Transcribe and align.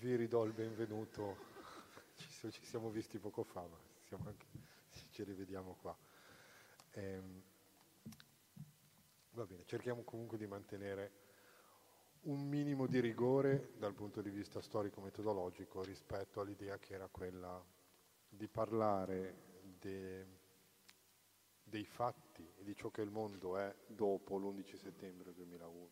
vi 0.00 0.16
ridò 0.16 0.44
il 0.44 0.54
benvenuto, 0.54 1.36
ci, 2.16 2.50
ci 2.50 2.64
siamo 2.64 2.88
visti 2.88 3.18
poco 3.18 3.42
fa, 3.42 3.60
ma 3.60 3.76
anche, 4.24 4.46
ci 5.10 5.22
rivediamo 5.22 5.76
qua. 5.82 5.94
Ehm, 6.92 7.42
va 9.32 9.44
bene, 9.44 9.64
cerchiamo 9.66 10.02
comunque 10.02 10.38
di 10.38 10.46
mantenere 10.46 11.12
un 12.22 12.48
minimo 12.48 12.86
di 12.86 12.98
rigore 12.98 13.72
dal 13.76 13.92
punto 13.92 14.22
di 14.22 14.30
vista 14.30 14.62
storico-metodologico 14.62 15.82
rispetto 15.82 16.40
all'idea 16.40 16.78
che 16.78 16.94
era 16.94 17.08
quella 17.08 17.62
di 18.26 18.48
parlare 18.48 19.60
de, 19.78 20.26
dei 21.62 21.84
fatti 21.84 22.50
e 22.56 22.64
di 22.64 22.74
ciò 22.74 22.88
che 22.90 23.02
il 23.02 23.10
mondo 23.10 23.58
è 23.58 23.74
dopo 23.86 24.38
l'11 24.38 24.76
settembre 24.78 25.34
2001. 25.34 25.90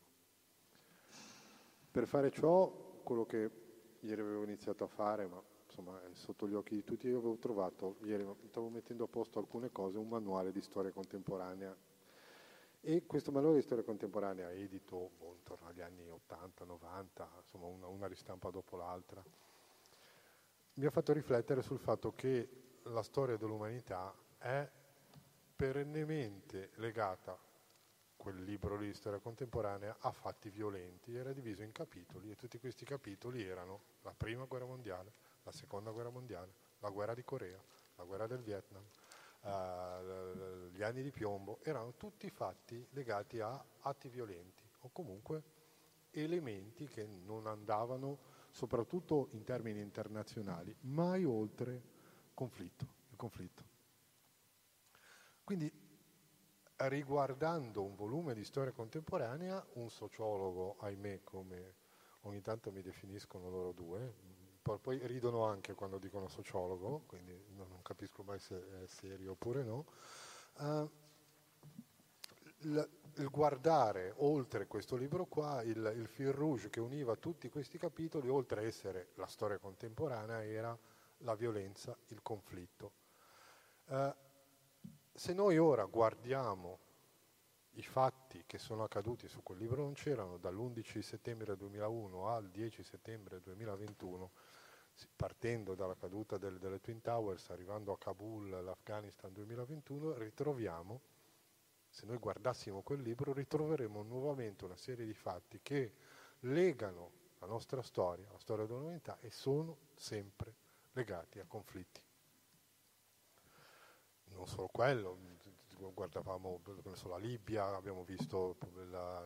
Per 1.90 2.06
fare 2.06 2.30
ciò, 2.30 3.02
quello 3.02 3.26
che 3.26 3.66
ieri 4.00 4.20
avevo 4.20 4.42
iniziato 4.44 4.84
a 4.84 4.86
fare, 4.86 5.26
ma 5.26 5.42
insomma 5.66 6.00
è 6.02 6.14
sotto 6.14 6.48
gli 6.48 6.54
occhi 6.54 6.74
di 6.74 6.84
tutti, 6.84 7.06
io 7.06 7.18
avevo 7.18 7.36
trovato, 7.36 7.96
ieri 8.02 8.26
stavo 8.48 8.68
mettendo 8.68 9.04
a 9.04 9.08
posto 9.08 9.38
alcune 9.38 9.70
cose, 9.70 9.98
un 9.98 10.08
manuale 10.08 10.52
di 10.52 10.60
storia 10.60 10.92
contemporanea. 10.92 11.76
E 12.80 13.06
questo 13.06 13.32
manuale 13.32 13.56
di 13.56 13.62
storia 13.62 13.84
contemporanea, 13.84 14.52
edito 14.52 15.10
boh, 15.18 15.34
intorno 15.34 15.66
agli 15.68 15.80
anni 15.80 16.08
80, 16.08 16.64
90, 16.64 17.30
insomma 17.42 17.66
una, 17.66 17.86
una 17.88 18.06
ristampa 18.06 18.50
dopo 18.50 18.76
l'altra, 18.76 19.22
mi 20.74 20.86
ha 20.86 20.90
fatto 20.90 21.12
riflettere 21.12 21.60
sul 21.62 21.78
fatto 21.78 22.12
che 22.12 22.48
la 22.84 23.02
storia 23.02 23.36
dell'umanità 23.36 24.14
è 24.38 24.70
perennemente 25.56 26.70
legata 26.76 27.36
quel 28.28 28.44
libro 28.44 28.76
lì, 28.76 28.92
storia 28.92 29.18
contemporanea, 29.20 29.96
a 30.00 30.12
fatti 30.12 30.50
violenti, 30.50 31.14
era 31.14 31.32
diviso 31.32 31.62
in 31.62 31.72
capitoli 31.72 32.30
e 32.30 32.36
tutti 32.36 32.58
questi 32.58 32.84
capitoli 32.84 33.42
erano 33.42 33.80
la 34.02 34.12
prima 34.14 34.44
guerra 34.44 34.66
mondiale, 34.66 35.12
la 35.44 35.50
seconda 35.50 35.90
guerra 35.92 36.10
mondiale, 36.10 36.52
la 36.80 36.90
guerra 36.90 37.14
di 37.14 37.24
Corea, 37.24 37.58
la 37.96 38.04
guerra 38.04 38.26
del 38.26 38.42
Vietnam, 38.42 38.82
eh, 39.44 40.68
gli 40.72 40.82
anni 40.82 41.02
di 41.02 41.10
piombo, 41.10 41.60
erano 41.62 41.94
tutti 41.96 42.28
fatti 42.28 42.86
legati 42.90 43.40
a 43.40 43.64
atti 43.80 44.10
violenti 44.10 44.62
o 44.80 44.90
comunque 44.92 45.42
elementi 46.10 46.86
che 46.86 47.06
non 47.06 47.46
andavano, 47.46 48.18
soprattutto 48.50 49.28
in 49.30 49.42
termini 49.42 49.80
internazionali, 49.80 50.76
mai 50.80 51.24
oltre 51.24 51.80
conflitto, 52.34 52.86
il 53.08 53.16
conflitto. 53.16 53.64
Quindi 55.44 55.87
riguardando 56.86 57.82
un 57.82 57.94
volume 57.96 58.34
di 58.34 58.44
storia 58.44 58.72
contemporanea, 58.72 59.64
un 59.74 59.90
sociologo, 59.90 60.76
ahimè, 60.78 61.20
come 61.24 61.74
ogni 62.22 62.40
tanto 62.40 62.70
mi 62.70 62.82
definiscono 62.82 63.50
loro 63.50 63.72
due, 63.72 64.14
poi 64.62 65.00
ridono 65.06 65.44
anche 65.44 65.74
quando 65.74 65.98
dicono 65.98 66.28
sociologo, 66.28 67.04
quindi 67.06 67.42
non 67.56 67.80
capisco 67.82 68.22
mai 68.22 68.38
se 68.38 68.82
è 68.82 68.86
serio 68.86 69.32
oppure 69.32 69.62
no, 69.62 69.86
uh, 70.58 70.90
il, 72.58 72.90
il, 73.14 73.30
guardare 73.30 74.12
oltre 74.16 74.66
questo 74.66 74.94
libro 74.94 75.24
qua, 75.24 75.62
il, 75.62 75.92
il 75.96 76.06
fil 76.06 76.32
rouge 76.32 76.68
che 76.68 76.80
univa 76.80 77.16
tutti 77.16 77.48
questi 77.48 77.78
capitoli, 77.78 78.28
oltre 78.28 78.60
a 78.60 78.64
essere 78.64 79.08
la 79.14 79.26
storia 79.26 79.58
contemporanea, 79.58 80.44
era 80.44 80.76
la 81.18 81.34
violenza, 81.34 81.96
il 82.08 82.20
conflitto. 82.22 82.92
Uh, 83.86 84.12
se 85.18 85.32
noi 85.32 85.58
ora 85.58 85.84
guardiamo 85.84 86.78
i 87.70 87.82
fatti 87.82 88.44
che 88.46 88.56
sono 88.56 88.84
accaduti 88.84 89.26
su 89.26 89.42
quel 89.42 89.58
libro 89.58 89.82
non 89.82 89.94
c'erano 89.94 90.36
dall'11 90.36 91.00
settembre 91.00 91.56
2001 91.56 92.28
al 92.28 92.48
10 92.48 92.84
settembre 92.84 93.40
2021, 93.40 94.30
partendo 95.16 95.74
dalla 95.74 95.96
caduta 95.96 96.38
del, 96.38 96.58
delle 96.58 96.78
Twin 96.78 97.00
Towers, 97.00 97.50
arrivando 97.50 97.92
a 97.92 97.98
Kabul, 97.98 98.62
l'Afghanistan 98.62 99.32
2021, 99.32 100.14
ritroviamo, 100.14 101.00
se 101.88 102.06
noi 102.06 102.18
guardassimo 102.18 102.82
quel 102.82 103.00
libro, 103.00 103.32
ritroveremo 103.32 104.04
nuovamente 104.04 104.66
una 104.66 104.76
serie 104.76 105.04
di 105.04 105.14
fatti 105.14 105.58
che 105.64 105.94
legano 106.40 107.10
la 107.40 107.46
nostra 107.48 107.82
storia, 107.82 108.30
la 108.30 108.38
storia 108.38 108.66
dell'umanità 108.66 109.18
e 109.20 109.30
sono 109.30 109.78
sempre 109.96 110.54
legati 110.92 111.40
a 111.40 111.44
conflitti 111.44 112.06
non 114.38 114.46
solo 114.46 114.68
quello, 114.68 115.18
guardavamo 115.92 116.60
la 117.04 117.16
Libia, 117.18 117.66
abbiamo 117.74 118.04
visto 118.04 118.56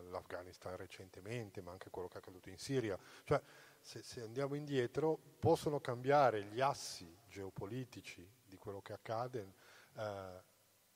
l'Afghanistan 0.09 0.75
recentemente, 0.75 1.61
ma 1.61 1.71
anche 1.71 1.89
quello 1.89 2.07
che 2.07 2.15
è 2.15 2.17
accaduto 2.17 2.49
in 2.49 2.57
Siria. 2.57 2.97
Cioè, 3.23 3.41
se, 3.79 4.01
se, 4.01 4.21
andiamo 4.21 4.55
indietro, 4.55 5.17
possono 5.39 5.79
cambiare 5.79 6.43
gli 6.45 6.61
assi 6.61 7.15
geopolitici 7.27 8.27
di 8.43 8.57
quello 8.57 8.81
che 8.81 8.93
accade, 8.93 9.53
eh, 9.95 10.41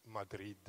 Madrid, 0.03 0.67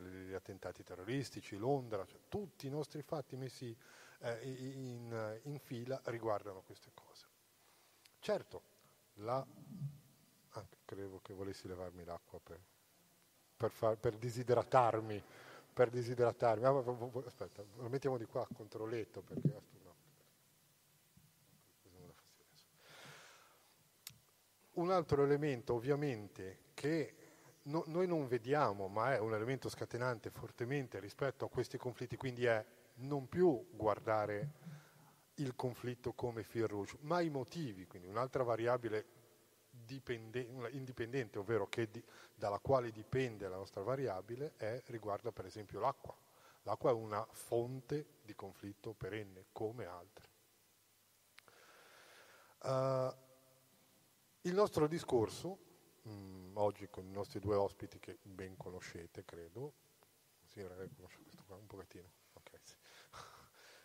gli 0.00 0.32
attentati 0.32 0.82
terroristici, 0.82 1.56
Londra, 1.56 2.04
cioè, 2.04 2.20
tutti 2.28 2.66
i 2.66 2.70
nostri 2.70 3.02
fatti 3.02 3.36
messi 3.36 3.74
eh, 4.20 4.38
in, 4.42 5.40
in, 5.44 5.58
fila 5.58 6.00
riguardano 6.04 6.62
queste 6.62 6.90
cose. 6.92 7.26
Certo, 8.18 8.62
la... 9.14 9.44
Ah, 10.54 10.66
credevo 10.84 11.20
che 11.20 11.32
volessi 11.32 11.66
levarmi 11.66 12.04
l'acqua 12.04 12.38
per 12.38 12.60
per, 13.62 13.70
far, 13.70 13.96
per 13.96 14.16
disidratarmi, 14.16 15.22
per 15.72 15.88
disidratarmi. 15.88 16.64
Ah, 16.64 16.82
aspetta, 17.24 17.62
lo 17.76 17.88
mettiamo 17.88 18.18
di 18.18 18.24
qua 18.24 18.46
contro 18.52 18.84
il 18.86 18.90
letto 18.90 19.20
perché... 19.22 19.70
Un 24.74 24.90
altro 24.90 25.22
elemento 25.22 25.74
ovviamente 25.74 26.70
che 26.72 27.14
no, 27.64 27.84
noi 27.88 28.06
non 28.06 28.26
vediamo, 28.26 28.88
ma 28.88 29.14
è 29.14 29.18
un 29.18 29.34
elemento 29.34 29.68
scatenante 29.68 30.30
fortemente 30.30 30.98
rispetto 30.98 31.44
a 31.44 31.50
questi 31.50 31.76
conflitti, 31.76 32.16
quindi 32.16 32.46
è 32.46 32.64
non 32.94 33.28
più 33.28 33.68
guardare 33.70 34.50
il 35.34 35.54
conflitto 35.54 36.14
come 36.14 36.42
fil 36.42 36.66
rouge, 36.66 36.96
ma 37.02 37.20
i 37.20 37.28
motivi, 37.28 37.86
quindi 37.86 38.08
un'altra 38.08 38.42
variabile 38.42 39.04
indipendente, 39.94 41.38
ovvero 41.38 41.68
di, 41.90 42.02
dalla 42.34 42.58
quale 42.58 42.90
dipende 42.90 43.48
la 43.48 43.56
nostra 43.56 43.82
variabile, 43.82 44.54
è, 44.56 44.82
riguarda 44.86 45.32
per 45.32 45.46
esempio 45.46 45.80
l'acqua. 45.80 46.14
L'acqua 46.64 46.90
è 46.90 46.94
una 46.94 47.26
fonte 47.32 48.18
di 48.22 48.34
conflitto 48.34 48.92
perenne, 48.92 49.46
come 49.52 49.84
altre. 49.84 50.30
Uh, 52.62 53.12
il 54.42 54.54
nostro 54.54 54.86
discorso, 54.86 55.58
mh, 56.02 56.10
mm, 56.10 56.56
oggi 56.56 56.88
con 56.88 57.04
i 57.04 57.10
nostri 57.10 57.40
due 57.40 57.56
ospiti 57.56 57.98
che 57.98 58.18
ben 58.22 58.56
conoscete, 58.56 59.24
credo, 59.24 59.72
sì, 60.44 60.62
conosce 60.94 61.18
questo 61.22 61.42
qua 61.46 61.56
un 61.56 61.66
pochettino, 61.66 62.08
okay, 62.34 62.60
sì. 62.62 62.76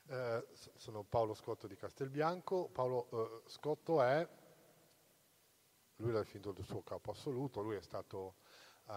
uh, 0.13 0.45
sono 0.77 1.03
Paolo 1.03 1.33
Scotto 1.33 1.65
di 1.65 1.75
Castelbianco. 1.75 2.69
Paolo 2.69 3.07
uh, 3.09 3.49
Scotto 3.49 4.03
è 4.03 4.27
lui 5.97 6.11
l'ha 6.11 6.19
definito 6.19 6.53
il 6.55 6.65
suo 6.65 6.81
capo 6.83 7.11
assoluto, 7.11 7.61
lui 7.61 7.75
è 7.75 7.81
stato 7.81 8.35
uh, 8.85 8.93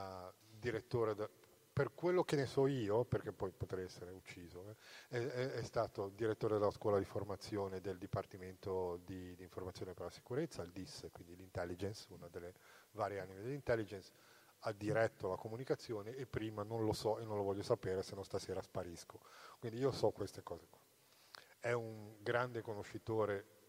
direttore, 0.58 1.14
de, 1.14 1.28
per 1.72 1.94
quello 1.94 2.24
che 2.24 2.36
ne 2.36 2.46
so 2.46 2.66
io, 2.66 3.04
perché 3.04 3.32
poi 3.32 3.52
potrei 3.52 3.84
essere 3.84 4.10
ucciso, 4.10 4.76
eh, 5.08 5.32
è, 5.32 5.50
è, 5.52 5.62
stato 5.62 6.10
direttore 6.10 6.58
della 6.58 6.70
scuola 6.70 6.98
di 6.98 7.04
formazione 7.04 7.80
del 7.80 7.96
Dipartimento 7.96 9.00
di, 9.04 9.34
di, 9.34 9.42
Informazione 9.42 9.94
per 9.94 10.06
la 10.06 10.10
Sicurezza, 10.10 10.62
il 10.62 10.72
DIS, 10.72 11.08
quindi 11.12 11.36
l'intelligence, 11.36 12.06
una 12.12 12.28
delle 12.28 12.52
varie 12.92 13.20
anime 13.20 13.40
dell'intelligence, 13.40 14.12
ha 14.64 14.72
diretto 14.72 15.28
la 15.28 15.36
comunicazione 15.36 16.14
e 16.14 16.26
prima 16.26 16.62
non 16.62 16.84
lo 16.84 16.92
so 16.92 17.18
e 17.18 17.24
non 17.24 17.36
lo 17.36 17.42
voglio 17.42 17.62
sapere, 17.62 18.02
se 18.02 18.14
no 18.14 18.22
stasera 18.24 18.60
sparisco. 18.60 19.20
Quindi 19.58 19.78
io 19.78 19.90
so 19.90 20.10
queste 20.10 20.42
cose 20.42 20.66
qua. 20.68 20.80
È 21.58 21.72
un 21.72 22.16
grande 22.20 22.60
conoscitore 22.60 23.59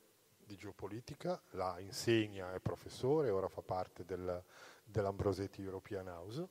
di 0.52 0.58
geopolitica, 0.58 1.42
la 1.52 1.80
insegna, 1.80 2.54
è 2.54 2.60
professore, 2.60 3.30
ora 3.30 3.48
fa 3.48 3.62
parte 3.62 4.04
del, 4.04 4.44
dell'Ambrosetti 4.84 5.62
European 5.62 6.08
House. 6.08 6.48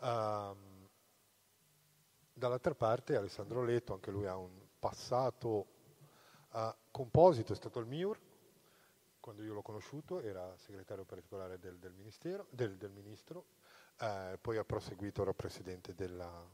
Um, 0.00 0.88
dall'altra 2.32 2.74
parte 2.74 3.16
Alessandro 3.16 3.62
Leto, 3.62 3.92
anche 3.92 4.10
lui 4.10 4.26
ha 4.26 4.36
un 4.36 4.58
passato 4.78 5.66
uh, 6.52 6.74
composito, 6.90 7.52
è 7.52 7.56
stato 7.56 7.80
il 7.80 7.86
MIUR, 7.86 8.18
quando 9.20 9.42
io 9.42 9.52
l'ho 9.52 9.62
conosciuto 9.62 10.20
era 10.20 10.56
segretario 10.56 11.04
particolare 11.04 11.58
del, 11.58 11.78
del, 11.78 11.94
del, 12.50 12.76
del 12.76 12.90
ministro, 12.90 13.46
eh, 14.00 14.38
poi 14.40 14.56
ha 14.58 14.64
proseguito, 14.64 15.22
ora 15.22 15.32
presidente 15.32 15.94
della, 15.94 16.46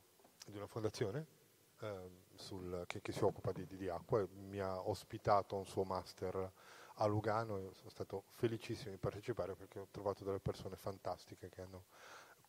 di 0.46 0.56
una 0.56 0.66
fondazione 0.66 1.26
eh, 1.80 2.10
sul, 2.34 2.84
che, 2.86 3.00
che, 3.00 3.12
si 3.12 3.24
occupa 3.24 3.52
di, 3.52 3.66
di, 3.66 3.88
acqua 3.88 4.20
e 4.20 4.28
mi 4.30 4.60
ha 4.60 4.78
ospitato 4.88 5.56
un 5.56 5.66
suo 5.66 5.84
master 5.84 6.52
a 7.00 7.06
Lugano 7.06 7.58
e 7.58 7.70
sono 7.74 7.90
stato 7.90 8.24
felicissimo 8.28 8.90
di 8.90 8.98
partecipare 8.98 9.54
perché 9.54 9.78
ho 9.78 9.88
trovato 9.90 10.24
delle 10.24 10.40
persone 10.40 10.76
fantastiche 10.76 11.48
che 11.48 11.62
hanno 11.62 11.84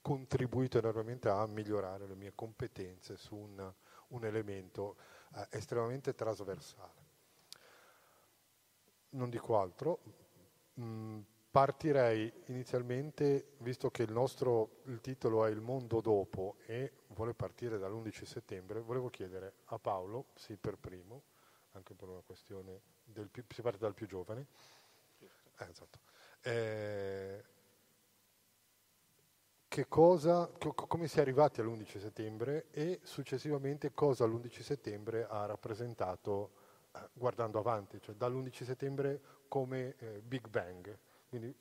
contribuito 0.01 0.77
enormemente 0.77 1.29
a 1.29 1.45
migliorare 1.45 2.07
le 2.07 2.15
mie 2.15 2.33
competenze 2.33 3.17
su 3.17 3.35
un, 3.35 3.73
un 4.09 4.25
elemento 4.25 4.97
eh, 5.35 5.47
estremamente 5.51 6.15
trasversale. 6.15 7.09
non 9.11 9.29
dico 9.29 9.59
altro. 9.59 9.99
Mm, 10.79 11.19
partirei 11.51 12.31
inizialmente, 12.45 13.55
visto 13.59 13.91
che 13.91 14.03
il 14.03 14.11
nostro 14.11 14.81
il 14.85 15.01
titolo 15.01 15.45
è 15.45 15.49
Il 15.49 15.61
mondo 15.61 16.01
dopo 16.01 16.55
e 16.65 16.93
vuole 17.07 17.33
partire 17.33 17.77
dall'11 17.77 18.23
settembre, 18.23 18.81
volevo 18.81 19.09
chiedere 19.09 19.53
a 19.65 19.79
Paolo, 19.79 20.27
sì 20.35 20.55
per 20.55 20.77
primo, 20.77 21.23
anche 21.71 21.93
per 21.93 22.09
una 22.09 22.21
questione 22.21 22.81
del 23.03 23.29
più, 23.29 23.43
si 23.49 23.61
parte 23.61 23.79
dal 23.79 23.93
più 23.93 24.07
giovane. 24.07 24.47
Eh, 25.19 25.67
esatto. 25.69 25.99
eh, 26.41 27.43
che 29.67 29.87
cosa, 29.87 30.51
come 30.75 31.07
si 31.07 31.19
è 31.19 31.21
arrivati 31.21 31.61
all'11 31.61 31.97
settembre 31.97 32.65
e 32.71 32.99
successivamente 33.03 33.93
cosa 33.93 34.25
l'11 34.25 34.61
settembre 34.61 35.25
ha 35.25 35.45
rappresentato 35.45 36.51
eh, 36.91 37.09
guardando 37.13 37.57
avanti, 37.57 38.01
cioè 38.01 38.15
dall'11 38.15 38.63
settembre 38.65 39.21
come 39.47 39.95
eh, 39.97 40.21
Big 40.21 40.47
Bang, 40.49 40.97
quindi 41.29 41.55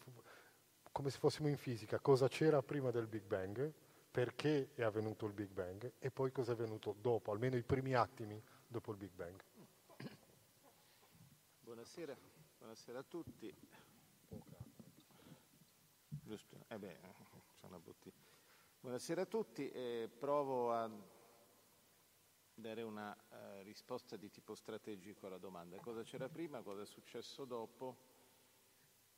come 0.90 1.10
se 1.10 1.18
fossimo 1.18 1.48
in 1.48 1.56
fisica, 1.56 2.00
cosa 2.00 2.26
c'era 2.26 2.62
prima 2.62 2.90
del 2.90 3.06
Big 3.06 3.22
Bang, 3.22 3.72
perché 4.10 4.70
è 4.74 4.82
avvenuto 4.82 5.26
il 5.26 5.32
Big 5.32 5.50
Bang 5.50 5.92
e 6.00 6.10
poi 6.10 6.32
cosa 6.32 6.50
è 6.50 6.54
avvenuto 6.54 6.96
dopo, 7.00 7.30
almeno 7.30 7.56
i 7.56 7.62
primi 7.62 7.94
attimi 7.94 8.42
dopo 8.66 8.90
il 8.90 8.96
Big 8.96 9.12
Bang. 9.14 9.40
Buonasera, 11.70 12.18
buonasera 12.58 12.98
a 12.98 13.02
tutti. 13.04 13.46
Eh 16.66 16.78
beh. 16.80 16.98
Buonasera 18.80 19.22
a 19.22 19.26
tutti, 19.26 19.70
eh, 19.70 20.10
provo 20.18 20.72
a 20.72 20.90
dare 22.52 22.82
una 22.82 23.12
uh, 23.12 23.62
risposta 23.62 24.16
di 24.16 24.32
tipo 24.32 24.56
strategico 24.56 25.28
alla 25.28 25.38
domanda. 25.38 25.78
Cosa 25.78 26.02
c'era 26.02 26.28
prima, 26.28 26.60
cosa 26.62 26.82
è 26.82 26.86
successo 26.86 27.44
dopo 27.44 27.98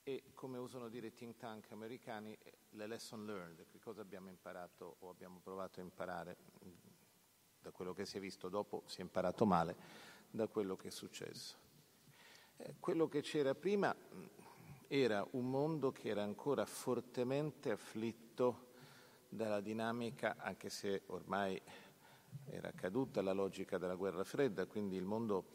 e 0.03 0.25
come 0.35 0.59
usano 0.59 0.91
dire 0.91 1.07
i 1.07 1.15
think 1.15 1.37
tank 1.37 1.73
americani 1.73 2.37
le 2.73 2.87
lesson 2.87 3.25
learned, 3.25 3.65
che 3.65 3.79
cosa 3.79 4.03
abbiamo 4.03 4.29
imparato 4.29 4.97
o 4.99 5.09
abbiamo 5.09 5.41
provato 5.41 5.81
a 5.81 5.85
imparare 5.85 6.37
da 7.63 7.71
quello 7.71 7.95
che 7.95 8.05
si 8.05 8.19
è 8.19 8.21
visto 8.21 8.51
dopo, 8.51 8.83
si 8.85 8.99
è 8.99 9.03
imparato 9.03 9.47
male, 9.47 9.75
da 10.29 10.49
quello 10.49 10.77
che 10.77 10.89
è 10.89 10.91
successo. 10.91 11.62
Quello 12.79 13.09
che 13.09 13.23
c'era 13.23 13.57
prima 13.57 13.95
era 14.87 15.27
un 15.33 15.51
mondo 15.51 15.91
che 15.91 16.09
era 16.09 16.23
ancora 16.23 16.65
fortemente 16.65 17.73
afflitto 17.73 18.71
dalla 19.29 19.61
dinamica, 19.61 20.37
anche 20.39 20.71
se 20.71 21.03
ormai 21.07 21.61
era 22.45 22.71
caduta 22.71 23.21
la 23.21 23.33
logica 23.33 23.79
della 23.79 23.97
guerra 23.97 24.23
fredda, 24.23 24.67
quindi 24.67 24.95
il 24.95 25.05
mondo 25.05 25.47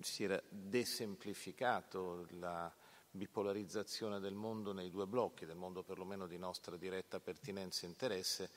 si 0.00 0.24
era 0.24 0.40
desemplificato, 0.48 2.26
la 2.38 2.72
bipolarizzazione 3.10 4.18
del 4.18 4.34
mondo 4.34 4.72
nei 4.72 4.88
due 4.88 5.06
blocchi, 5.06 5.44
del 5.44 5.56
mondo 5.56 5.82
perlomeno 5.82 6.26
di 6.26 6.38
nostra 6.38 6.76
diretta 6.76 7.20
pertinenza 7.20 7.84
e 7.84 7.88
interesse, 7.88 8.50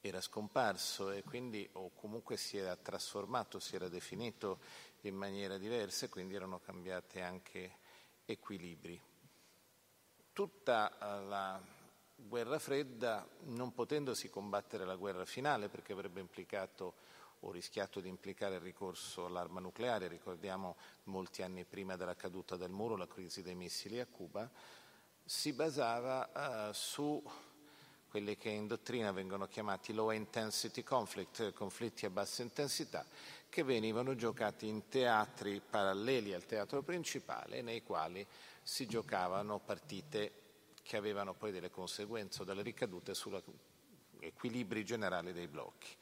era 0.00 0.20
scomparso 0.20 1.10
e 1.10 1.24
quindi 1.24 1.68
o 1.72 1.90
comunque 1.92 2.36
si 2.36 2.56
era 2.56 2.76
trasformato, 2.76 3.58
si 3.58 3.74
era 3.74 3.88
definito 3.88 4.60
in 5.02 5.14
maniera 5.14 5.56
diversa 5.58 6.06
e 6.06 6.08
quindi 6.08 6.34
erano 6.34 6.58
cambiate 6.58 7.20
anche 7.20 7.76
equilibri. 8.24 9.00
Tutta 10.32 10.90
eh, 10.90 11.24
la 11.24 11.60
guerra 12.14 12.58
fredda, 12.58 13.26
non 13.44 13.72
potendosi 13.72 14.28
combattere 14.28 14.84
la 14.84 14.96
guerra 14.96 15.24
finale, 15.24 15.68
perché 15.68 15.92
avrebbe 15.92 16.20
implicato 16.20 16.94
o 17.40 17.52
rischiato 17.52 18.00
di 18.00 18.08
implicare 18.08 18.56
il 18.56 18.60
ricorso 18.60 19.26
all'arma 19.26 19.60
nucleare, 19.60 20.08
ricordiamo 20.08 20.76
molti 21.04 21.42
anni 21.42 21.64
prima 21.64 21.94
della 21.94 22.16
caduta 22.16 22.56
del 22.56 22.70
muro, 22.70 22.96
la 22.96 23.06
crisi 23.06 23.42
dei 23.42 23.54
missili 23.54 24.00
a 24.00 24.06
Cuba, 24.06 24.50
si 25.24 25.52
basava 25.52 26.68
uh, 26.68 26.72
su 26.72 27.22
quelli 28.08 28.36
che 28.36 28.48
in 28.48 28.66
dottrina 28.66 29.12
vengono 29.12 29.46
chiamati 29.46 29.92
low 29.92 30.10
intensity 30.10 30.82
conflict, 30.82 31.52
conflitti 31.52 32.06
a 32.06 32.10
bassa 32.10 32.42
intensità, 32.42 33.04
che 33.48 33.62
venivano 33.62 34.14
giocati 34.14 34.66
in 34.66 34.88
teatri 34.88 35.60
paralleli 35.60 36.32
al 36.32 36.46
teatro 36.46 36.82
principale, 36.82 37.62
nei 37.62 37.82
quali 37.82 38.26
si 38.62 38.86
giocavano 38.86 39.58
partite 39.58 40.32
che 40.82 40.96
avevano 40.96 41.34
poi 41.34 41.52
delle 41.52 41.70
conseguenze 41.70 42.42
o 42.42 42.44
delle 42.44 42.62
ricadute 42.62 43.14
sugli 43.14 43.42
equilibri 44.20 44.84
generali 44.84 45.32
dei 45.32 45.46
blocchi. 45.46 45.94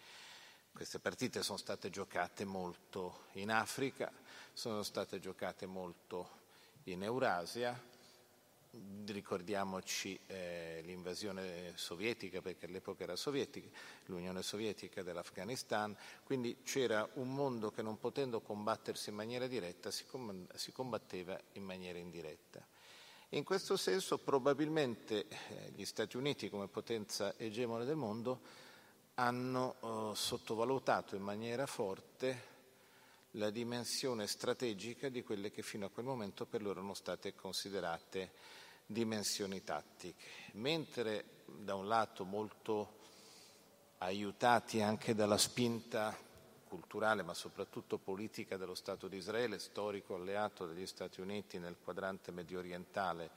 Queste 0.72 0.98
partite 0.98 1.42
sono 1.42 1.58
state 1.58 1.90
giocate 1.90 2.44
molto 2.44 3.24
in 3.32 3.50
Africa, 3.50 4.12
sono 4.52 4.82
state 4.82 5.18
giocate 5.18 5.66
molto 5.66 6.44
in 6.84 7.02
Eurasia, 7.02 7.80
ricordiamoci 9.06 10.18
eh, 10.26 10.82
l'invasione 10.84 11.72
sovietica, 11.76 12.40
perché 12.40 12.66
all'epoca 12.66 13.04
era 13.04 13.16
sovietica, 13.16 13.68
l'Unione 14.06 14.42
Sovietica 14.42 15.02
dell'Afghanistan, 15.02 15.96
quindi 16.24 16.58
c'era 16.62 17.08
un 17.14 17.32
mondo 17.32 17.70
che 17.70 17.82
non 17.82 17.98
potendo 17.98 18.40
combattersi 18.40 19.10
in 19.10 19.16
maniera 19.16 19.46
diretta 19.46 19.90
si, 19.90 20.04
com- 20.06 20.46
si 20.54 20.72
combatteva 20.72 21.38
in 21.52 21.64
maniera 21.64 21.98
indiretta. 21.98 22.64
In 23.30 23.42
questo 23.42 23.76
senso 23.76 24.18
probabilmente 24.18 25.26
eh, 25.26 25.72
gli 25.74 25.84
Stati 25.84 26.16
Uniti 26.16 26.48
come 26.48 26.68
potenza 26.68 27.36
egemone 27.36 27.84
del 27.84 27.96
mondo 27.96 28.40
hanno 29.14 29.74
eh, 30.12 30.14
sottovalutato 30.14 31.16
in 31.16 31.22
maniera 31.22 31.66
forte 31.66 32.54
la 33.32 33.50
dimensione 33.50 34.26
strategica 34.26 35.08
di 35.08 35.22
quelle 35.22 35.50
che 35.50 35.62
fino 35.62 35.86
a 35.86 35.90
quel 35.90 36.06
momento 36.06 36.46
per 36.46 36.62
loro 36.62 36.78
erano 36.78 36.94
state 36.94 37.34
considerate 37.34 38.32
dimensioni 38.86 39.64
tattiche, 39.64 40.22
mentre 40.52 41.42
da 41.44 41.74
un 41.74 41.88
lato 41.88 42.24
molto 42.24 42.94
aiutati 43.98 44.80
anche 44.80 45.14
dalla 45.14 45.38
spinta 45.38 46.16
culturale 46.68 47.22
ma 47.22 47.34
soprattutto 47.34 47.98
politica 47.98 48.56
dello 48.56 48.74
Stato 48.74 49.08
di 49.08 49.16
Israele, 49.16 49.58
storico 49.58 50.14
alleato 50.14 50.66
degli 50.66 50.86
Stati 50.86 51.20
Uniti 51.20 51.58
nel 51.58 51.76
quadrante 51.82 52.32
medio 52.32 52.58
orientale, 52.58 53.30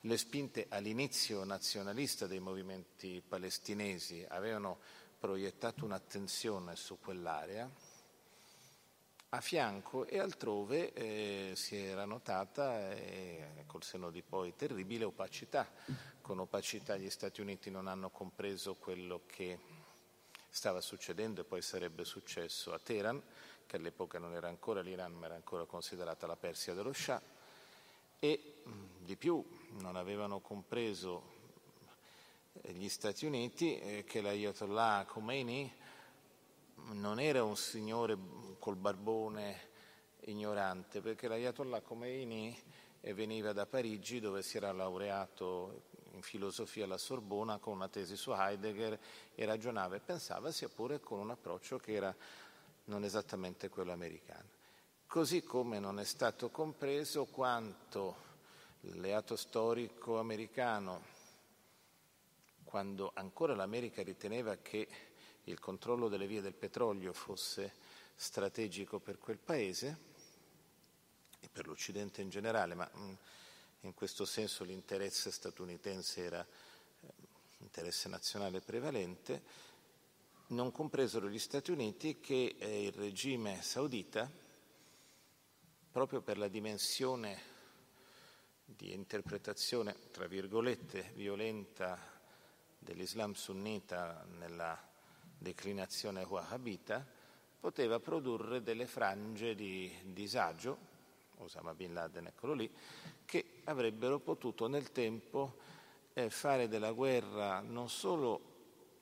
le 0.00 0.16
spinte 0.16 0.66
all'inizio 0.68 1.44
nazionalista 1.44 2.26
dei 2.26 2.40
movimenti 2.40 3.22
palestinesi 3.26 4.24
avevano 4.28 4.78
proiettato 5.18 5.84
un'attenzione 5.84 6.76
su 6.76 6.98
quell'area, 7.00 7.68
a 9.36 9.40
fianco 9.42 10.06
e 10.06 10.18
altrove 10.18 10.92
eh, 10.94 11.52
si 11.54 11.76
era 11.76 12.06
notata, 12.06 12.90
eh, 12.92 13.64
col 13.66 13.82
seno 13.82 14.10
di 14.10 14.22
poi, 14.22 14.56
terribile 14.56 15.04
opacità. 15.04 15.70
Con 16.22 16.38
opacità 16.38 16.96
gli 16.96 17.10
Stati 17.10 17.42
Uniti 17.42 17.70
non 17.70 17.86
hanno 17.86 18.08
compreso 18.08 18.76
quello 18.76 19.22
che 19.26 19.58
stava 20.48 20.80
succedendo 20.80 21.42
e 21.42 21.44
poi 21.44 21.60
sarebbe 21.60 22.04
successo 22.04 22.72
a 22.72 22.78
Teheran, 22.78 23.22
che 23.66 23.76
all'epoca 23.76 24.18
non 24.18 24.32
era 24.32 24.48
ancora 24.48 24.80
l'Iran 24.80 25.12
ma 25.12 25.26
era 25.26 25.34
ancora 25.34 25.66
considerata 25.66 26.26
la 26.26 26.36
Persia 26.36 26.72
dello 26.72 26.94
Shah, 26.94 27.20
e 28.18 28.62
di 28.98 29.16
più 29.16 29.44
non 29.80 29.96
avevano 29.96 30.40
compreso 30.40 31.34
eh, 32.62 32.72
gli 32.72 32.88
Stati 32.88 33.26
Uniti 33.26 33.78
eh, 33.78 34.04
che 34.04 34.22
l'Ayatollah 34.22 35.04
Khomeini 35.06 35.84
non 36.92 37.18
era 37.20 37.42
un 37.42 37.56
signore 37.56 38.16
col 38.58 38.76
barbone 38.76 39.74
ignorante, 40.26 41.00
perché 41.00 41.28
l'Ayatollah 41.28 41.80
Khomeini 41.80 42.56
veniva 43.14 43.52
da 43.52 43.66
Parigi 43.66 44.20
dove 44.20 44.42
si 44.42 44.56
era 44.56 44.72
laureato 44.72 45.82
in 46.12 46.22
filosofia 46.22 46.84
alla 46.84 46.98
Sorbona 46.98 47.58
con 47.58 47.74
una 47.74 47.88
tesi 47.88 48.16
su 48.16 48.32
Heidegger 48.32 48.98
e 49.34 49.44
ragionava 49.44 49.96
e 49.96 50.00
pensava 50.00 50.50
sia 50.50 50.68
pure 50.68 50.98
con 51.00 51.18
un 51.18 51.30
approccio 51.30 51.78
che 51.78 51.92
era 51.92 52.14
non 52.84 53.04
esattamente 53.04 53.68
quello 53.68 53.92
americano. 53.92 54.54
Così 55.06 55.42
come 55.42 55.78
non 55.78 56.00
è 56.00 56.04
stato 56.04 56.50
compreso 56.50 57.26
quanto 57.26 58.24
l'alleato 58.80 59.36
storico 59.36 60.18
americano, 60.18 61.14
quando 62.64 63.12
ancora 63.14 63.54
l'America 63.54 64.02
riteneva 64.02 64.56
che 64.56 64.88
il 65.48 65.58
controllo 65.60 66.08
delle 66.08 66.26
vie 66.26 66.40
del 66.40 66.54
petrolio 66.54 67.12
fosse 67.12 67.72
strategico 68.14 68.98
per 68.98 69.18
quel 69.18 69.38
paese 69.38 70.14
e 71.40 71.48
per 71.50 71.66
l'Occidente 71.66 72.22
in 72.22 72.30
generale, 72.30 72.74
ma 72.74 72.90
mm, 72.96 73.12
in 73.80 73.94
questo 73.94 74.24
senso 74.24 74.64
l'interesse 74.64 75.30
statunitense 75.30 76.22
era 76.22 76.44
eh, 76.44 77.08
interesse 77.58 78.08
nazionale 78.08 78.60
prevalente, 78.60 79.42
non 80.48 80.72
compresero 80.72 81.28
gli 81.28 81.38
Stati 81.38 81.70
Uniti 81.70 82.18
che 82.18 82.56
eh, 82.58 82.84
il 82.86 82.92
regime 82.92 83.62
saudita, 83.62 84.28
proprio 85.92 86.22
per 86.22 86.38
la 86.38 86.48
dimensione 86.48 87.54
di 88.64 88.92
interpretazione, 88.92 90.10
tra 90.10 90.26
virgolette, 90.26 91.12
violenta 91.14 91.98
dell'Islam 92.78 93.32
sunnita 93.34 94.24
nella 94.28 94.94
declinazione 95.38 96.22
wahhabita, 96.22 97.04
poteva 97.58 97.98
produrre 98.00 98.62
delle 98.62 98.86
frange 98.86 99.54
di 99.54 99.92
disagio 100.04 100.94
Osama 101.38 101.74
Bin 101.74 101.92
Laden, 101.92 102.26
eccolo 102.26 102.54
lì, 102.54 102.70
che 103.24 103.60
avrebbero 103.64 104.18
potuto 104.18 104.68
nel 104.68 104.92
tempo 104.92 105.58
eh, 106.14 106.30
fare 106.30 106.68
della 106.68 106.92
guerra 106.92 107.60
non 107.60 107.88
solo 107.88 108.54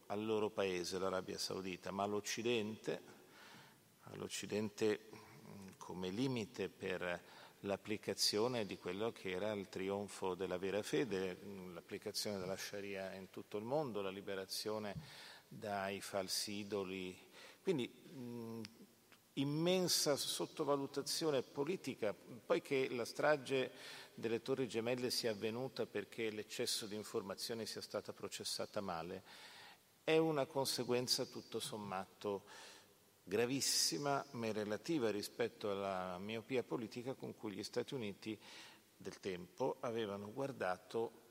al 0.06 0.24
loro 0.24 0.50
paese, 0.50 0.98
l'Arabia 0.98 1.38
Saudita, 1.38 1.90
ma 1.90 2.02
all'Occidente, 2.02 3.02
all'Occidente 4.04 5.08
come 5.76 6.08
limite 6.10 6.68
per 6.68 7.22
l'applicazione 7.60 8.66
di 8.66 8.76
quello 8.78 9.12
che 9.12 9.30
era 9.30 9.52
il 9.52 9.68
trionfo 9.68 10.34
della 10.34 10.58
vera 10.58 10.82
fede, 10.82 11.38
l'applicazione 11.72 12.38
della 12.38 12.56
Sharia 12.56 13.12
in 13.14 13.30
tutto 13.30 13.56
il 13.56 13.64
mondo, 13.64 14.02
la 14.02 14.10
liberazione 14.10 14.94
dai 15.58 16.00
falsi 16.00 16.52
idoli. 16.52 17.16
Quindi 17.62 17.88
mh, 17.88 18.60
immensa 19.34 20.16
sottovalutazione 20.16 21.42
politica, 21.42 22.14
poiché 22.14 22.88
la 22.90 23.04
strage 23.04 23.70
delle 24.14 24.42
Torri 24.42 24.68
Gemelle 24.68 25.10
sia 25.10 25.32
avvenuta 25.32 25.86
perché 25.86 26.30
l'eccesso 26.30 26.86
di 26.86 26.94
informazioni 26.94 27.66
sia 27.66 27.80
stata 27.80 28.12
processata 28.12 28.80
male, 28.80 29.22
è 30.04 30.16
una 30.18 30.46
conseguenza 30.46 31.24
tutto 31.24 31.58
sommato 31.58 32.44
gravissima 33.24 34.24
ma 34.32 34.52
relativa 34.52 35.10
rispetto 35.10 35.70
alla 35.70 36.18
miopia 36.18 36.62
politica 36.62 37.14
con 37.14 37.34
cui 37.34 37.52
gli 37.52 37.64
Stati 37.64 37.94
Uniti 37.94 38.38
del 38.96 39.18
tempo 39.18 39.78
avevano 39.80 40.30
guardato 40.30 41.22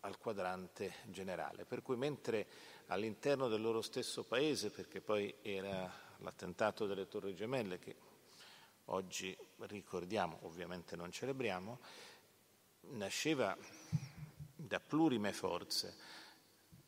al 0.00 0.18
quadrante 0.18 0.94
generale. 1.04 1.64
Per 1.64 1.82
cui 1.82 1.96
mentre 1.96 2.46
all'interno 2.90 3.48
del 3.48 3.60
loro 3.60 3.82
stesso 3.82 4.24
paese, 4.24 4.70
perché 4.70 5.00
poi 5.00 5.34
era 5.42 5.90
l'attentato 6.18 6.86
delle 6.86 7.08
Torri 7.08 7.34
Gemelle 7.34 7.78
che 7.78 7.96
oggi 8.86 9.36
ricordiamo, 9.60 10.38
ovviamente 10.42 10.96
non 10.96 11.10
celebriamo, 11.10 11.78
nasceva 12.90 13.56
da 14.56 14.80
plurime 14.80 15.32
forze 15.32 15.96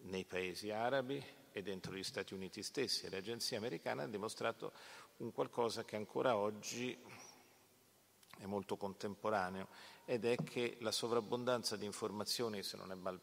nei 0.02 0.24
paesi 0.24 0.70
arabi 0.70 1.24
e 1.52 1.62
dentro 1.62 1.94
gli 1.94 2.02
Stati 2.02 2.34
Uniti 2.34 2.62
stessi. 2.62 3.08
Le 3.08 3.18
agenzie 3.18 3.56
americane 3.56 4.02
hanno 4.02 4.10
dimostrato 4.10 4.72
un 5.18 5.32
qualcosa 5.32 5.84
che 5.84 5.94
ancora 5.94 6.36
oggi 6.36 6.98
è 8.38 8.46
molto 8.46 8.76
contemporaneo 8.76 9.68
ed 10.04 10.24
è 10.24 10.34
che 10.42 10.78
la 10.80 10.90
sovrabbondanza 10.90 11.76
di 11.76 11.84
informazioni, 11.84 12.64
se, 12.64 12.76
è 12.76 12.94
mal, 12.94 13.20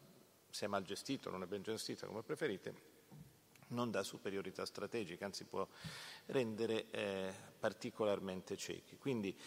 se 0.49 0.65
è 0.65 0.67
mal 0.67 0.83
gestito, 0.83 1.29
non 1.29 1.43
è 1.43 1.45
ben 1.45 1.61
gestita 1.61 2.07
come 2.07 2.23
preferite, 2.23 2.97
non 3.69 3.91
dà 3.91 4.03
superiorità 4.03 4.65
strategica, 4.65 5.25
anzi 5.25 5.45
può 5.45 5.67
rendere 6.27 6.89
eh, 6.91 7.33
particolarmente 7.59 8.57
ciechi. 8.57 8.97
Quindi 8.97 9.37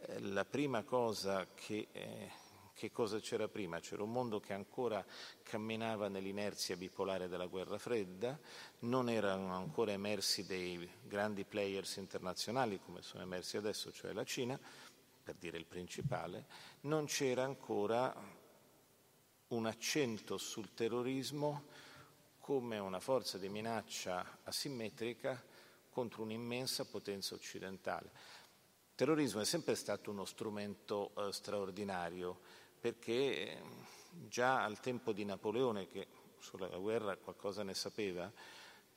eh, 0.00 0.20
la 0.20 0.44
prima 0.44 0.82
cosa 0.84 1.46
che 1.54 1.88
eh, 1.92 2.30
che 2.74 2.90
cosa 2.90 3.20
c'era 3.20 3.48
prima? 3.48 3.78
C'era 3.80 4.02
un 4.02 4.10
mondo 4.10 4.40
che 4.40 4.54
ancora 4.54 5.04
camminava 5.42 6.08
nell'inerzia 6.08 6.76
bipolare 6.76 7.28
della 7.28 7.46
guerra 7.46 7.78
fredda, 7.78 8.38
non 8.80 9.08
erano 9.08 9.54
ancora 9.54 9.92
emersi 9.92 10.44
dei 10.46 10.90
grandi 11.02 11.44
players 11.44 11.96
internazionali 11.96 12.80
come 12.80 13.02
sono 13.02 13.22
emersi 13.22 13.56
adesso, 13.56 13.92
cioè 13.92 14.12
la 14.12 14.24
Cina, 14.24 14.58
per 15.22 15.36
dire 15.36 15.58
il 15.58 15.66
principale, 15.66 16.46
non 16.82 17.04
c'era 17.04 17.44
ancora 17.44 18.12
un 19.54 19.66
accento 19.66 20.38
sul 20.38 20.72
terrorismo 20.74 21.64
come 22.38 22.78
una 22.78 23.00
forza 23.00 23.38
di 23.38 23.48
minaccia 23.48 24.38
asimmetrica 24.44 25.42
contro 25.90 26.22
un'immensa 26.22 26.86
potenza 26.86 27.34
occidentale. 27.34 28.10
Il 28.92 28.94
terrorismo 28.94 29.40
è 29.40 29.44
sempre 29.44 29.74
stato 29.74 30.10
uno 30.10 30.24
strumento 30.24 31.12
eh, 31.16 31.32
straordinario 31.32 32.40
perché 32.80 33.50
ehm, 33.50 33.86
già 34.28 34.64
al 34.64 34.80
tempo 34.80 35.12
di 35.12 35.24
Napoleone, 35.24 35.86
che 35.86 36.06
sulla 36.38 36.66
guerra 36.68 37.16
qualcosa 37.16 37.62
ne 37.62 37.74
sapeva, 37.74 38.30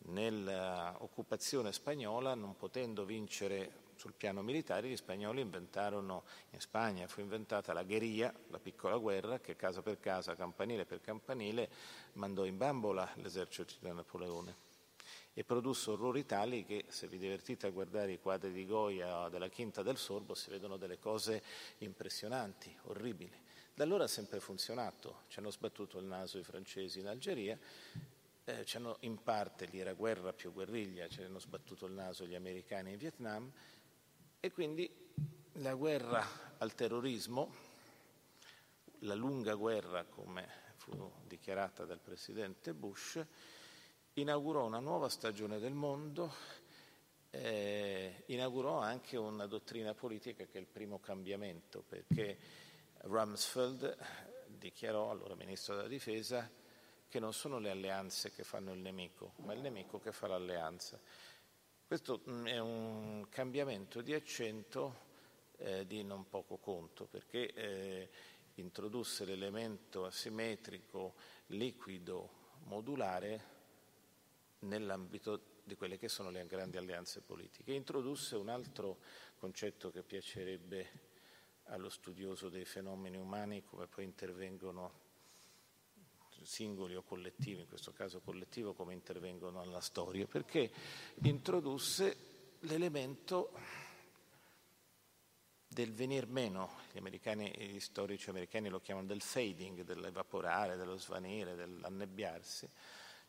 nell'occupazione 0.08 1.72
spagnola, 1.72 2.34
non 2.34 2.56
potendo 2.56 3.06
vincere 3.06 3.84
sul 3.96 4.14
piano 4.14 4.42
militare, 4.42 4.88
gli 4.88 4.96
spagnoli 4.96 5.42
inventarono, 5.42 6.24
in 6.52 6.60
Spagna 6.60 7.08
fu 7.08 7.22
inventata 7.22 7.74
la 7.74 7.84
guerriglia, 7.84 8.34
la 8.50 8.60
piccola 8.60 8.98
guerra, 8.98 9.40
che 9.40 9.56
casa 9.56 9.82
per 9.82 10.00
casa, 10.00 10.36
campanile 10.36 10.86
per 10.86 11.02
campanile, 11.02 11.70
mandò 12.14 12.46
in 12.46 12.58
bambola 12.58 13.10
l'esercito 13.16 13.74
di 13.80 13.92
Napoleone 13.92 14.64
e 15.38 15.44
produsse 15.44 15.90
orrori 15.90 16.26
tali 16.26 16.64
che 16.64 16.86
se 16.88 17.08
vi 17.08 17.18
divertite 17.18 17.68
a 17.68 17.70
guardare 17.70 18.14
i 18.14 18.22
quadri 18.22 18.54
di 18.54 18.66
Goya 18.66 19.28
della 19.28 19.50
Quinta 19.50 19.84
del 19.84 19.98
Sorbo 19.98 20.34
si 20.34 20.50
vedono 20.50 20.78
delle 20.78 20.98
cose 20.98 21.44
impressionanti, 21.80 22.74
orribili. 22.84 23.44
Da 23.74 23.84
allora 23.84 24.06
ha 24.06 24.08
sempre 24.08 24.40
funzionato, 24.40 25.24
ci 25.28 25.40
hanno 25.40 25.52
sbattuto 25.52 26.00
il 26.00 26.06
naso 26.06 26.38
i 26.38 26.44
francesi 26.44 27.00
in 27.00 27.08
Algeria, 27.08 27.60
eh, 28.46 28.64
ci 28.64 28.80
in 29.02 29.22
parte, 29.22 29.66
lì 29.66 29.80
era 29.80 29.92
guerra 29.92 30.32
più 30.32 30.54
guerriglia, 30.54 31.10
ci 31.10 31.22
hanno 31.22 31.40
sbattuto 31.40 31.86
il 31.86 31.92
naso 31.92 32.26
gli 32.26 32.36
americani 32.36 32.92
in 32.92 32.98
Vietnam 32.98 33.52
e 34.46 34.52
quindi 34.52 34.88
la 35.54 35.74
guerra 35.74 36.24
al 36.60 36.76
terrorismo, 36.76 37.52
la 39.00 39.16
lunga 39.16 39.56
guerra 39.56 40.04
come 40.06 40.48
fu 40.76 41.12
dichiarata 41.26 41.84
dal 41.84 42.00
presidente 42.00 42.76
Bush, 42.76 43.26
inaugurò 44.14 44.64
una 44.64 44.78
nuova 44.78 45.10
stagione 45.10 45.58
del 45.58 45.74
mondo, 45.74 46.32
eh, 47.32 48.22
inaugurò 48.28 48.78
anche 48.78 49.18
una 49.18 49.48
dottrina 49.48 49.96
politica 49.96 50.46
che 50.46 50.60
è 50.60 50.62
il 50.62 50.68
primo 50.68 51.00
cambiamento, 51.00 51.82
perché 51.82 52.38
Rumsfeld 52.98 53.98
dichiarò, 54.46 55.10
allora 55.10 55.34
ministro 55.34 55.76
della 55.76 55.88
difesa, 55.88 56.48
che 57.08 57.20
non 57.20 57.34
sono 57.34 57.58
le 57.58 57.72
alleanze 57.72 58.32
che 58.32 58.44
fanno 58.44 58.74
il 58.74 58.80
nemico, 58.80 59.34
ma 59.38 59.54
il 59.54 59.62
nemico 59.62 60.00
che 60.00 60.12
fa 60.12 60.28
l'alleanza. 60.28 61.00
Questo 61.88 62.24
mm, 62.28 62.48
è 62.48 62.58
un 62.58 63.28
cambiamento 63.30 64.02
di 64.02 64.16
accento 64.16 65.04
eh, 65.58 65.86
di 65.86 66.04
non 66.04 66.28
poco 66.28 66.58
conto, 66.58 67.06
perché 67.06 67.54
eh, 67.54 68.10
introdusse 68.56 69.24
l'elemento 69.24 70.04
asimmetrico, 70.04 71.14
liquido, 71.48 72.30
modulare 72.64 73.54
nell'ambito 74.62 75.62
di 75.64 75.76
quelle 75.76 76.00
che 76.00 76.10
sono 76.10 76.32
le 76.32 76.48
grandi 76.48 76.78
alleanze 76.78 77.22
politiche. 77.22 77.74
Introdusse 77.74 78.36
un 78.36 78.50
altro 78.50 78.98
concetto 79.38 79.92
che 79.92 80.02
piacerebbe 80.02 80.90
allo 81.66 81.90
studioso 81.90 82.50
dei 82.50 82.66
fenomeni 82.66 83.18
umani 83.18 83.64
come 83.64 83.86
poi 83.86 84.06
intervengono 84.06 85.05
singoli 86.46 86.96
o 86.96 87.04
collettivi, 87.04 87.62
in 87.62 87.68
questo 87.68 87.92
caso 87.92 88.22
collettivo, 88.22 88.74
come 88.74 88.94
intervengono 88.94 89.62
alla 89.62 89.82
storia, 89.82 90.26
perché 90.28 90.72
introdusse 91.24 92.58
l'elemento 92.62 93.52
del 95.68 95.94
venir 95.94 96.28
meno, 96.28 96.72
gli, 96.94 97.02
gli 97.02 97.80
storici 97.80 98.30
americani 98.30 98.70
lo 98.70 98.80
chiamano 98.80 99.08
del 99.08 99.22
fading, 99.22 99.82
dell'evaporare, 99.82 100.78
dello 100.78 100.98
svanire, 100.98 101.56
dell'annebbiarsi, 101.56 102.70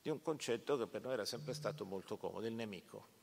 di 0.00 0.11
un 0.11 0.23
concetto 0.23 0.76
che 0.76 0.87
per 0.87 1.02
noi 1.02 1.14
era 1.14 1.25
sempre 1.25 1.54
stato 1.54 1.85
molto 1.85 2.16
comodo, 2.16 2.46
il 2.46 2.54
nemico. 2.54 3.14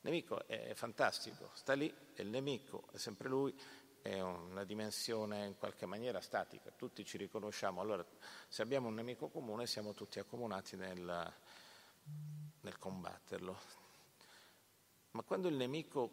Il 0.00 0.12
nemico 0.12 0.46
è 0.46 0.72
fantastico, 0.74 1.50
sta 1.54 1.72
lì, 1.72 1.92
è 2.14 2.20
il 2.20 2.28
nemico, 2.28 2.86
è 2.92 2.96
sempre 2.98 3.28
lui, 3.28 3.52
è 4.10 4.20
una 4.20 4.64
dimensione 4.64 5.46
in 5.46 5.56
qualche 5.56 5.86
maniera 5.86 6.20
statica, 6.20 6.70
tutti 6.70 7.04
ci 7.04 7.16
riconosciamo, 7.18 7.80
allora 7.80 8.04
se 8.48 8.62
abbiamo 8.62 8.88
un 8.88 8.94
nemico 8.94 9.28
comune 9.28 9.66
siamo 9.66 9.94
tutti 9.94 10.18
accomunati 10.18 10.76
nel, 10.76 11.32
nel 12.60 12.78
combatterlo. 12.78 13.58
Ma 15.12 15.22
quando 15.22 15.48
il 15.48 15.56
nemico 15.56 16.10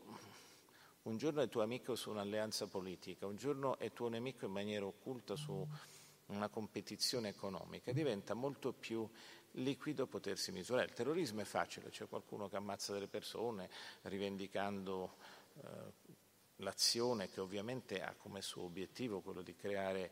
un 1.04 1.18
giorno 1.18 1.42
è 1.42 1.50
tuo 1.50 1.62
amico 1.62 1.96
su 1.96 2.10
un'alleanza 2.10 2.68
politica, 2.68 3.28
un 3.28 3.36
giorno 3.36 3.78
è 3.78 3.92
tuo 3.92 4.08
nemico 4.08 4.46
in 4.46 4.52
maniera 4.52 4.86
occulta 4.86 5.36
su 5.36 5.68
una 6.28 6.48
competizione 6.48 7.30
economica, 7.30 7.92
diventa 7.92 8.34
molto 8.34 8.72
più 8.72 9.08
liquido 9.58 10.08
potersi 10.08 10.52
misurare. 10.52 10.88
Il 10.88 10.94
terrorismo 10.94 11.42
è 11.42 11.46
facile, 11.46 11.90
c'è 11.90 12.08
qualcuno 12.08 12.48
che 12.48 12.56
ammazza 12.56 12.94
delle 12.94 13.08
persone 13.08 13.70
rivendicando 14.04 15.16
eh, 15.56 15.92
l'azione 16.58 17.30
che 17.30 17.42
ovviamente 17.42 18.02
ha 18.02 18.14
come 18.16 18.42
suo 18.42 18.64
obiettivo 18.64 19.22
quello 19.22 19.42
di 19.42 19.56
creare 19.56 20.12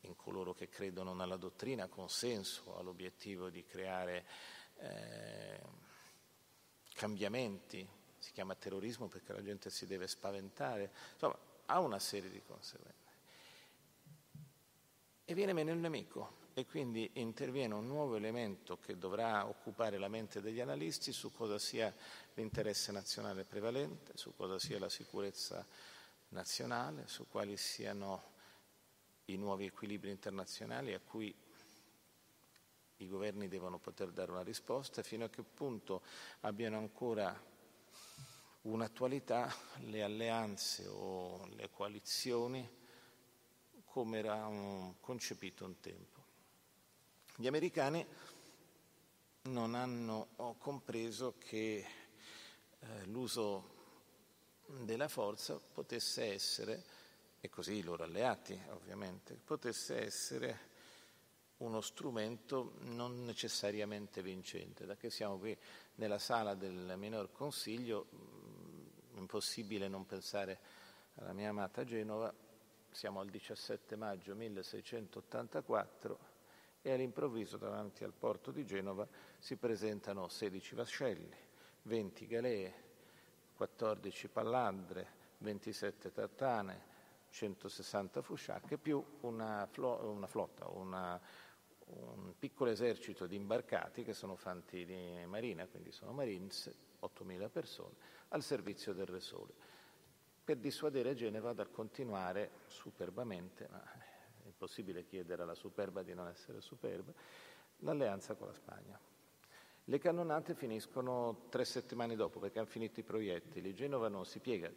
in 0.00 0.16
coloro 0.16 0.52
che 0.52 0.68
credono 0.68 1.14
nella 1.14 1.36
dottrina 1.36 1.86
consenso, 1.86 2.76
ha 2.76 2.82
l'obiettivo 2.82 3.50
di 3.50 3.64
creare 3.64 4.24
eh, 4.78 5.60
cambiamenti, 6.94 7.86
si 8.18 8.32
chiama 8.32 8.54
terrorismo 8.54 9.08
perché 9.08 9.32
la 9.32 9.42
gente 9.42 9.70
si 9.70 9.86
deve 9.86 10.06
spaventare, 10.08 10.90
insomma 11.12 11.38
ha 11.66 11.78
una 11.78 11.98
serie 11.98 12.30
di 12.30 12.42
conseguenze. 12.44 13.00
E 15.24 15.34
viene 15.34 15.52
meno 15.52 15.70
il 15.70 15.78
nemico 15.78 16.40
e 16.54 16.66
quindi 16.66 17.08
interviene 17.14 17.74
un 17.74 17.86
nuovo 17.86 18.16
elemento 18.16 18.78
che 18.78 18.98
dovrà 18.98 19.46
occupare 19.46 19.98
la 19.98 20.08
mente 20.08 20.40
degli 20.40 20.60
analisti 20.60 21.12
su 21.12 21.32
cosa 21.32 21.58
sia 21.58 21.94
l'interesse 22.34 22.92
nazionale 22.92 23.44
prevalente, 23.44 24.16
su 24.16 24.34
cosa 24.34 24.58
sia 24.58 24.78
la 24.78 24.88
sicurezza 24.88 25.66
nazionale, 26.28 27.06
su 27.06 27.26
quali 27.28 27.56
siano 27.56 28.30
i 29.26 29.36
nuovi 29.36 29.66
equilibri 29.66 30.10
internazionali 30.10 30.94
a 30.94 31.00
cui 31.00 31.34
i 32.96 33.08
governi 33.08 33.48
devono 33.48 33.78
poter 33.78 34.10
dare 34.10 34.30
una 34.30 34.42
risposta, 34.42 35.02
fino 35.02 35.24
a 35.24 35.28
che 35.28 35.42
punto 35.42 36.02
abbiano 36.40 36.78
ancora 36.78 37.50
un'attualità 38.62 39.52
le 39.80 40.02
alleanze 40.02 40.86
o 40.86 41.46
le 41.56 41.68
coalizioni 41.70 42.80
come 43.84 44.18
era 44.18 44.48
concepito 45.00 45.64
un 45.64 45.80
tempo. 45.80 46.20
Gli 47.36 47.46
americani 47.46 48.06
non 49.42 49.74
hanno 49.74 50.28
compreso 50.58 51.34
che 51.38 51.84
eh, 52.82 53.06
l'uso 53.06 53.80
della 54.66 55.08
forza 55.08 55.58
potesse 55.58 56.32
essere, 56.32 56.84
e 57.40 57.48
così 57.48 57.74
i 57.74 57.82
loro 57.82 58.04
alleati 58.04 58.58
ovviamente, 58.70 59.34
potesse 59.34 60.02
essere 60.02 60.70
uno 61.58 61.80
strumento 61.80 62.74
non 62.80 63.24
necessariamente 63.24 64.22
vincente. 64.22 64.84
Da 64.84 64.96
che 64.96 65.10
siamo 65.10 65.38
qui 65.38 65.56
nella 65.96 66.18
sala 66.18 66.54
del 66.54 66.94
minor 66.96 67.30
consiglio, 67.32 68.06
mh, 68.10 69.18
impossibile 69.18 69.88
non 69.88 70.06
pensare 70.06 70.58
alla 71.16 71.32
mia 71.32 71.50
amata 71.50 71.84
Genova, 71.84 72.32
siamo 72.90 73.20
al 73.20 73.28
17 73.28 73.96
maggio 73.96 74.34
1684 74.34 76.30
e 76.82 76.92
all'improvviso 76.92 77.56
davanti 77.56 78.02
al 78.04 78.12
porto 78.12 78.50
di 78.50 78.66
Genova 78.66 79.06
si 79.38 79.56
presentano 79.56 80.28
16 80.28 80.74
vascelli, 80.74 81.36
20 81.82 82.26
galee, 82.26 82.74
14 83.54 84.28
pallandre, 84.28 85.20
27 85.38 86.12
tartane, 86.12 86.90
160 87.30 88.22
fusciacche 88.22 88.78
più 88.78 89.02
una, 89.20 89.66
flo- 89.70 90.10
una 90.10 90.26
flotta, 90.26 90.68
una, 90.68 91.20
un 91.86 92.34
piccolo 92.38 92.70
esercito 92.70 93.26
di 93.26 93.36
imbarcati 93.36 94.04
che 94.04 94.12
sono 94.12 94.36
fanti 94.36 94.84
di 94.84 95.24
marina, 95.26 95.66
quindi 95.66 95.90
sono 95.90 96.12
marines, 96.12 96.72
8.000 97.00 97.50
persone, 97.50 97.94
al 98.28 98.42
servizio 98.42 98.92
del 98.92 99.06
Re 99.06 99.20
Sole, 99.20 99.52
per 100.44 100.58
dissuadere 100.58 101.14
Genova 101.14 101.52
dal 101.52 101.70
continuare 101.70 102.50
superbamente, 102.66 103.66
ma 103.70 103.82
è 103.82 104.46
impossibile 104.46 105.04
chiedere 105.04 105.42
alla 105.42 105.54
superba 105.54 106.02
di 106.02 106.14
non 106.14 106.28
essere 106.28 106.60
superba, 106.60 107.12
l'alleanza 107.78 108.34
con 108.34 108.48
la 108.48 108.54
Spagna. 108.54 109.11
Le 109.92 109.98
cannonate 109.98 110.54
finiscono 110.54 111.48
tre 111.50 111.66
settimane 111.66 112.16
dopo 112.16 112.40
perché 112.40 112.58
hanno 112.58 112.66
finito 112.66 112.98
i 112.98 113.02
proiettili, 113.02 113.74
Genova 113.74 114.08
non 114.08 114.24
si 114.24 114.38
piega, 114.38 114.72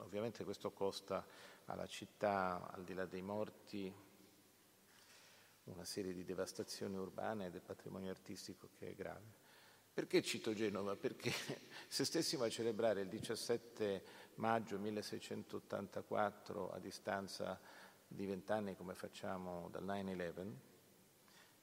ovviamente 0.00 0.44
questo 0.44 0.70
costa 0.70 1.24
alla 1.64 1.86
città, 1.86 2.70
al 2.70 2.84
di 2.84 2.92
là 2.92 3.06
dei 3.06 3.22
morti, 3.22 3.90
una 5.64 5.84
serie 5.84 6.12
di 6.12 6.26
devastazioni 6.26 6.94
urbane 6.94 7.46
e 7.46 7.50
del 7.50 7.62
patrimonio 7.62 8.10
artistico 8.10 8.68
che 8.78 8.90
è 8.90 8.94
grave. 8.94 9.32
Perché 9.94 10.20
cito 10.20 10.52
Genova? 10.52 10.94
Perché 10.94 11.32
se 11.88 12.04
stessimo 12.04 12.44
a 12.44 12.50
celebrare 12.50 13.00
il 13.00 13.08
17 13.08 14.04
maggio 14.34 14.78
1684 14.78 16.70
a 16.70 16.78
distanza 16.80 17.58
di 18.06 18.26
vent'anni 18.26 18.76
come 18.76 18.92
facciamo 18.92 19.70
dal 19.70 19.86
9-11, 19.86 20.73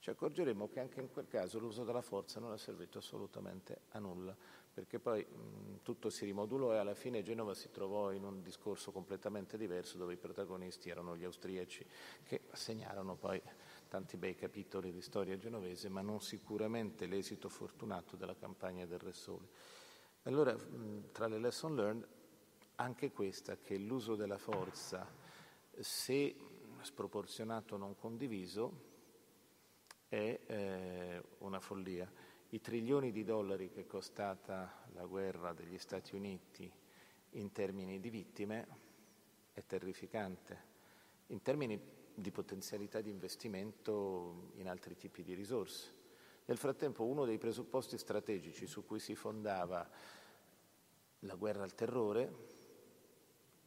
ci 0.01 0.09
accorgeremo 0.09 0.67
che 0.67 0.79
anche 0.79 0.99
in 0.99 1.11
quel 1.11 1.27
caso 1.27 1.59
l'uso 1.59 1.83
della 1.83 2.01
forza 2.01 2.39
non 2.39 2.53
è 2.53 2.57
servito 2.57 2.97
assolutamente 2.97 3.81
a 3.89 3.99
nulla, 3.99 4.35
perché 4.73 4.97
poi 4.97 5.23
mh, 5.23 5.83
tutto 5.83 6.09
si 6.09 6.25
rimodulò 6.25 6.73
e 6.73 6.77
alla 6.77 6.95
fine 6.95 7.21
Genova 7.21 7.53
si 7.53 7.69
trovò 7.69 8.11
in 8.11 8.23
un 8.23 8.41
discorso 8.41 8.91
completamente 8.91 9.59
diverso 9.59 9.99
dove 9.99 10.13
i 10.13 10.17
protagonisti 10.17 10.89
erano 10.89 11.15
gli 11.15 11.23
austriaci 11.23 11.85
che 12.23 12.41
segnarono 12.51 13.15
poi 13.15 13.39
tanti 13.89 14.17
bei 14.17 14.33
capitoli 14.33 14.91
di 14.91 15.01
storia 15.01 15.37
genovese, 15.37 15.87
ma 15.87 16.01
non 16.01 16.19
sicuramente 16.19 17.05
l'esito 17.05 17.47
fortunato 17.47 18.15
della 18.15 18.35
campagna 18.35 18.87
del 18.87 18.99
Re 18.99 19.13
Sole. 19.13 19.49
Allora, 20.23 20.57
tra 21.11 21.27
le 21.27 21.37
lesson 21.37 21.75
learned, 21.75 22.07
anche 22.77 23.11
questa, 23.11 23.55
che 23.57 23.77
l'uso 23.77 24.15
della 24.15 24.39
forza, 24.39 25.07
se 25.77 26.35
sproporzionato 26.81 27.75
o 27.75 27.77
non 27.77 27.95
condiviso, 27.95 28.89
è 30.11 30.39
eh, 30.45 31.23
una 31.37 31.61
follia. 31.61 32.11
I 32.49 32.59
trilioni 32.59 33.13
di 33.13 33.23
dollari 33.23 33.69
che 33.69 33.81
è 33.81 33.87
costata 33.87 34.83
la 34.91 35.05
guerra 35.05 35.53
degli 35.53 35.77
Stati 35.77 36.15
Uniti 36.15 36.69
in 37.29 37.53
termini 37.53 37.97
di 38.01 38.09
vittime 38.09 38.67
è 39.53 39.63
terrificante. 39.65 40.69
In 41.27 41.41
termini 41.41 41.79
di 42.13 42.29
potenzialità 42.29 42.99
di 42.99 43.09
investimento 43.09 44.51
in 44.55 44.67
altri 44.67 44.97
tipi 44.97 45.23
di 45.23 45.33
risorse. 45.33 45.93
Nel 46.43 46.57
frattempo 46.57 47.05
uno 47.05 47.23
dei 47.23 47.37
presupposti 47.37 47.97
strategici 47.97 48.67
su 48.67 48.85
cui 48.85 48.99
si 48.99 49.15
fondava 49.15 49.89
la 51.19 51.35
guerra 51.35 51.63
al 51.63 51.73
terrore, 51.73 52.49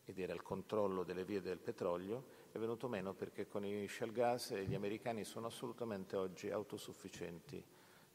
ed 0.04 0.18
era 0.18 0.34
il 0.34 0.42
controllo 0.42 1.04
delle 1.04 1.24
vie 1.24 1.40
del 1.40 1.58
petrolio, 1.58 2.43
è 2.54 2.58
venuto 2.60 2.86
meno 2.86 3.14
perché 3.14 3.48
con 3.48 3.64
i 3.64 3.88
shell 3.88 4.12
gas 4.12 4.54
gli 4.54 4.76
americani 4.76 5.24
sono 5.24 5.48
assolutamente 5.48 6.14
oggi 6.14 6.52
autosufficienti 6.52 7.60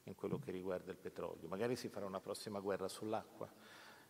in 0.04 0.14
quello 0.14 0.38
che 0.38 0.50
riguarda 0.50 0.90
il 0.90 0.96
petrolio. 0.96 1.46
Magari 1.46 1.76
si 1.76 1.90
farà 1.90 2.06
una 2.06 2.20
prossima 2.20 2.58
guerra 2.58 2.88
sull'acqua, 2.88 3.46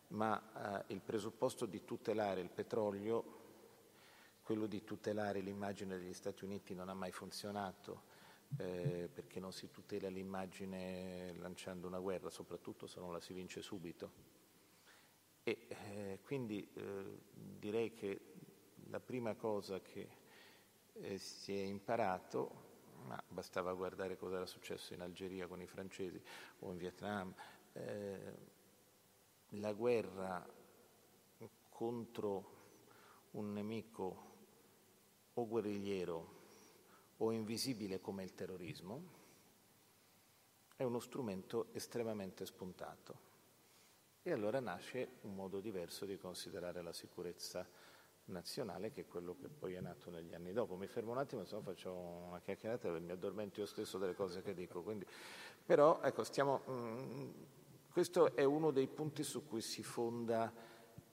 ma 0.08 0.84
eh, 0.86 0.94
il 0.94 1.00
presupposto 1.00 1.66
di 1.66 1.84
tutelare 1.84 2.40
il 2.40 2.48
petrolio 2.48 3.38
quello 4.44 4.66
di 4.66 4.84
tutelare 4.84 5.40
l'immagine 5.40 5.98
degli 5.98 6.14
Stati 6.14 6.44
Uniti 6.44 6.74
non 6.74 6.88
ha 6.88 6.94
mai 6.94 7.10
funzionato 7.10 8.02
eh, 8.56 9.10
perché 9.12 9.40
non 9.40 9.52
si 9.52 9.72
tutela 9.72 10.08
l'immagine 10.08 11.34
lanciando 11.38 11.88
una 11.88 11.98
guerra, 11.98 12.30
soprattutto 12.30 12.86
se 12.86 13.00
non 13.00 13.12
la 13.12 13.20
si 13.20 13.32
vince 13.32 13.62
subito. 13.62 14.12
E 15.42 15.66
eh, 15.66 16.20
quindi 16.22 16.70
eh, 16.72 17.18
direi 17.32 17.92
che 17.94 18.20
la 18.90 19.00
prima 19.00 19.34
cosa 19.34 19.80
che 19.80 20.19
si 21.16 21.56
è 21.56 21.62
imparato, 21.62 22.68
ma 23.06 23.22
bastava 23.28 23.72
guardare 23.74 24.16
cosa 24.16 24.36
era 24.36 24.46
successo 24.46 24.94
in 24.94 25.00
Algeria 25.00 25.46
con 25.46 25.60
i 25.60 25.66
francesi 25.66 26.20
o 26.60 26.70
in 26.70 26.76
Vietnam, 26.76 27.34
eh, 27.72 28.48
la 29.54 29.72
guerra 29.72 30.46
contro 31.68 32.58
un 33.32 33.52
nemico 33.52 34.28
o 35.32 35.46
guerrigliero 35.46 36.38
o 37.18 37.32
invisibile 37.32 38.00
come 38.00 38.22
il 38.22 38.34
terrorismo, 38.34 39.18
è 40.76 40.82
uno 40.82 41.00
strumento 41.00 41.68
estremamente 41.72 42.46
spuntato. 42.46 43.28
E 44.22 44.32
allora 44.32 44.60
nasce 44.60 45.16
un 45.22 45.34
modo 45.34 45.60
diverso 45.60 46.04
di 46.04 46.18
considerare 46.18 46.82
la 46.82 46.92
sicurezza 46.92 47.66
nazionale, 48.30 48.92
che 48.92 49.02
è 49.02 49.06
quello 49.06 49.36
che 49.40 49.48
poi 49.48 49.74
è 49.74 49.80
nato 49.80 50.10
negli 50.10 50.34
anni 50.34 50.52
dopo. 50.52 50.76
Mi 50.76 50.86
fermo 50.86 51.12
un 51.12 51.18
attimo, 51.18 51.44
se 51.44 51.54
no 51.54 51.62
faccio 51.62 51.92
una 51.92 52.40
chiacchierata 52.40 52.88
e 52.88 53.00
mi 53.00 53.12
addormento 53.12 53.60
io 53.60 53.66
stesso 53.66 53.98
delle 53.98 54.14
cose 54.14 54.42
che 54.42 54.54
dico. 54.54 54.82
Quindi, 54.82 55.06
però, 55.64 56.00
ecco, 56.02 56.24
stiamo, 56.24 56.62
mh, 56.66 56.72
mm, 56.72 57.30
questo 57.92 58.34
è 58.34 58.44
uno 58.44 58.70
dei 58.70 58.86
punti 58.86 59.22
su 59.22 59.46
cui 59.46 59.60
si 59.60 59.82
fonda 59.82 60.52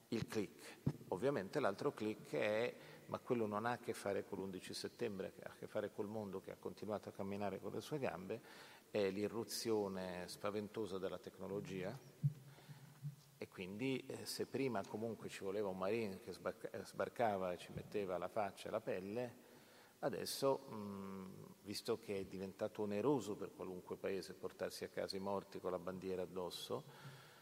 il 0.09 0.27
click. 0.27 0.77
Ovviamente 1.09 1.59
l'altro 1.59 1.91
click 1.91 2.31
è 2.33 2.75
ma 3.07 3.19
quello 3.19 3.45
non 3.45 3.65
ha 3.65 3.71
a 3.71 3.77
che 3.77 3.93
fare 3.93 4.25
con 4.25 4.39
l'11 4.39 4.71
settembre, 4.71 5.33
ha 5.43 5.49
a 5.49 5.55
che 5.57 5.67
fare 5.67 5.91
col 5.93 6.07
mondo 6.07 6.41
che 6.41 6.51
ha 6.51 6.57
continuato 6.59 7.09
a 7.09 7.11
camminare 7.11 7.59
con 7.59 7.71
le 7.71 7.81
sue 7.81 7.99
gambe, 7.99 8.41
è 8.91 9.09
l'irruzione 9.09 10.27
spaventosa 10.27 10.97
della 10.97 11.17
tecnologia 11.17 11.97
e 13.37 13.47
quindi 13.47 14.03
eh, 14.07 14.25
se 14.25 14.45
prima 14.45 14.81
comunque 14.85 15.29
ci 15.29 15.43
voleva 15.43 15.67
un 15.67 15.77
marine 15.77 16.19
che 16.19 16.31
sbarca, 16.31 16.69
eh, 16.71 16.83
sbarcava 16.83 17.53
e 17.53 17.57
ci 17.57 17.71
metteva 17.73 18.17
la 18.17 18.27
faccia 18.27 18.67
e 18.67 18.71
la 18.71 18.81
pelle, 18.81 19.35
adesso, 19.99 20.57
mh, 20.57 21.55
visto 21.63 21.99
che 21.99 22.19
è 22.19 22.25
diventato 22.25 22.83
oneroso 22.83 23.35
per 23.35 23.53
qualunque 23.53 23.97
paese 23.97 24.33
portarsi 24.33 24.83
a 24.83 24.89
casa 24.89 25.15
i 25.15 25.19
morti 25.19 25.59
con 25.59 25.71
la 25.71 25.79
bandiera 25.79 26.23
addosso, 26.23 26.83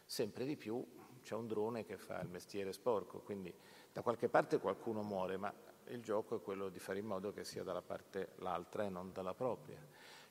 sempre 0.04 0.44
di 0.44 0.56
più 0.56 0.84
c'è 1.22 1.34
un 1.34 1.48
drone 1.48 1.84
che 1.84 1.96
fa 1.96 2.20
il 2.20 2.28
mestiere 2.28 2.72
sporco, 2.72 3.18
quindi 3.18 3.52
da 3.92 4.02
qualche 4.02 4.28
parte 4.28 4.60
qualcuno 4.60 5.02
muore, 5.02 5.36
ma 5.36 5.52
il 5.88 6.02
gioco 6.02 6.36
è 6.36 6.40
quello 6.40 6.68
di 6.68 6.78
fare 6.78 6.98
in 6.98 7.06
modo 7.06 7.32
che 7.32 7.42
sia 7.42 7.62
dalla 7.62 7.82
parte 7.82 8.34
l'altra 8.36 8.84
e 8.84 8.88
non 8.88 9.12
dalla 9.12 9.34
propria. 9.34 9.84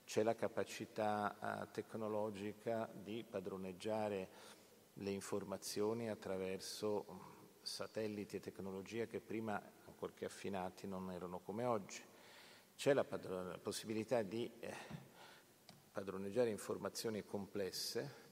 C'è 0.06 0.24
la 0.24 0.36
capacità 0.36 1.36
uh, 1.40 1.72
tecnologica 1.72 2.90
di 2.94 3.26
padroneggiare 3.28 4.30
le 5.00 5.10
informazioni 5.12 6.10
attraverso 6.10 7.34
satelliti 7.62 8.36
e 8.36 8.40
tecnologia 8.40 9.06
che 9.06 9.20
prima, 9.20 9.62
ancorché 9.86 10.26
affinati, 10.26 10.88
non 10.88 11.12
erano 11.12 11.40
come 11.40 11.66
oggi. 11.66 12.02
C'è 12.76 12.94
la, 12.94 13.06
la 13.10 13.60
possibilità 13.62 14.22
di 14.22 14.50
eh, 14.60 14.74
padroneggiare 15.92 16.50
informazioni 16.50 17.24
complesse 17.24 18.24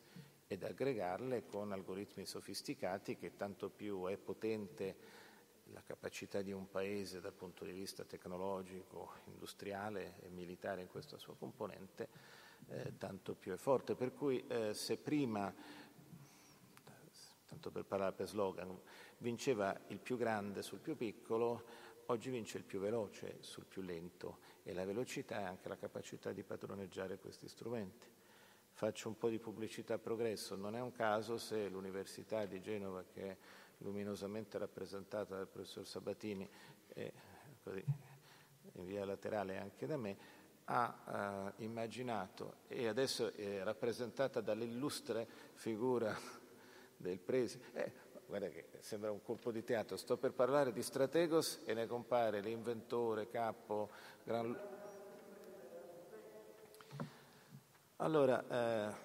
ed 0.48 0.64
aggregarle 0.64 1.46
con 1.46 1.72
algoritmi 1.72 2.26
sofisticati 2.26 3.18
che 3.18 3.36
tanto 3.36 3.70
più 3.70 4.06
è 4.06 4.18
potente 4.18 5.22
la 5.72 5.82
capacità 5.82 6.42
di 6.42 6.52
un 6.52 6.70
paese 6.70 7.22
dal 7.22 7.34
punto 7.34 7.66
di 7.66 7.72
vista 7.72 8.04
tecnologico, 8.04 9.14
industriale 9.26 10.20
e 10.22 10.30
militare 10.30 10.82
in 10.82 10.88
questa 10.88 11.18
sua 11.18 11.36
componente, 11.36 12.10
eh, 12.68 12.98
tanto 12.98 13.34
più 13.34 13.54
è 13.54 13.58
forte. 13.58 13.96
Per 13.96 14.14
cui 14.14 14.46
eh, 14.48 14.74
se 14.74 14.98
prima, 14.98 15.54
tanto 17.54 17.70
per 17.70 17.86
parlare 17.86 18.14
per 18.14 18.28
slogan, 18.28 18.76
vinceva 19.20 19.80
il 19.88 20.00
più 20.00 20.18
grande 20.18 20.64
sul 20.64 20.80
più 20.80 20.96
piccolo, 20.96 21.64
oggi 22.08 22.32
vince 22.32 22.58
il 22.58 22.64
più 22.64 22.80
veloce 22.80 23.38
sul 23.42 23.66
più 23.66 23.84
lento 23.84 24.40
e 24.64 24.74
la 24.74 24.86
velocità 24.86 25.40
è 25.40 25.44
anche 25.44 25.70
la 25.70 25.78
capacità 25.78 26.32
di 26.32 26.44
padroneggiare 26.44 27.20
questi 27.20 27.48
strumenti. 27.48 28.08
Faccio 28.72 29.08
un 29.08 29.18
po' 29.18 29.30
di 29.30 29.38
pubblicità 29.38 29.94
a 29.94 30.00
progresso, 30.00 30.56
non 30.56 30.76
è 30.76 30.82
un 30.82 30.92
caso 30.92 31.38
se 31.38 31.70
l'Università 31.70 32.46
di 32.46 32.60
Genova, 32.60 33.04
che 33.04 33.30
è 33.30 33.38
luminosamente 33.80 34.58
rappresentata 34.58 35.36
dal 35.36 35.48
professor 35.48 35.86
Sabatini 35.86 36.50
e 36.88 37.14
così, 37.62 37.84
in 38.74 38.86
via 38.86 39.06
laterale 39.06 39.60
anche 39.60 39.86
da 39.86 39.98
me, 39.98 40.18
ha 40.66 41.54
eh, 41.56 41.64
immaginato 41.64 42.62
e 42.68 42.88
adesso 42.88 43.32
è 43.34 43.62
rappresentata 43.62 44.42
dall'illustre 44.42 45.28
figura 45.54 46.42
del 47.04 47.20
presidente. 47.20 47.84
Eh, 47.84 47.92
guarda 48.26 48.48
che 48.50 48.66
sembra 48.80 49.12
un 49.12 49.22
colpo 49.22 49.52
di 49.52 49.64
teatro, 49.64 49.96
sto 49.98 50.18
per 50.18 50.34
parlare 50.34 50.72
di 50.72 50.82
Strategos 50.82 51.62
e 51.66 51.74
ne 51.74 51.86
compare 51.86 52.42
l'inventore, 52.42 53.30
capo, 53.30 53.92
gran... 54.24 54.58
Allora, 57.98 58.90
eh, 58.90 58.96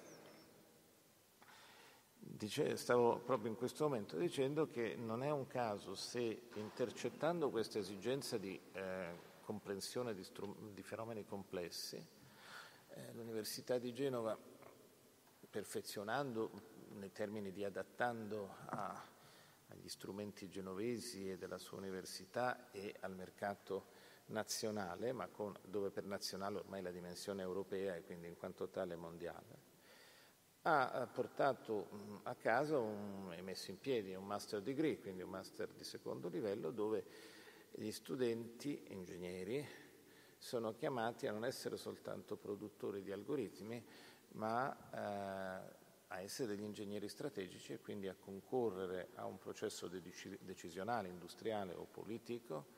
dice, 2.17 2.75
stavo 2.75 3.19
proprio 3.19 3.51
in 3.51 3.55
questo 3.55 3.83
momento 3.83 4.17
dicendo 4.17 4.67
che 4.67 4.95
non 4.95 5.23
è 5.23 5.29
un 5.29 5.45
caso 5.45 5.93
se 5.93 6.47
intercettando 6.55 7.49
questa 7.49 7.77
esigenza 7.77 8.37
di 8.37 8.59
eh, 8.73 9.27
comprensione 9.41 10.13
di, 10.13 10.23
strum- 10.23 10.73
di, 10.73 10.81
fenomeni 10.81 11.25
complessi, 11.25 11.95
eh, 11.95 13.13
l'Università 13.13 13.77
di 13.77 13.93
Genova, 13.93 14.37
perfezionando 15.49 16.78
nei 16.99 17.11
termini 17.11 17.51
di 17.51 17.63
adattando 17.63 18.55
a, 18.67 19.03
agli 19.69 19.89
strumenti 19.89 20.49
genovesi 20.49 21.31
e 21.31 21.37
della 21.37 21.57
sua 21.57 21.77
università 21.77 22.69
e 22.71 22.93
al 22.99 23.15
mercato 23.15 23.87
nazionale, 24.27 25.11
ma 25.11 25.27
con, 25.27 25.55
dove 25.63 25.89
per 25.89 26.05
nazionale 26.05 26.59
ormai 26.59 26.81
la 26.81 26.91
dimensione 26.91 27.41
europea 27.41 27.95
e 27.95 28.03
quindi 28.03 28.27
in 28.27 28.37
quanto 28.37 28.69
tale 28.69 28.95
mondiale, 28.95 29.67
ha 30.63 31.07
portato 31.11 32.19
a 32.23 32.35
casa 32.35 32.77
e 33.31 33.41
messo 33.41 33.71
in 33.71 33.79
piedi 33.79 34.13
un 34.13 34.25
master 34.25 34.61
degree, 34.61 34.99
quindi 34.99 35.21
un 35.21 35.29
master 35.29 35.69
di 35.69 35.83
secondo 35.83 36.27
livello, 36.27 36.69
dove 36.69 37.05
gli 37.71 37.89
studenti 37.91 38.83
ingegneri 38.89 39.65
sono 40.37 40.73
chiamati 40.73 41.27
a 41.27 41.31
non 41.31 41.45
essere 41.45 41.77
soltanto 41.77 42.35
produttori 42.35 43.01
di 43.01 43.11
algoritmi, 43.11 43.83
ma 44.33 45.63
eh, 45.63 45.78
a 46.09 46.21
essere 46.21 46.55
degli 46.55 46.63
ingegneri 46.63 47.07
strategici 47.07 47.73
e 47.73 47.79
quindi 47.79 48.07
a 48.07 48.15
concorrere 48.15 49.09
a 49.15 49.25
un 49.25 49.37
processo 49.37 49.87
decisionale, 49.87 51.07
industriale 51.07 51.73
o 51.73 51.85
politico 51.85 52.77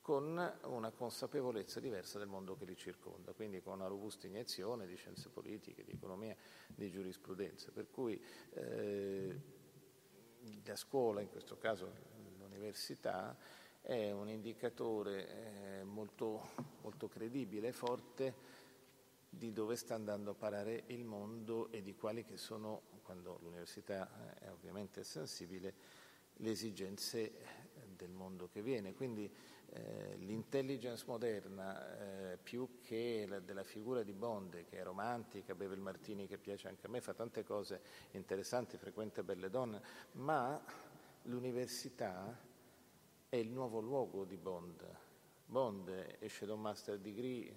con 0.00 0.58
una 0.62 0.90
consapevolezza 0.90 1.80
diversa 1.80 2.18
del 2.18 2.28
mondo 2.28 2.56
che 2.56 2.64
li 2.64 2.76
circonda, 2.76 3.34
quindi 3.34 3.60
con 3.60 3.74
una 3.74 3.88
robusta 3.88 4.26
iniezione 4.26 4.86
di 4.86 4.96
scienze 4.96 5.28
politiche, 5.28 5.84
di 5.84 5.92
economia, 5.92 6.34
di 6.66 6.90
giurisprudenza. 6.90 7.70
Per 7.72 7.90
cui 7.90 8.18
eh, 8.54 9.40
la 10.64 10.76
scuola, 10.76 11.20
in 11.20 11.28
questo 11.28 11.58
caso 11.58 11.92
l'università, 12.38 13.36
è 13.82 14.10
un 14.10 14.30
indicatore 14.30 15.80
eh, 15.80 15.84
molto, 15.84 16.52
molto 16.80 17.08
credibile 17.08 17.68
e 17.68 17.72
forte 17.72 18.34
di 19.28 19.52
dove 19.52 19.76
sta 19.76 19.94
andando 19.94 20.30
a 20.30 20.34
parare 20.34 20.84
il 20.86 21.04
mondo 21.04 21.70
e 21.70 21.82
di 21.82 21.94
quali 21.94 22.24
che 22.24 22.36
sono, 22.36 22.82
quando 23.02 23.38
l'università 23.42 24.34
è 24.38 24.50
ovviamente 24.50 25.04
sensibile, 25.04 25.74
le 26.34 26.50
esigenze 26.50 27.32
del 27.96 28.10
mondo 28.10 28.48
che 28.48 28.62
viene. 28.62 28.94
Quindi 28.94 29.30
eh, 29.70 30.16
l'intelligence 30.18 31.04
moderna, 31.06 32.32
eh, 32.32 32.38
più 32.38 32.80
che 32.80 33.26
la, 33.28 33.40
della 33.40 33.64
figura 33.64 34.02
di 34.02 34.12
Bond, 34.12 34.64
che 34.64 34.78
è 34.78 34.82
romantica, 34.82 35.54
beve 35.54 35.74
il 35.74 35.80
martini 35.80 36.26
che 36.26 36.38
piace 36.38 36.68
anche 36.68 36.86
a 36.86 36.88
me, 36.88 37.00
fa 37.00 37.12
tante 37.12 37.44
cose 37.44 37.82
interessanti, 38.12 38.78
frequenta 38.78 39.22
belle 39.22 39.50
donne, 39.50 39.82
ma 40.12 40.60
l'università 41.22 42.46
è 43.28 43.36
il 43.36 43.50
nuovo 43.50 43.80
luogo 43.80 44.24
di 44.24 44.36
Bond. 44.36 44.96
Bond 45.44 46.16
esce 46.18 46.46
da 46.46 46.54
un 46.54 46.60
master 46.60 46.98
degree, 46.98 47.54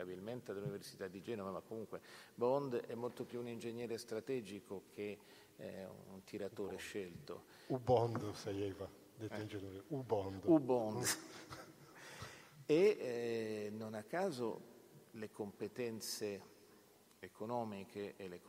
auspicabilmente 0.00 0.52
dall'Università 0.52 1.06
di 1.06 1.20
Genova, 1.20 1.50
ma 1.50 1.60
comunque 1.60 2.00
Bond 2.34 2.76
è 2.86 2.94
molto 2.94 3.24
più 3.24 3.40
un 3.40 3.48
ingegnere 3.48 3.98
strategico 3.98 4.84
che 4.94 5.18
eh, 5.56 5.86
un 6.08 6.24
tiratore 6.24 6.76
scelto. 6.76 7.44
U-Bond, 7.66 8.34
Eva, 8.46 8.88
detto 9.16 9.34
eh. 9.34 9.40
ingegnere, 9.40 9.84
U-Bond. 9.88 10.42
U-Bond. 10.44 11.04
e 12.66 12.74
eh, 12.74 13.70
non 13.72 13.94
a 13.94 14.02
caso 14.02 14.68
le 15.12 15.30
competenze 15.30 16.48
economiche 17.18 18.14
e 18.16 18.28
le, 18.28 18.40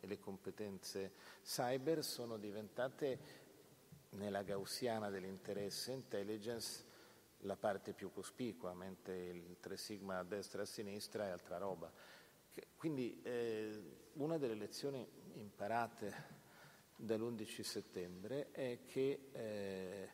e 0.00 0.06
le 0.06 0.18
competenze 0.18 1.12
cyber 1.42 2.02
sono 2.02 2.38
diventate 2.38 3.44
nella 4.10 4.42
gaussiana 4.42 5.10
dell'interesse 5.10 5.92
intelligence 5.92 6.85
la 7.46 7.56
parte 7.56 7.94
più 7.94 8.12
cospicua, 8.12 8.74
mentre 8.74 9.28
il 9.28 9.56
3 9.60 9.76
sigma 9.76 10.18
a 10.18 10.24
destra 10.24 10.60
e 10.60 10.62
a 10.64 10.66
sinistra 10.66 11.26
è 11.26 11.30
altra 11.30 11.56
roba. 11.56 11.90
Quindi 12.76 13.20
eh, 13.22 13.82
una 14.14 14.36
delle 14.36 14.54
lezioni 14.54 15.06
imparate 15.34 16.34
dall'11 16.96 17.62
settembre 17.62 18.50
è 18.50 18.80
che 18.84 19.28
eh, 19.32 20.10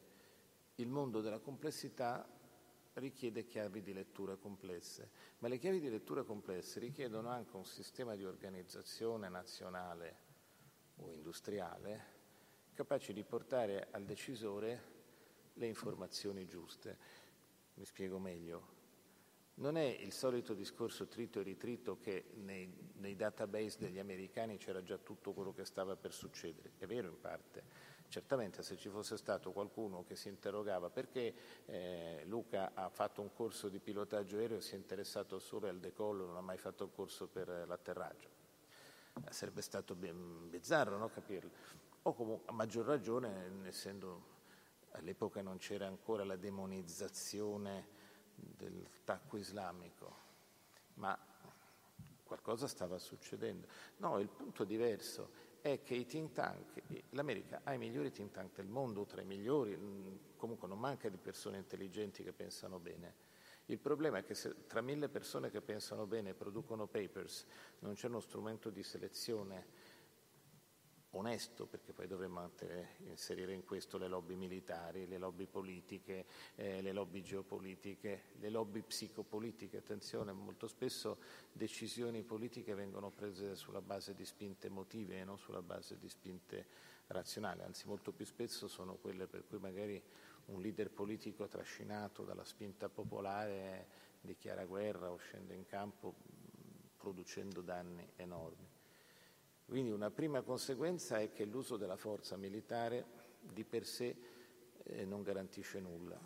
il 0.77 0.89
mondo 0.89 1.21
della 1.21 1.39
complessità 1.39 2.29
richiede 2.95 3.47
chiavi 3.47 3.83
di 3.83 3.93
lettura 3.93 4.37
complesse, 4.37 5.11
ma 5.39 5.49
le 5.49 5.59
chiavi 5.59 5.81
di 5.81 5.89
lettura 5.89 6.23
complesse 6.25 6.79
richiedono 6.79 7.29
anche 7.29 7.57
un 7.57 7.65
sistema 7.65 8.15
di 8.15 8.25
organizzazione 8.25 9.29
nazionale 9.29 10.17
o 10.97 11.11
industriale 11.11 12.21
capace 12.75 13.13
di 13.13 13.23
portare 13.23 13.89
al 13.91 14.05
decisore 14.05 14.91
le 15.55 15.67
informazioni 15.67 16.47
giuste. 16.47 17.21
Mi 17.75 17.85
spiego 17.85 18.19
meglio. 18.19 18.81
Non 19.55 19.77
è 19.77 19.85
il 19.85 20.13
solito 20.13 20.55
discorso 20.55 21.07
trito 21.07 21.41
e 21.41 21.43
ritrito 21.43 21.99
che 21.99 22.25
nei, 22.37 22.73
nei, 22.95 23.17
database 23.17 23.79
degli 23.79 23.99
americani 23.99 24.57
c'era 24.57 24.83
già 24.83 24.97
tutto 24.97 25.33
quello 25.33 25.53
che 25.53 25.65
stava 25.65 25.95
per 25.95 26.13
succedere. 26.13 26.73
È 26.79 26.87
vero 26.87 27.09
in 27.09 27.21
parte. 27.21 27.91
Certamente 28.09 28.63
se 28.63 28.77
ci 28.77 28.89
fosse 28.89 29.17
stato 29.17 29.53
qualcuno 29.53 30.05
che 30.05 30.17
si 30.17 30.29
interrogava 30.29 30.91
perché 30.91 31.35
eh, 31.67 32.23
Luca 32.27 32.73
ha 32.75 32.89
fatto 32.89 33.23
un 33.23 33.33
corso 33.33 33.69
di 33.69 33.79
pilotaggio 33.79 34.37
aereo 34.37 34.59
e 34.59 34.61
si 34.61 34.75
è 34.75 34.77
interessato 34.77 35.39
solo 35.39 35.69
al 35.69 35.81
decollo, 35.81 36.27
non 36.27 36.37
ha 36.37 36.43
mai 36.43 36.59
fatto 36.59 36.85
il 36.85 36.91
corso 36.93 37.27
per 37.27 37.49
l'atterraggio. 37.67 38.29
Eh, 39.25 39.33
sarebbe 39.33 39.63
stato 39.63 39.95
bizzarro 39.95 40.97
no, 40.97 41.09
capirlo 41.09 41.51
o 42.03 42.15
comunque 42.15 42.49
a 42.49 42.53
maggior 42.53 42.85
ragione 42.85 43.51
essendo 43.65 44.31
all'epoca 44.93 45.43
non 45.43 45.59
c'era 45.59 45.87
ancora 45.87 46.25
la 46.25 46.37
demonizzazione 46.37 48.01
del 48.35 48.89
tacco 49.05 49.37
islamico, 49.37 50.17
ma 50.95 51.19
qualcosa 52.25 52.67
stava 52.67 52.99
succedendo. 52.99 53.67
No, 53.99 54.19
il 54.19 54.29
punto 54.29 54.65
diverso 54.65 55.51
è 55.61 55.83
che 55.83 55.95
i 55.95 56.07
think 56.07 56.33
tank, 56.33 56.83
l'America 57.11 57.61
ha 57.63 57.73
i 57.73 57.79
migliori 57.79 58.11
think 58.11 58.33
tank 58.33 58.57
del 58.57 58.67
mondo, 58.67 59.05
tra 59.05 59.21
i 59.21 59.25
migliori, 59.25 59.77
mm, 59.77 60.17
comunque 60.37 60.67
non 60.67 60.79
manca 60.79 61.09
di 61.09 61.19
persone 61.19 61.59
intelligenti 61.59 62.23
che 62.23 62.33
pensano 62.33 62.79
bene. 62.79 63.31
Il 63.67 63.79
problema 63.79 64.19
è 64.19 64.25
che 64.25 64.35
se 64.35 64.67
tra 64.67 64.81
mille 64.81 65.09
persone 65.09 65.51
che 65.51 65.61
pensano 65.61 66.07
bene 66.07 66.31
e 66.31 66.35
producono 66.35 66.87
papers 66.87 67.47
non 67.81 67.95
c'è 67.95 68.09
uno 68.09 68.19
strumento 68.19 68.71
di 68.71 68.83
selezione 68.83 69.67
onesto, 71.13 71.67
perché 71.67 71.93
poi 71.93 72.07
dovremmo 72.07 72.51
inserire 73.09 73.53
in 73.53 73.65
questo 73.65 73.99
le 73.99 74.09
lobby 74.09 74.35
militari, 74.35 75.07
le 75.07 75.19
lobby 75.19 75.47
politiche, 75.47 76.27
eh, 76.55 76.81
le 76.81 76.93
lobby 76.93 77.23
geopolitiche, 77.23 78.25
le 78.39 78.49
lobby 78.49 78.83
psicopolitiche. 78.83 79.79
Attenzione, 79.79 80.33
molto 80.33 80.67
spesso 80.67 81.19
decisioni 81.53 82.23
politiche 82.23 82.75
vengono 82.75 83.11
prese 83.11 83.55
sulla 83.55 83.83
base 83.83 84.15
di 84.15 84.25
spinte 84.25 84.69
emotive 84.69 85.19
e 85.19 85.25
non 85.25 85.39
sulla 85.39 85.63
base 85.63 85.99
di 85.99 86.09
spinte 86.09 86.67
razionali, 87.09 87.63
anzi 87.63 87.87
molto 87.87 88.13
più 88.13 88.25
spesso 88.25 88.69
sono 88.69 88.95
quelle 88.95 89.27
per 89.27 89.45
cui 89.47 89.59
magari 89.59 90.03
un 90.47 90.61
leader 90.61 90.91
politico 90.91 91.47
trascinato 91.47 92.25
dalla 92.25 92.45
spinta 92.45 92.89
popolare 92.89 93.87
dichiara 94.21 94.65
guerra 94.65 95.11
o 95.11 95.17
scende 95.17 95.55
in 95.55 95.67
campo 95.67 96.15
producendo 96.97 97.61
danni 97.61 98.09
enormi. 98.17 98.72
Quindi 99.65 99.91
una 99.91 100.11
prima 100.11 100.43
conseguenza 100.43 101.19
è 101.19 101.33
che 101.33 101.45
l'uso 101.45 101.77
della 101.77 101.97
forza 101.97 102.37
militare 102.37 103.05
di 103.41 103.65
per 103.65 103.87
sé 103.87 104.17
eh, 104.85 105.05
non 105.05 105.23
garantisce 105.23 105.81
nulla. 105.81 106.19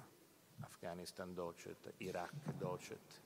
Afghanistan 0.60 1.32
docet, 1.34 1.92
Iraq 1.98 2.52
docet. 2.54 3.20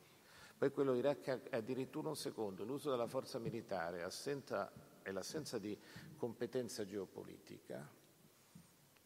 Poi 0.58 0.70
quello 0.72 0.94
Iraq 0.94 1.48
è 1.48 1.56
addirittura 1.56 2.08
un 2.08 2.16
secondo, 2.16 2.64
l'uso 2.64 2.90
della 2.90 3.06
forza 3.06 3.38
militare 3.38 4.02
assenta, 4.02 4.70
e 5.02 5.10
l'assenza 5.12 5.58
di 5.58 5.78
competenza 6.16 6.84
geopolitica 6.84 7.88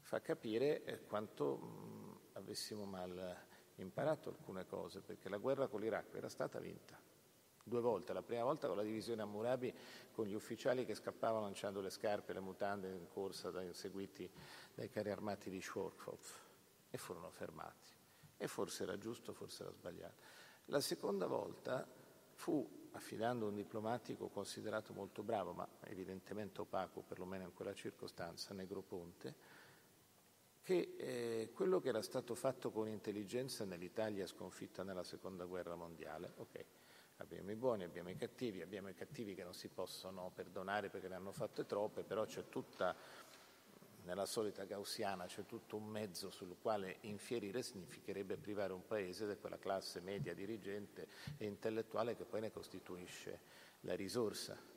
fa 0.01 0.21
capire 0.21 0.83
eh, 0.85 1.05
quanto 1.05 1.57
mh, 1.57 2.19
avessimo 2.33 2.85
mal 2.85 3.37
imparato 3.77 4.31
alcune 4.31 4.67
cose, 4.67 5.01
perché 5.01 5.29
la 5.29 5.37
guerra 5.37 5.69
con 5.69 5.81
l'Iraq 5.81 6.14
era 6.14 6.29
stata 6.29 6.59
vinta 6.59 7.04
due 7.64 7.81
volte, 7.81 8.12
la 8.12 8.22
prima 8.22 8.44
volta 8.44 8.68
con 8.68 8.77
la 8.77 8.83
divisione 8.83 9.22
a 9.22 9.24
Murabi 9.24 9.74
con 10.12 10.27
gli 10.27 10.35
ufficiali 10.35 10.85
che 10.85 10.94
scappavano 10.94 11.44
lanciando 11.44 11.81
le 11.81 11.90
scarpe 11.90 12.31
e 12.31 12.35
le 12.35 12.40
mutande 12.40 12.90
in 12.90 13.09
corsa 13.09 13.50
dai, 13.50 13.72
seguiti 13.72 14.31
dai 14.74 14.90
carri 14.90 15.11
armati 15.11 15.50
di 15.50 15.61
Schwarzkopf 15.61 16.42
e 16.90 16.98
furono 16.98 17.31
fermati. 17.31 17.90
E 18.37 18.46
forse 18.46 18.83
era 18.83 18.98
giusto, 18.98 19.33
forse 19.33 19.62
era 19.62 19.72
sbagliato. 19.72 20.22
La 20.66 20.81
seconda 20.81 21.27
volta 21.27 21.87
fu, 22.35 22.88
affidando 22.92 23.46
un 23.46 23.55
diplomatico 23.55 24.29
considerato 24.29 24.92
molto 24.92 25.22
bravo, 25.22 25.53
ma 25.53 25.66
evidentemente 25.85 26.61
opaco, 26.61 27.00
perlomeno 27.00 27.44
in 27.44 27.55
quella 27.55 27.74
circostanza, 27.74 28.55
Negroponte, 28.55 29.62
che 30.62 30.94
eh, 30.96 31.50
quello 31.53 31.81
che 31.81 31.88
era 31.88 32.03
stato 32.03 32.35
fatto 32.35 32.70
con 32.70 32.88
intelligenza 32.88 33.64
nell'Italia 33.64 34.27
sconfitta 34.27 34.83
nella 34.83 35.05
seconda 35.05 35.44
guerra 35.44 35.74
mondiale, 35.74 36.33
ok, 36.37 36.64
abbiamo 37.18 37.50
i 37.50 37.55
buoni, 37.55 37.85
abbiamo 37.85 38.11
i 38.11 38.16
cattivi, 38.16 38.62
abbiamo 38.62 38.88
i 38.88 38.94
cattivi 38.94 39.35
che 39.35 39.44
non 39.44 39.55
si 39.55 39.68
possono 39.68 40.31
perdonare 40.35 40.90
perché 40.90 41.09
ne 41.09 41.14
hanno 41.14 41.33
fatte 41.33 41.64
troppe, 41.66 42.03
però 42.03 42.24
c'è 42.24 42.48
tutta, 42.48 42.94
nella 44.03 44.27
solita 44.27 44.64
gaussiana, 44.64 45.27
c'è 45.27 45.46
tutto 45.46 45.77
un 45.77 45.87
mezzo 45.87 46.31
sul 46.31 46.57
quale 46.61 46.98
infierire 47.03 47.62
significherebbe 47.62 48.37
privare 48.37 48.72
un 48.72 48.87
paese 48.87 49.27
di 49.27 49.37
quella 49.37 49.59
classe 49.59 50.00
media 50.00 50.35
dirigente 50.35 51.07
e 51.37 51.46
intellettuale 51.46 52.16
che 52.16 52.24
poi 52.24 52.40
ne 52.40 52.50
costituisce 52.50 53.40
la 53.81 53.94
risorsa. 53.94 54.72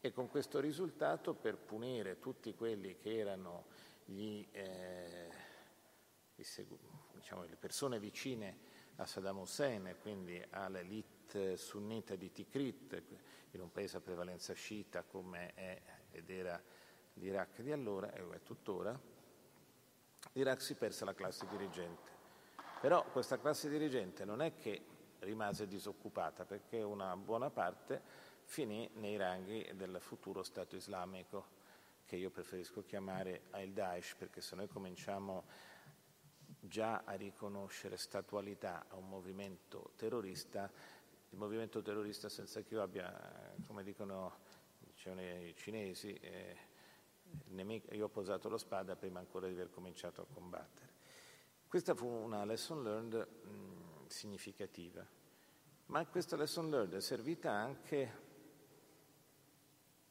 E 0.00 0.12
con 0.12 0.28
questo 0.28 0.60
risultato, 0.60 1.34
per 1.34 1.56
punire 1.56 2.20
tutti 2.20 2.54
quelli 2.54 2.96
che 2.98 3.18
erano 3.18 3.64
gli, 4.04 4.46
eh, 4.52 5.28
diciamo, 6.34 7.42
le 7.42 7.56
persone 7.56 7.98
vicine 7.98 8.77
a 9.00 9.06
Saddam 9.06 9.38
Hussein 9.38 9.86
e 9.86 9.96
quindi 9.96 10.42
all'elite 10.50 11.56
sunnita 11.56 12.16
di 12.16 12.32
Tikrit, 12.32 13.02
in 13.52 13.60
un 13.60 13.70
paese 13.70 13.96
a 13.96 14.00
prevalenza 14.00 14.52
sciita 14.54 15.02
come 15.02 15.54
è 15.54 15.80
ed 16.10 16.30
era 16.30 16.60
l'Iraq 17.14 17.60
di 17.62 17.72
allora 17.72 18.12
e 18.12 18.26
è 18.34 18.42
tuttora, 18.42 18.98
l'Iraq 20.32 20.60
si 20.60 20.74
perse 20.74 21.04
la 21.04 21.14
classe 21.14 21.46
dirigente. 21.46 22.16
Però 22.80 23.04
questa 23.10 23.38
classe 23.38 23.68
dirigente 23.68 24.24
non 24.24 24.42
è 24.42 24.54
che 24.54 24.84
rimase 25.20 25.66
disoccupata 25.66 26.44
perché 26.44 26.82
una 26.82 27.16
buona 27.16 27.50
parte 27.50 28.00
finì 28.44 28.88
nei 28.94 29.16
ranghi 29.16 29.68
del 29.74 29.98
futuro 30.00 30.42
Stato 30.42 30.76
islamico 30.76 31.56
che 32.04 32.16
io 32.16 32.30
preferisco 32.30 32.84
chiamare 32.84 33.42
al 33.50 33.68
Daesh 33.68 34.14
perché 34.14 34.40
se 34.40 34.56
noi 34.56 34.68
cominciamo 34.68 35.44
già 36.60 37.02
a 37.04 37.12
riconoscere 37.12 37.96
statualità 37.96 38.86
a 38.88 38.96
un 38.96 39.08
movimento 39.08 39.92
terrorista 39.96 40.70
il 41.30 41.38
movimento 41.38 41.82
terrorista 41.82 42.28
senza 42.28 42.62
che 42.62 42.74
io 42.74 42.82
abbia, 42.82 43.54
come 43.66 43.82
dicono 43.82 44.46
i 44.94 45.54
cinesi, 45.54 46.14
eh, 46.14 46.56
nemico, 47.48 47.94
io 47.94 48.06
ho 48.06 48.08
posato 48.08 48.48
la 48.48 48.58
spada 48.58 48.96
prima 48.96 49.18
ancora 49.18 49.46
di 49.46 49.52
aver 49.52 49.70
cominciato 49.70 50.22
a 50.22 50.26
combattere. 50.32 50.96
Questa 51.66 51.94
fu 51.94 52.06
una 52.06 52.44
lesson 52.44 52.82
learned 52.82 53.28
mh, 53.44 54.06
significativa, 54.06 55.06
ma 55.86 56.06
questa 56.06 56.36
lesson 56.36 56.70
learned 56.70 56.94
è 56.94 57.00
servita 57.00 57.52
anche 57.52 58.26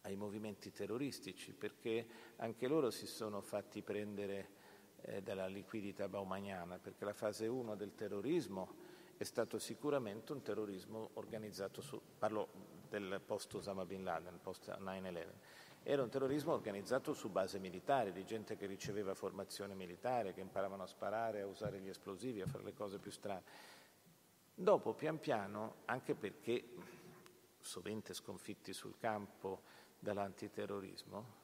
ai 0.01 0.15
movimenti 0.15 0.71
terroristici, 0.71 1.53
perché 1.53 2.07
anche 2.37 2.67
loro 2.67 2.91
si 2.91 3.07
sono 3.07 3.41
fatti 3.41 3.81
prendere 3.81 4.56
eh, 5.01 5.21
dalla 5.21 5.47
liquidità 5.47 6.07
baumaniana, 6.07 6.77
perché 6.79 7.05
la 7.05 7.13
fase 7.13 7.47
1 7.47 7.75
del 7.75 7.95
terrorismo 7.95 8.95
è 9.17 9.23
stato 9.23 9.57
sicuramente 9.57 10.31
un 10.33 10.41
terrorismo 10.41 11.09
organizzato 11.13 11.81
su, 11.81 11.99
parlo 12.17 12.75
del 12.89 13.21
post 13.25 13.53
Osama 13.55 13.85
Bin 13.85 14.03
Laden, 14.03 14.39
post 14.41 14.69
9-11, 14.69 15.25
era 15.83 16.03
un 16.03 16.09
terrorismo 16.09 16.51
organizzato 16.51 17.13
su 17.13 17.29
base 17.29 17.59
militare, 17.59 18.11
di 18.11 18.25
gente 18.25 18.57
che 18.57 18.65
riceveva 18.65 19.13
formazione 19.13 19.73
militare, 19.73 20.33
che 20.33 20.41
imparavano 20.41 20.83
a 20.83 20.87
sparare, 20.87 21.41
a 21.41 21.47
usare 21.47 21.79
gli 21.79 21.87
esplosivi, 21.87 22.41
a 22.41 22.45
fare 22.45 22.65
le 22.65 22.73
cose 22.73 22.97
più 22.97 23.09
strane. 23.09 23.43
Dopo, 24.53 24.93
pian 24.93 25.17
piano, 25.19 25.75
anche 25.85 26.13
perché 26.13 26.63
sovente 27.61 28.13
sconfitti 28.13 28.73
sul 28.73 28.97
campo 28.97 29.61
dall'antiterrorismo, 29.99 31.36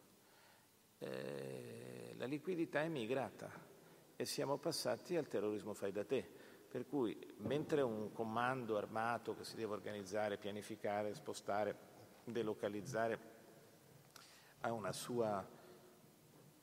eh, 1.03 2.15
la 2.17 2.25
liquidità 2.25 2.81
è 2.81 2.87
migrata 2.87 3.51
e 4.15 4.25
siamo 4.25 4.57
passati 4.57 5.17
al 5.17 5.27
terrorismo 5.27 5.73
fai 5.73 5.91
da 5.91 6.05
te. 6.05 6.25
Per 6.69 6.87
cui 6.87 7.35
mentre 7.37 7.81
un 7.81 8.11
comando 8.11 8.77
armato 8.77 9.35
che 9.35 9.43
si 9.43 9.55
deve 9.55 9.73
organizzare, 9.73 10.37
pianificare, 10.37 11.13
spostare, 11.13 11.77
delocalizzare 12.23 13.31
ha 14.61 14.71
una 14.71 14.91
sua 14.91 15.45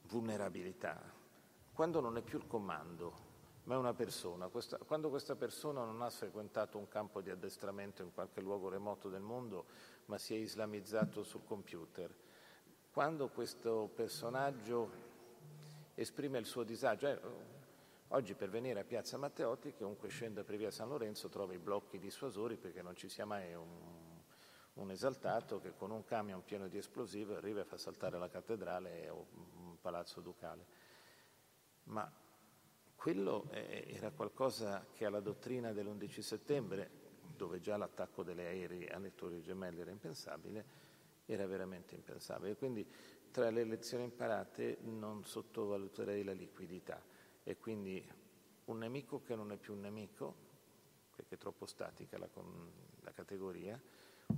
vulnerabilità, 0.09 1.01
quando 1.73 2.01
non 2.01 2.17
è 2.17 2.23
più 2.23 2.39
il 2.39 2.47
comando, 2.47 3.29
ma 3.65 3.75
è 3.75 3.79
una 3.79 3.95
persona, 3.95 4.49
questa, 4.49 4.79
quando 4.79 5.11
questa 5.11 5.37
persona 5.37 5.85
non 5.85 6.03
ha 6.03 6.11
frequentato 6.11 6.79
un 6.79 6.89
campo 6.89 7.21
di 7.21 7.31
addestramento 7.31 8.03
in 8.03 8.13
qualche 8.13 8.41
luogo 8.41 8.69
remoto 8.69 9.09
del 9.09 9.21
mondo, 9.21 9.67
ma 10.07 10.19
si 10.19 10.35
è 10.35 10.39
islamizzato 10.39 11.23
sul 11.23 11.45
computer, 11.45 12.13
quando 12.91 13.29
questo 13.29 13.91
personaggio 13.95 14.91
esprime 15.95 16.39
il 16.39 16.47
suo 16.47 16.65
disagio, 16.65 17.07
eh, 17.07 17.59
Oggi 18.13 18.35
per 18.35 18.51
venire 18.51 18.81
a 18.81 18.85
Piazza 18.85 19.17
Matteotti, 19.19 19.73
chiunque 19.73 20.09
scenda 20.09 20.43
per 20.43 20.57
via 20.57 20.73
San 20.73 20.89
Lorenzo 20.89 21.29
trova 21.29 21.53
i 21.53 21.59
blocchi 21.59 22.01
dissuasori 22.01 22.57
perché 22.57 22.83
non 22.83 22.97
ci 22.97 23.09
sia 23.09 23.25
mai 23.25 23.55
un, 23.55 23.69
un 24.75 24.91
esaltato 24.91 25.61
che 25.61 25.77
con 25.77 25.93
un 25.93 26.03
camion 26.03 26.43
pieno 26.43 26.67
di 26.67 26.77
esplosivi 26.77 27.35
arriva 27.35 27.61
e 27.61 27.65
fa 27.65 27.77
saltare 27.77 28.19
la 28.19 28.29
cattedrale 28.29 29.09
o 29.11 29.27
un 29.55 29.81
palazzo 29.81 30.21
ducale. 30.21 30.67
Ma 31.85 32.13
quello 32.97 33.49
era 33.53 34.11
qualcosa 34.11 34.85
che 34.93 35.05
alla 35.05 35.21
dottrina 35.21 35.73
dell'11 35.73 36.21
settembre, 36.21 36.91
dove 37.37 37.61
già 37.61 37.77
l'attacco 37.77 38.25
delle 38.25 38.47
aerei 38.47 38.89
alle 38.89 39.15
torri 39.15 39.41
gemelle 39.41 39.83
era 39.83 39.91
impensabile, 39.93 40.90
era 41.33 41.47
veramente 41.47 41.95
impensabile. 41.95 42.57
Quindi 42.57 42.87
tra 43.31 43.51
le 43.51 43.65
lezioni 43.65 44.05
imparate 44.05 44.79
non 44.83 45.25
sottovaluterei 45.25 46.25
la 46.25 46.33
liquidità 46.33 47.03
e 47.43 47.57
quindi 47.57 48.05
un 48.67 48.79
nemico 48.79 49.23
che 49.23 49.35
non 49.35 49.53
è 49.53 49.57
più 49.57 49.75
un 49.75 49.81
nemico, 49.81 50.49
perché 51.15 51.37
è 51.37 51.39
troppo 51.39 51.67
statica 51.67 52.19
la, 52.19 52.29
la 53.01 53.13
categoria, 53.13 53.81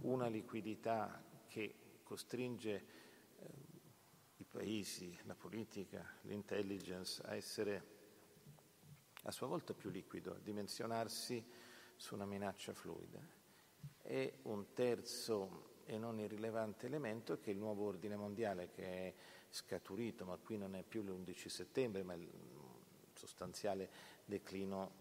una 0.03 0.27
liquidità 0.29 1.23
che 1.47 1.75
costringe 2.03 2.85
eh, 3.39 3.47
i 4.37 4.45
paesi, 4.45 5.17
la 5.25 5.35
politica, 5.35 6.19
l'intelligence 6.23 7.23
a 7.25 7.35
essere 7.35 8.01
a 9.25 9.31
sua 9.31 9.47
volta 9.47 9.73
più 9.73 9.91
liquido, 9.91 10.33
a 10.35 10.39
dimensionarsi 10.39 11.45
su 11.97 12.15
una 12.15 12.27
minaccia 12.27 12.73
fluida. 12.73 13.21
E 14.03 14.39
un 14.43 14.73
terzo 14.73 15.72
e 15.95 15.99
non 15.99 16.19
irrilevante 16.19 16.87
elemento 16.87 17.39
che 17.39 17.51
il 17.51 17.59
nuovo 17.59 17.87
ordine 17.87 18.17
mondiale 18.17 18.71
che 18.71 18.85
è 18.85 19.15
scaturito, 19.51 20.25
ma 20.25 20.39
qui 20.39 20.57
non 20.57 20.75
è 20.75 20.83
più 20.83 21.03
l'11 21.03 21.49
settembre, 21.49 22.03
ma 22.03 22.17
sostanziale 23.13 23.91
declino 24.25 25.01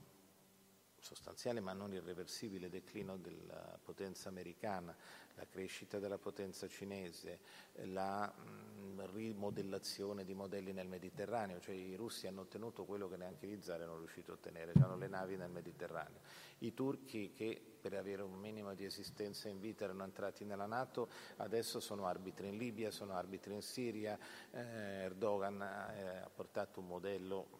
sostanziale 0.99 1.61
ma 1.61 1.73
non 1.73 1.93
irreversibile 1.93 2.69
declino 2.69 3.17
della 3.17 3.79
potenza 3.81 4.29
americana, 4.29 4.95
la 5.41 5.47
crescita 5.49 5.97
della 5.97 6.19
potenza 6.19 6.67
cinese, 6.67 7.39
la 7.85 8.31
mh, 8.31 9.11
rimodellazione 9.11 10.23
di 10.23 10.35
modelli 10.35 10.71
nel 10.71 10.87
Mediterraneo, 10.87 11.59
cioè 11.59 11.73
i 11.73 11.95
russi 11.95 12.27
hanno 12.27 12.41
ottenuto 12.41 12.85
quello 12.85 13.09
che 13.09 13.17
neanche 13.17 13.47
gli 13.47 13.59
zar 13.59 13.81
erano 13.81 13.97
riusciti 13.97 14.29
a 14.29 14.33
ottenere, 14.33 14.73
hanno 14.75 14.97
le 14.97 15.07
navi 15.07 15.37
nel 15.37 15.49
Mediterraneo. 15.49 16.19
I 16.59 16.75
turchi 16.75 17.33
che 17.33 17.59
per 17.81 17.93
avere 17.95 18.21
un 18.21 18.37
minimo 18.37 18.75
di 18.75 18.85
esistenza 18.85 19.49
in 19.49 19.59
vita 19.59 19.85
erano 19.85 20.03
entrati 20.03 20.45
nella 20.45 20.67
Nato, 20.67 21.09
adesso 21.37 21.79
sono 21.79 22.05
arbitri 22.05 22.49
in 22.49 22.57
Libia, 22.57 22.91
sono 22.91 23.13
arbitri 23.13 23.55
in 23.55 23.63
Siria, 23.63 24.19
eh, 24.51 24.59
Erdogan 24.59 25.59
eh, 25.59 26.17
ha 26.19 26.29
portato 26.29 26.81
un 26.81 26.85
modello 26.85 27.59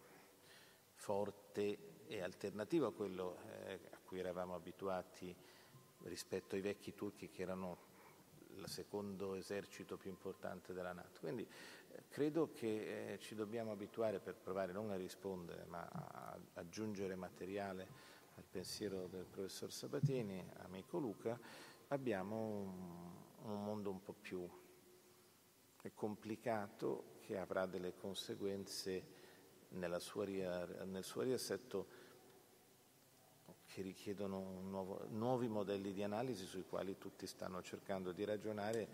forte 0.94 2.04
e 2.06 2.22
alternativo 2.22 2.86
a 2.86 2.92
quello 2.92 3.38
eh, 3.66 3.80
a 3.90 3.98
cui 4.04 4.20
eravamo 4.20 4.54
abituati 4.54 5.34
rispetto 6.04 6.54
ai 6.54 6.60
vecchi 6.60 6.94
turchi 6.94 7.28
che 7.28 7.42
erano 7.42 7.90
il 8.56 8.68
secondo 8.68 9.34
esercito 9.34 9.96
più 9.96 10.10
importante 10.10 10.72
della 10.72 10.92
Nato. 10.92 11.20
Quindi 11.20 11.42
eh, 11.42 12.02
credo 12.08 12.50
che 12.52 13.12
eh, 13.12 13.18
ci 13.18 13.34
dobbiamo 13.34 13.72
abituare 13.72 14.20
per 14.20 14.34
provare 14.34 14.72
non 14.72 14.90
a 14.90 14.96
rispondere 14.96 15.64
ma 15.64 15.86
a 15.90 16.38
aggiungere 16.54 17.14
materiale 17.14 18.10
al 18.36 18.44
pensiero 18.50 19.06
del 19.06 19.24
professor 19.24 19.70
Sabatini, 19.72 20.42
amico 20.62 20.98
Luca, 20.98 21.38
abbiamo 21.88 22.36
un, 22.36 23.50
un 23.50 23.64
mondo 23.64 23.90
un 23.90 24.02
po' 24.02 24.14
più 24.14 24.48
complicato 25.94 27.18
che 27.20 27.36
avrà 27.36 27.66
delle 27.66 27.94
conseguenze 27.94 29.20
sua, 30.00 30.84
nel 30.84 31.02
suo 31.04 31.22
riassetto 31.22 31.86
che 33.72 33.80
richiedono 33.80 34.60
nuovo, 34.60 35.06
nuovi 35.10 35.48
modelli 35.48 35.92
di 35.92 36.02
analisi 36.02 36.44
sui 36.44 36.64
quali 36.68 36.98
tutti 36.98 37.26
stanno 37.26 37.62
cercando 37.62 38.12
di 38.12 38.24
ragionare, 38.24 38.86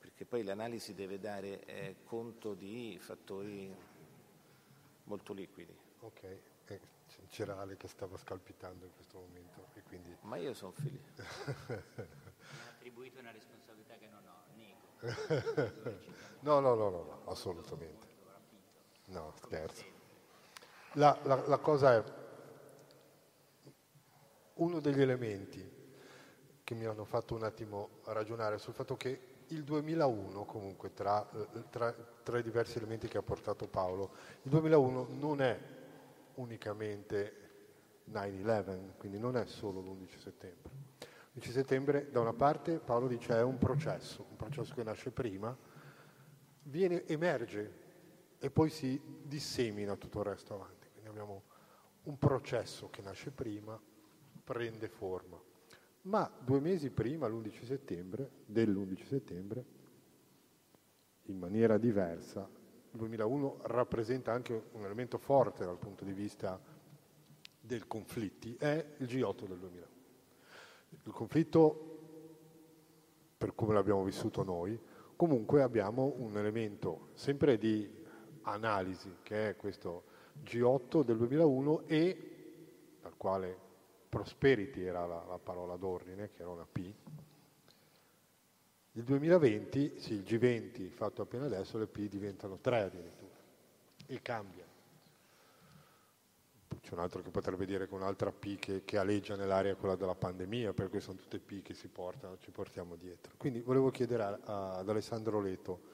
perché 0.00 0.24
poi 0.24 0.42
l'analisi 0.42 0.94
deve 0.94 1.20
dare 1.20 1.64
eh, 1.64 1.96
conto 2.04 2.54
di 2.54 2.98
fattori 3.00 3.72
molto 5.04 5.32
liquidi. 5.32 5.76
Ok, 6.00 6.38
eh, 6.66 6.80
c'era 7.28 7.60
Ale 7.60 7.76
che 7.76 7.86
stava 7.86 8.16
scalpitando 8.16 8.84
in 8.84 8.92
questo 8.94 9.18
momento. 9.18 9.68
E 9.74 9.82
quindi... 9.82 10.16
Ma 10.22 10.36
io 10.36 10.54
sono 10.54 10.72
figlio. 10.72 11.00
Mi 11.16 11.74
ha 11.76 12.70
attribuito 12.70 13.20
una 13.20 13.30
responsabilità 13.30 13.94
che 13.94 14.08
non 14.08 14.26
ho, 14.26 14.42
nego. 14.56 16.00
no, 16.40 16.58
no, 16.58 16.74
no, 16.74 16.90
no, 16.90 17.02
no, 17.04 17.22
assolutamente. 17.26 18.08
No, 19.06 19.34
scherzo. 19.36 19.84
La, 20.94 21.16
la, 21.24 21.46
la 21.46 21.58
cosa 21.58 21.94
è 21.94 22.23
uno 24.54 24.80
degli 24.80 25.00
elementi 25.00 25.82
che 26.62 26.74
mi 26.74 26.84
hanno 26.84 27.04
fatto 27.04 27.34
un 27.34 27.42
attimo 27.42 28.00
ragionare 28.04 28.58
sul 28.58 28.74
fatto 28.74 28.96
che 28.96 29.32
il 29.48 29.64
2001, 29.64 30.44
comunque 30.44 30.92
tra, 30.94 31.28
tra, 31.70 31.92
tra, 31.92 32.38
i 32.38 32.42
diversi 32.42 32.78
elementi 32.78 33.08
che 33.08 33.18
ha 33.18 33.22
portato 33.22 33.66
Paolo, 33.68 34.12
il 34.42 34.50
2001 34.50 35.08
non 35.10 35.42
è 35.42 35.60
unicamente 36.34 37.44
9-11, 38.10 38.96
quindi 38.96 39.18
non 39.18 39.36
è 39.36 39.44
solo 39.46 39.80
l'11 39.80 40.18
settembre. 40.18 40.72
L'11 41.32 41.50
settembre, 41.50 42.10
da 42.10 42.20
una 42.20 42.32
parte, 42.32 42.78
Paolo 42.78 43.06
dice 43.06 43.34
è 43.36 43.42
un 43.42 43.58
processo, 43.58 44.24
un 44.30 44.36
processo 44.36 44.72
che 44.74 44.82
nasce 44.82 45.10
prima, 45.10 45.54
viene, 46.62 47.06
emerge 47.06 47.82
e 48.38 48.50
poi 48.50 48.70
si 48.70 49.00
dissemina 49.22 49.96
tutto 49.96 50.20
il 50.20 50.26
resto 50.26 50.54
avanti. 50.54 50.88
Quindi 50.90 51.10
abbiamo 51.10 51.42
un 52.04 52.18
processo 52.18 52.88
che 52.88 53.02
nasce 53.02 53.30
prima, 53.30 53.78
prende 54.44 54.88
forma. 54.88 55.40
Ma 56.02 56.30
due 56.38 56.60
mesi 56.60 56.90
prima, 56.90 57.26
l'11 57.26 57.64
settembre, 57.64 58.30
dell'11 58.44 59.06
settembre, 59.06 59.64
in 61.22 61.38
maniera 61.38 61.78
diversa, 61.78 62.46
il 62.90 62.98
2001 62.98 63.60
rappresenta 63.62 64.32
anche 64.32 64.64
un 64.72 64.84
elemento 64.84 65.16
forte 65.16 65.64
dal 65.64 65.78
punto 65.78 66.04
di 66.04 66.12
vista 66.12 66.60
dei 67.58 67.82
conflitti, 67.86 68.54
è 68.56 68.84
il 68.98 69.06
G8 69.06 69.46
del 69.46 69.58
2001. 69.58 69.92
Il 71.04 71.12
conflitto, 71.12 71.98
per 73.38 73.54
come 73.54 73.72
l'abbiamo 73.72 74.04
vissuto 74.04 74.42
noi, 74.42 74.78
comunque 75.16 75.62
abbiamo 75.62 76.12
un 76.18 76.36
elemento 76.36 77.08
sempre 77.14 77.56
di 77.56 77.90
analisi, 78.42 79.16
che 79.22 79.50
è 79.50 79.56
questo 79.56 80.04
G8 80.44 81.02
del 81.02 81.16
2001 81.16 81.86
e 81.86 82.98
dal 83.00 83.16
quale 83.16 83.63
prosperity 84.14 84.82
era 84.82 85.06
la, 85.06 85.24
la 85.26 85.38
parola 85.38 85.74
d'ordine, 85.76 86.30
che 86.30 86.42
era 86.42 86.50
una 86.50 86.66
P. 86.70 86.78
Il 88.92 89.02
2020, 89.02 89.94
sì, 89.98 90.14
il 90.14 90.22
G20 90.22 90.88
fatto 90.90 91.22
appena 91.22 91.46
adesso, 91.46 91.78
le 91.78 91.88
P 91.88 92.08
diventano 92.08 92.58
tre 92.60 92.82
addirittura 92.82 93.34
e 94.06 94.22
cambiano. 94.22 94.72
C'è 96.80 96.92
un 96.92 97.00
altro 97.00 97.22
che 97.22 97.30
potrebbe 97.30 97.66
dire 97.66 97.88
che 97.88 97.94
un'altra 97.94 98.30
P 98.30 98.58
che, 98.58 98.84
che 98.84 98.98
aleggia 98.98 99.34
nell'area 99.34 99.74
quella 99.74 99.96
della 99.96 100.14
pandemia, 100.14 100.72
perché 100.74 101.00
sono 101.00 101.16
tutte 101.16 101.40
P 101.40 101.62
che 101.62 101.74
si 101.74 101.88
portano, 101.88 102.38
ci 102.38 102.52
portiamo 102.52 102.94
dietro. 102.94 103.32
Quindi 103.36 103.62
volevo 103.62 103.90
chiedere 103.90 104.22
a, 104.22 104.38
a, 104.44 104.76
ad 104.76 104.88
Alessandro 104.88 105.40
Leto 105.40 105.93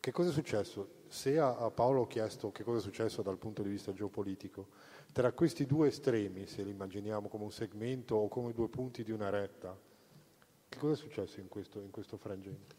che 0.00 0.12
cosa 0.12 0.30
è 0.30 0.32
successo. 0.32 0.98
Se 1.08 1.38
a, 1.38 1.70
Paolo 1.70 2.02
ho 2.02 2.06
chiesto 2.06 2.50
che 2.50 2.64
cosa 2.64 2.78
è 2.78 2.80
successo 2.80 3.20
dal 3.20 3.36
punto 3.36 3.62
di 3.62 3.68
vista 3.68 3.92
geopolitico, 3.92 4.68
tra 5.12 5.32
questi 5.32 5.66
due 5.66 5.88
estremi, 5.88 6.46
se 6.46 6.62
li 6.62 6.70
immaginiamo 6.70 7.28
come 7.28 7.44
un 7.44 7.52
segmento 7.52 8.16
o 8.16 8.28
come 8.28 8.52
due 8.52 8.68
punti 8.68 9.04
di 9.04 9.12
una 9.12 9.28
retta, 9.28 9.78
che 10.68 10.78
cosa 10.78 10.94
è 10.94 10.96
successo 10.96 11.40
in 11.40 11.48
questo, 11.48 11.80
in 11.80 11.90
questo 11.90 12.16
frangente? 12.16 12.76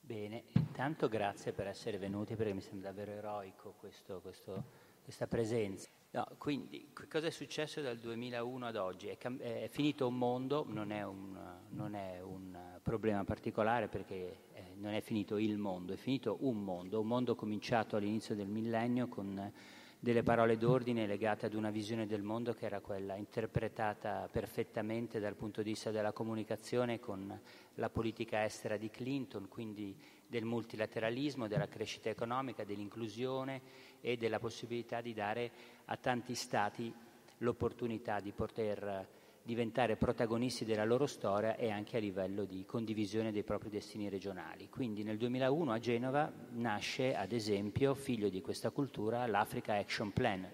Bene, 0.00 0.44
intanto 0.52 1.08
grazie 1.08 1.52
per 1.52 1.66
essere 1.66 1.98
venuti 1.98 2.36
perché 2.36 2.52
mi 2.52 2.60
sembra 2.60 2.90
davvero 2.90 3.12
eroico 3.12 3.74
questo, 3.78 4.20
questo, 4.20 4.64
questa 5.02 5.26
presenza. 5.26 5.88
No, 6.16 6.26
quindi, 6.38 6.88
cosa 7.10 7.26
è 7.26 7.30
successo 7.30 7.82
dal 7.82 7.98
2001 7.98 8.66
ad 8.66 8.76
oggi? 8.76 9.08
È, 9.08 9.18
cam- 9.18 9.38
è 9.38 9.68
finito 9.70 10.06
un 10.06 10.16
mondo, 10.16 10.64
non 10.66 10.90
è 10.90 11.04
un, 11.04 11.36
non 11.68 11.94
è 11.94 12.22
un 12.22 12.56
problema 12.80 13.22
particolare 13.24 13.88
perché 13.88 14.44
eh, 14.54 14.62
non 14.76 14.94
è 14.94 15.02
finito 15.02 15.36
il 15.36 15.58
mondo, 15.58 15.92
è 15.92 15.96
finito 15.96 16.38
un 16.40 16.64
mondo, 16.64 17.00
un 17.00 17.06
mondo 17.06 17.34
cominciato 17.34 17.96
all'inizio 17.96 18.34
del 18.34 18.48
millennio 18.48 19.08
con 19.08 19.52
delle 19.98 20.22
parole 20.22 20.56
d'ordine 20.56 21.06
legate 21.06 21.46
ad 21.46 21.54
una 21.54 21.70
visione 21.70 22.06
del 22.06 22.22
mondo 22.22 22.52
che 22.52 22.66
era 22.66 22.80
quella 22.80 23.16
interpretata 23.16 24.28
perfettamente 24.30 25.18
dal 25.20 25.34
punto 25.34 25.62
di 25.62 25.70
vista 25.70 25.90
della 25.90 26.12
comunicazione 26.12 27.00
con 27.00 27.38
la 27.74 27.90
politica 27.90 28.44
estera 28.44 28.76
di 28.76 28.88
Clinton, 28.88 29.48
quindi 29.48 29.94
del 30.26 30.44
multilateralismo, 30.44 31.46
della 31.48 31.68
crescita 31.68 32.08
economica, 32.08 32.64
dell'inclusione 32.64 33.60
e 34.06 34.16
della 34.16 34.38
possibilità 34.38 35.00
di 35.00 35.12
dare 35.12 35.50
a 35.86 35.96
tanti 35.96 36.36
Stati 36.36 36.94
l'opportunità 37.38 38.20
di 38.20 38.30
poter 38.30 39.08
diventare 39.42 39.96
protagonisti 39.96 40.64
della 40.64 40.84
loro 40.84 41.06
storia 41.06 41.56
e 41.56 41.70
anche 41.70 41.96
a 41.96 42.00
livello 42.00 42.44
di 42.44 42.64
condivisione 42.64 43.32
dei 43.32 43.42
propri 43.42 43.68
destini 43.68 44.08
regionali. 44.08 44.68
Quindi 44.68 45.02
nel 45.02 45.16
2001 45.16 45.72
a 45.72 45.78
Genova 45.80 46.32
nasce, 46.50 47.16
ad 47.16 47.32
esempio, 47.32 47.94
figlio 47.94 48.28
di 48.28 48.40
questa 48.40 48.70
cultura, 48.70 49.26
l'Africa 49.26 49.74
Action 49.74 50.12
Plan, 50.12 50.48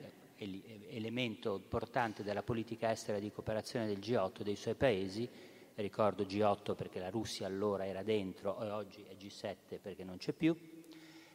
elemento 0.88 1.56
importante 1.56 2.22
della 2.22 2.42
politica 2.42 2.90
estera 2.90 3.18
di 3.18 3.30
cooperazione 3.30 3.86
del 3.86 3.98
G8 3.98 4.40
dei 4.40 4.56
suoi 4.56 4.76
paesi, 4.76 5.28
ricordo 5.74 6.22
G8 6.24 6.74
perché 6.74 6.98
la 6.98 7.10
Russia 7.10 7.46
allora 7.46 7.86
era 7.86 8.02
dentro 8.02 8.58
e 8.62 8.70
oggi 8.70 9.04
è 9.06 9.14
G7 9.14 9.78
perché 9.80 10.04
non 10.04 10.16
c'è 10.16 10.32
più, 10.32 10.56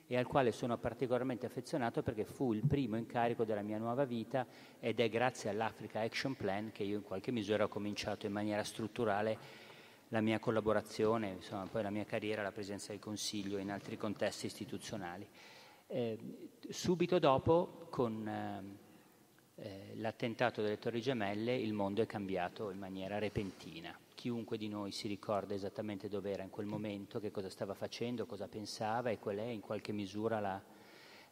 e 0.07 0.17
al 0.17 0.25
quale 0.25 0.53
sono 0.53 0.77
particolarmente 0.77 1.45
affezionato 1.45 2.01
perché 2.01 2.23
fu 2.23 2.53
il 2.53 2.65
primo 2.65 2.95
incarico 2.95 3.43
della 3.43 3.61
mia 3.61 3.77
nuova 3.77 4.05
vita 4.05 4.47
ed 4.79 5.01
è 5.01 5.09
grazie 5.09 5.49
all'Africa 5.49 5.99
Action 5.99 6.35
Plan 6.35 6.71
che 6.71 6.83
io 6.83 6.97
in 6.97 7.03
qualche 7.03 7.31
misura 7.31 7.65
ho 7.65 7.67
cominciato 7.67 8.25
in 8.25 8.31
maniera 8.31 8.63
strutturale 8.63 9.65
la 10.09 10.21
mia 10.21 10.39
collaborazione, 10.39 11.31
insomma, 11.31 11.65
poi 11.65 11.83
la 11.83 11.89
mia 11.89 12.05
carriera 12.05 12.39
alla 12.39 12.53
presenza 12.53 12.91
del 12.91 13.01
Consiglio 13.01 13.57
in 13.57 13.69
altri 13.69 13.97
contesti 13.97 14.45
istituzionali. 14.45 15.27
Eh, 15.87 16.17
subito 16.69 17.19
dopo, 17.19 17.87
con 17.89 18.25
eh, 18.25 19.61
eh 19.61 19.91
l'attentato 19.95 20.61
delle 20.61 20.79
Torri 20.79 21.01
Gemelle, 21.01 21.53
il 21.53 21.73
mondo 21.73 22.01
è 22.01 22.05
cambiato 22.05 22.69
in 22.69 22.77
maniera 22.77 23.19
repentina 23.19 23.93
chiunque 24.27 24.57
di 24.57 24.67
noi 24.67 24.91
si 24.91 25.07
ricorda 25.07 25.53
esattamente 25.53 26.09
dove 26.09 26.31
era 26.31 26.43
in 26.43 26.49
quel 26.49 26.65
momento, 26.65 27.17
che 27.21 27.31
cosa 27.31 27.49
stava 27.49 27.73
facendo, 27.73 28.25
cosa 28.25 28.49
pensava 28.49 29.09
e 29.09 29.19
qual 29.19 29.37
è 29.37 29.43
in 29.43 29.61
qualche 29.61 29.93
misura 29.93 30.41
la 30.41 30.61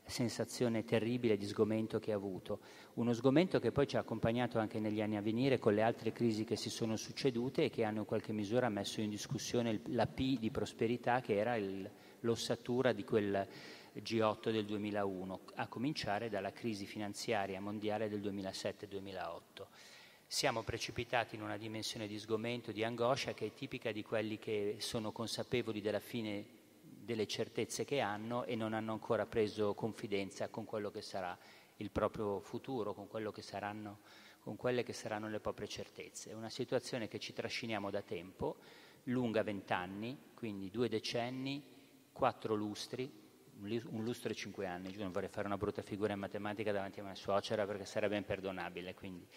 sensazione 0.06 0.86
terribile 0.86 1.36
di 1.36 1.46
sgomento 1.46 2.00
che 2.00 2.14
ha 2.14 2.16
avuto. 2.16 2.60
Uno 2.94 3.12
sgomento 3.12 3.60
che 3.60 3.74
poi 3.74 3.86
ci 3.86 3.98
ha 3.98 4.00
accompagnato 4.00 4.60
anche 4.60 4.80
negli 4.80 5.02
anni 5.02 5.18
a 5.18 5.22
venire 5.22 5.60
con 5.60 5.74
le 5.74 5.82
altre 5.82 6.14
crisi 6.14 6.46
che 6.46 6.56
si 6.56 6.70
sono 6.70 6.96
succedute 6.96 7.66
e 7.66 7.70
che 7.70 7.84
hanno 7.84 8.00
in 8.00 8.06
qualche 8.06 8.32
misura 8.32 8.70
messo 8.70 9.02
in 9.02 9.10
discussione 9.10 9.82
la 9.88 10.08
P 10.08 10.40
di 10.40 10.50
prosperità 10.50 11.20
che 11.20 11.36
era 11.36 11.58
il, 11.58 11.92
l'ossatura 12.22 12.94
di 12.94 13.04
quel 13.04 13.46
G8 13.94 14.52
del 14.52 14.64
2001, 14.64 15.40
a 15.56 15.68
cominciare 15.68 16.30
dalla 16.30 16.54
crisi 16.54 16.86
finanziaria 16.86 17.60
mondiale 17.60 18.08
del 18.08 18.22
2007-2008 18.22 19.95
siamo 20.28 20.64
precipitati 20.64 21.36
in 21.36 21.42
una 21.42 21.58
dimensione 21.58 22.08
di 22.08 22.18
sgomento, 22.18 22.72
di 22.72 22.84
angoscia 22.84 23.34
che 23.34 23.48
è 23.48 23.54
tipica 23.54 23.92
di 23.92 24.04
quelli 24.04 24.38
che 24.38 24.78
sono 24.80 25.12
consapevoli 25.12 25.82
della 25.82 26.00
fine 26.00 26.64
delle 26.82 27.28
certezze 27.28 27.86
che 27.86 28.00
hanno 28.00 28.44
e 28.46 28.56
non 28.56 28.74
hanno 28.74 28.92
ancora 28.92 29.26
preso 29.28 29.76
confidenza 29.76 30.50
con 30.50 30.66
quello 30.66 30.90
che 30.90 31.02
sarà 31.02 31.38
il 31.78 31.92
proprio 31.92 32.40
futuro, 32.40 32.94
con, 32.94 33.08
che 33.32 33.42
saranno, 33.42 34.00
con 34.40 34.56
quelle 34.56 34.84
che 34.84 34.94
saranno 34.94 35.30
le 35.30 35.40
proprie 35.40 35.68
certezze. 35.68 36.32
È 36.32 36.34
una 36.34 36.50
situazione 36.50 37.08
che 37.08 37.20
ci 37.20 37.32
trasciniamo 37.32 37.92
da 37.92 38.02
tempo, 38.02 38.58
lunga 39.04 39.44
vent'anni, 39.44 40.32
quindi 40.34 40.72
due 40.72 40.90
decenni, 40.90 41.64
quattro 42.12 42.56
lustri, 42.56 43.24
un 43.58 44.04
lustro 44.04 44.32
e 44.32 44.36
cinque 44.36 44.66
anni, 44.66 44.94
non 44.96 45.12
vorrei 45.12 45.30
fare 45.30 45.46
una 45.46 45.58
brutta 45.58 45.82
figura 45.82 46.14
in 46.14 46.20
matematica 46.20 46.72
davanti 46.72 47.00
a 47.00 47.04
una 47.04 47.16
suocera 47.16 47.66
perché 47.66 47.86
sarebbe 47.86 48.18
imperdonabile. 48.18 48.96
Quindi. 48.96 49.28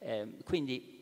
Eh, 0.00 0.36
quindi 0.44 0.98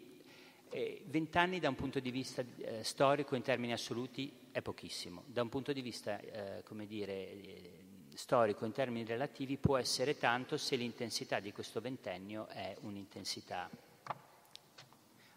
Vent'anni 0.71 1.61
da 1.61 1.71
un 1.71 1.75
punto 1.75 1.99
di 1.99 2.11
vista 2.11 2.45
eh, 2.59 2.85
storico 2.85 3.35
in 3.35 3.43
termini 3.43 3.73
assoluti 3.73 4.31
è 4.53 4.61
pochissimo, 4.61 5.23
da 5.27 5.41
un 5.41 5.49
punto 5.49 5.73
di 5.73 5.81
vista 5.81 6.21
eh, 6.21 6.63
come 6.63 6.87
dire, 6.87 7.13
eh, 7.13 7.85
storico 8.13 8.67
in 8.67 8.73
termini 8.73 9.07
relativi 9.07 9.57
può 9.57 9.79
essere 9.79 10.19
tanto 10.19 10.59
se 10.59 10.77
l'intensità 10.77 11.41
di 11.41 11.53
questo 11.53 11.81
ventennio 11.81 12.49
è 12.49 12.77
un'intensità 12.83 13.71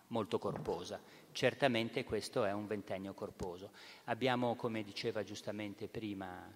molto 0.08 0.38
corposa. 0.38 1.00
Certamente 1.32 2.04
questo 2.04 2.44
è 2.44 2.52
un 2.52 2.68
ventennio 2.68 3.14
corposo. 3.14 3.72
Abbiamo, 4.06 4.56
come 4.56 4.84
diceva 4.84 5.24
giustamente 5.24 5.88
prima 5.88 6.54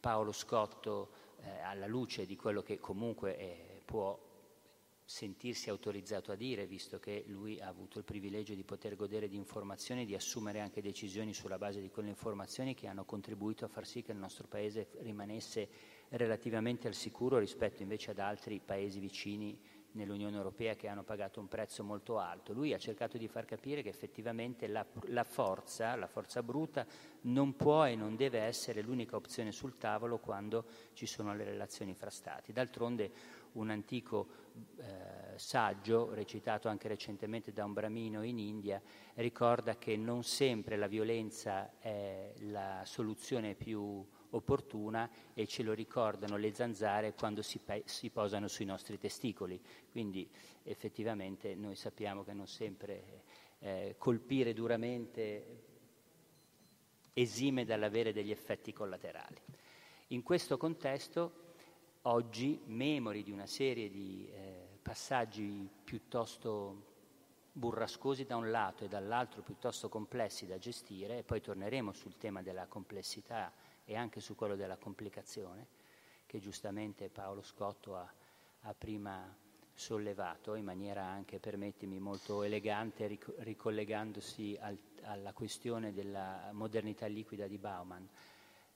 Paolo 0.00 0.32
Scotto, 0.32 1.10
eh, 1.42 1.60
alla 1.60 1.86
luce 1.86 2.26
di 2.26 2.34
quello 2.34 2.62
che 2.62 2.80
comunque 2.80 3.38
eh, 3.38 3.82
può 3.84 4.18
sentirsi 5.08 5.70
autorizzato 5.70 6.32
a 6.32 6.34
dire, 6.34 6.66
visto 6.66 6.98
che 6.98 7.22
lui 7.28 7.60
ha 7.60 7.68
avuto 7.68 7.98
il 7.98 8.04
privilegio 8.04 8.54
di 8.54 8.64
poter 8.64 8.96
godere 8.96 9.28
di 9.28 9.36
informazioni 9.36 10.02
e 10.02 10.04
di 10.04 10.16
assumere 10.16 10.58
anche 10.58 10.82
decisioni 10.82 11.32
sulla 11.32 11.58
base 11.58 11.80
di 11.80 11.88
quelle 11.88 12.08
informazioni 12.08 12.74
che 12.74 12.88
hanno 12.88 13.04
contribuito 13.04 13.64
a 13.64 13.68
far 13.68 13.86
sì 13.86 14.02
che 14.02 14.10
il 14.10 14.18
nostro 14.18 14.48
Paese 14.48 14.88
rimanesse 14.98 15.68
relativamente 16.08 16.88
al 16.88 16.94
sicuro 16.94 17.38
rispetto 17.38 17.82
invece 17.82 18.10
ad 18.10 18.18
altri 18.18 18.60
Paesi 18.60 18.98
vicini 18.98 19.56
nell'Unione 19.92 20.36
Europea 20.36 20.74
che 20.74 20.88
hanno 20.88 21.04
pagato 21.04 21.38
un 21.40 21.48
prezzo 21.48 21.84
molto 21.84 22.18
alto. 22.18 22.52
Lui 22.52 22.74
ha 22.74 22.78
cercato 22.78 23.16
di 23.16 23.28
far 23.28 23.44
capire 23.44 23.82
che 23.82 23.88
effettivamente 23.88 24.66
la, 24.66 24.84
la, 25.06 25.24
forza, 25.24 25.94
la 25.96 26.08
forza 26.08 26.42
bruta, 26.42 26.84
non 27.22 27.56
può 27.56 27.86
e 27.86 27.94
non 27.94 28.16
deve 28.16 28.40
essere 28.40 28.82
l'unica 28.82 29.16
opzione 29.16 29.52
sul 29.52 29.78
tavolo 29.78 30.18
quando 30.18 30.64
ci 30.94 31.06
sono 31.06 31.34
le 31.34 31.44
relazioni 31.44 31.94
fra 31.94 32.10
Stati. 32.10 32.52
D'altronde 32.52 33.10
un 33.52 33.70
antico 33.70 34.44
eh, 34.78 35.38
saggio, 35.38 36.14
recitato 36.14 36.68
anche 36.68 36.88
recentemente 36.88 37.52
da 37.52 37.64
un 37.64 37.72
bramino 37.72 38.22
in 38.22 38.38
India, 38.38 38.80
ricorda 39.14 39.76
che 39.76 39.96
non 39.96 40.22
sempre 40.24 40.76
la 40.76 40.86
violenza 40.86 41.78
è 41.78 42.32
la 42.40 42.82
soluzione 42.84 43.54
più 43.54 44.04
opportuna 44.30 45.08
e 45.34 45.46
ce 45.46 45.62
lo 45.62 45.72
ricordano 45.72 46.36
le 46.36 46.54
zanzare 46.54 47.14
quando 47.14 47.42
si, 47.42 47.58
pe- 47.58 47.82
si 47.86 48.10
posano 48.10 48.48
sui 48.48 48.64
nostri 48.64 48.98
testicoli. 48.98 49.60
Quindi 49.90 50.28
effettivamente 50.62 51.54
noi 51.54 51.74
sappiamo 51.74 52.24
che 52.24 52.32
non 52.32 52.46
sempre 52.46 53.22
eh, 53.58 53.94
colpire 53.98 54.52
duramente 54.52 55.64
esime 57.12 57.64
dall'avere 57.64 58.12
degli 58.12 58.30
effetti 58.30 58.72
collaterali. 58.72 59.40
In 60.08 60.22
questo 60.22 60.56
contesto 60.56 61.45
oggi, 62.06 62.60
memori 62.66 63.22
di 63.22 63.30
una 63.30 63.46
serie 63.46 63.90
di 63.90 64.28
eh, 64.32 64.78
passaggi 64.80 65.68
piuttosto 65.84 66.94
burrascosi 67.52 68.24
da 68.24 68.36
un 68.36 68.50
lato 68.50 68.84
e 68.84 68.88
dall'altro 68.88 69.42
piuttosto 69.42 69.88
complessi 69.88 70.46
da 70.46 70.58
gestire, 70.58 71.18
e 71.18 71.22
poi 71.22 71.40
torneremo 71.40 71.92
sul 71.92 72.16
tema 72.16 72.42
della 72.42 72.66
complessità 72.66 73.52
e 73.84 73.96
anche 73.96 74.20
su 74.20 74.34
quello 74.34 74.56
della 74.56 74.76
complicazione, 74.76 75.66
che 76.26 76.38
giustamente 76.38 77.08
Paolo 77.08 77.42
Scotto 77.42 77.96
ha, 77.96 78.12
ha 78.62 78.74
prima 78.74 79.34
sollevato 79.74 80.54
in 80.54 80.64
maniera 80.64 81.04
anche, 81.04 81.38
permettimi, 81.38 81.98
molto 81.98 82.42
elegante, 82.42 83.06
ric- 83.06 83.34
ricollegandosi 83.38 84.56
al, 84.60 84.78
alla 85.02 85.32
questione 85.32 85.92
della 85.92 86.50
modernità 86.52 87.06
liquida 87.06 87.46
di 87.46 87.58
Bauman. 87.58 88.08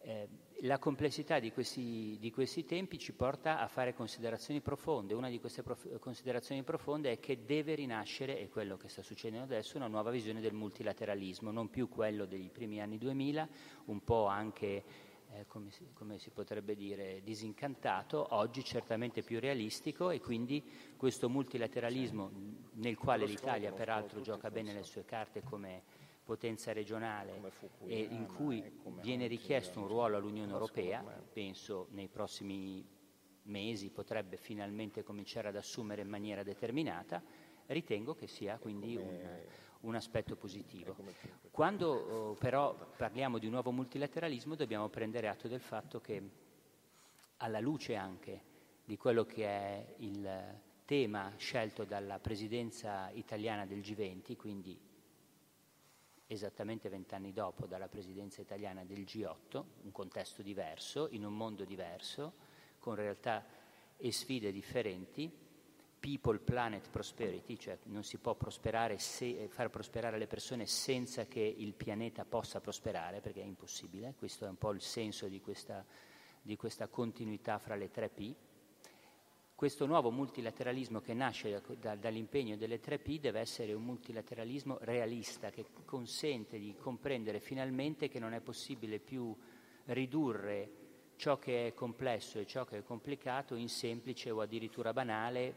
Eh, 0.03 0.29
la 0.63 0.79
complessità 0.79 1.39
di 1.39 1.53
questi, 1.53 2.19
di 2.21 2.31
questi, 2.31 2.65
tempi 2.65 2.99
ci 2.99 3.13
porta 3.13 3.61
a 3.61 3.69
fare 3.69 3.95
considerazioni 3.95 4.61
profonde. 4.61 5.15
Una 5.15 5.29
di 5.29 5.41
queste 5.41 5.63
prof- 5.63 5.99
considerazioni 5.99 6.63
profonde 6.63 7.13
è 7.13 7.21
che 7.21 7.45
deve 7.45 7.75
rinascere, 7.75 8.39
e 8.39 8.49
quello 8.49 8.77
che 8.77 8.89
sta 8.89 9.03
succedendo 9.03 9.45
adesso, 9.45 9.77
una 9.77 9.87
nuova 9.87 10.11
visione 10.11 10.41
del 10.41 10.53
multilateralismo, 10.53 11.51
non 11.51 11.71
più 11.71 11.89
quello 11.89 12.27
dei 12.27 12.51
primi 12.51 12.81
anni 12.81 12.99
2000, 12.99 13.49
un 13.87 14.05
po' 14.05 14.27
anche, 14.27 14.85
eh, 15.33 15.47
come, 15.47 15.71
si, 15.71 15.87
come 15.95 16.19
si 16.19 16.31
potrebbe 16.31 16.75
dire, 16.75 17.23
disincantato, 17.23 18.35
oggi 18.35 18.63
certamente 18.63 19.23
più 19.23 19.41
realistico 19.41 20.11
e 20.11 20.21
quindi 20.21 20.63
questo 20.97 21.31
multilateralismo 21.31 22.31
nel 22.75 22.97
quale 22.97 23.25
l'Italia 23.25 23.73
peraltro 23.73 24.21
gioca 24.21 24.51
bene 24.51 24.75
le 24.75 24.83
sue 24.83 25.05
carte 25.05 25.43
come 25.43 26.00
potenza 26.31 26.73
regionale 26.73 27.41
e 27.87 28.07
in 28.09 28.29
cui 28.37 28.63
viene 29.01 29.27
richiesto 29.27 29.81
un 29.81 29.89
ruolo 29.89 30.17
all'Unione 30.17 30.53
Europea, 30.53 31.03
penso 31.33 31.89
nei 31.91 32.07
prossimi 32.07 32.87
mesi 33.45 33.91
potrebbe 33.91 34.37
finalmente 34.37 35.03
cominciare 35.03 35.49
ad 35.49 35.57
assumere 35.57 36.03
in 36.03 36.09
maniera 36.09 36.45
determinata, 36.45 37.21
ritengo 37.67 38.15
che 38.15 38.29
sia 38.29 38.59
quindi 38.59 38.95
un, 38.95 39.41
un 39.81 39.95
aspetto 39.97 40.37
positivo. 40.37 40.95
Quando 41.51 41.91
oh, 41.91 42.35
però 42.35 42.77
parliamo 42.97 43.39
di 43.39 43.49
nuovo 43.49 43.73
multilateralismo 43.73 44.55
dobbiamo 44.55 44.89
prendere 44.89 45.27
atto 45.27 45.49
del 45.49 45.61
fatto 45.61 46.01
che 46.01 46.23
alla 47.39 47.59
luce 47.59 47.97
anche 47.97 48.41
di 48.85 48.97
quello 48.97 49.25
che 49.25 49.45
è 49.45 49.95
il 49.97 50.61
tema 50.85 51.33
scelto 51.39 51.83
dalla 51.83 52.21
presidenza 52.21 53.11
italiana 53.15 53.67
del 53.67 53.81
G20, 53.81 54.37
quindi 54.37 54.90
esattamente 56.33 56.89
vent'anni 56.89 57.33
dopo 57.33 57.67
dalla 57.67 57.89
presidenza 57.89 58.41
italiana 58.41 58.85
del 58.85 59.01
G8, 59.01 59.65
un 59.83 59.91
contesto 59.91 60.43
diverso, 60.43 61.09
in 61.11 61.25
un 61.25 61.37
mondo 61.37 61.65
diverso, 61.65 62.35
con 62.79 62.95
realtà 62.95 63.45
e 63.97 64.13
sfide 64.13 64.53
differenti, 64.53 65.29
people, 65.99 66.39
planet, 66.39 66.89
prosperity, 66.89 67.57
cioè 67.57 67.79
non 67.87 68.05
si 68.05 68.19
può 68.19 68.37
prosperare 68.37 68.99
se, 68.99 69.49
far 69.49 69.71
prosperare 69.71 70.19
le 70.19 70.29
persone 70.29 70.67
senza 70.67 71.27
che 71.27 71.41
il 71.41 71.75
pianeta 71.75 72.25
possa 72.25 72.61
prosperare, 72.61 73.21
perché 73.21 73.43
è 73.43 73.45
impossibile, 73.45 74.15
questo 74.17 74.47
è 74.47 74.49
un 74.49 74.57
po' 74.57 74.71
il 74.71 74.81
senso 74.81 75.27
di 75.27 75.41
questa, 75.41 75.85
di 76.41 76.57
questa 76.57 76.87
continuità 76.87 77.59
fra 77.59 77.75
le 77.75 77.91
tre 77.91 78.09
P, 78.09 78.35
questo 79.61 79.85
nuovo 79.85 80.11
multilateralismo 80.11 81.03
che 81.03 81.13
nasce 81.13 81.51
da, 81.51 81.61
da, 81.79 81.95
dall'impegno 81.95 82.57
delle 82.57 82.81
tre 82.81 82.99
P 82.99 83.21
deve 83.21 83.41
essere 83.41 83.75
un 83.75 83.83
multilateralismo 83.83 84.79
realista 84.81 85.51
che 85.51 85.67
consente 85.85 86.59
di 86.59 86.75
comprendere 86.79 87.41
finalmente 87.41 88.09
che 88.09 88.19
non 88.19 88.33
è 88.33 88.41
possibile 88.41 89.01
più 89.01 89.37
ridurre 89.85 90.71
ciò 91.17 91.39
che 91.39 91.67
è 91.67 91.75
complesso 91.75 92.39
e 92.39 92.47
ciò 92.47 92.65
che 92.65 92.79
è 92.79 92.83
complicato 92.83 93.55
in 93.55 93.69
semplice 93.69 94.31
o 94.31 94.41
addirittura 94.41 94.95
banale, 94.95 95.55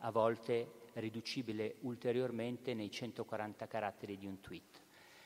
a 0.00 0.10
volte 0.10 0.90
riducibile 0.92 1.76
ulteriormente 1.80 2.74
nei 2.74 2.90
140 2.90 3.66
caratteri 3.66 4.18
di 4.18 4.26
un 4.26 4.38
tweet. 4.40 4.82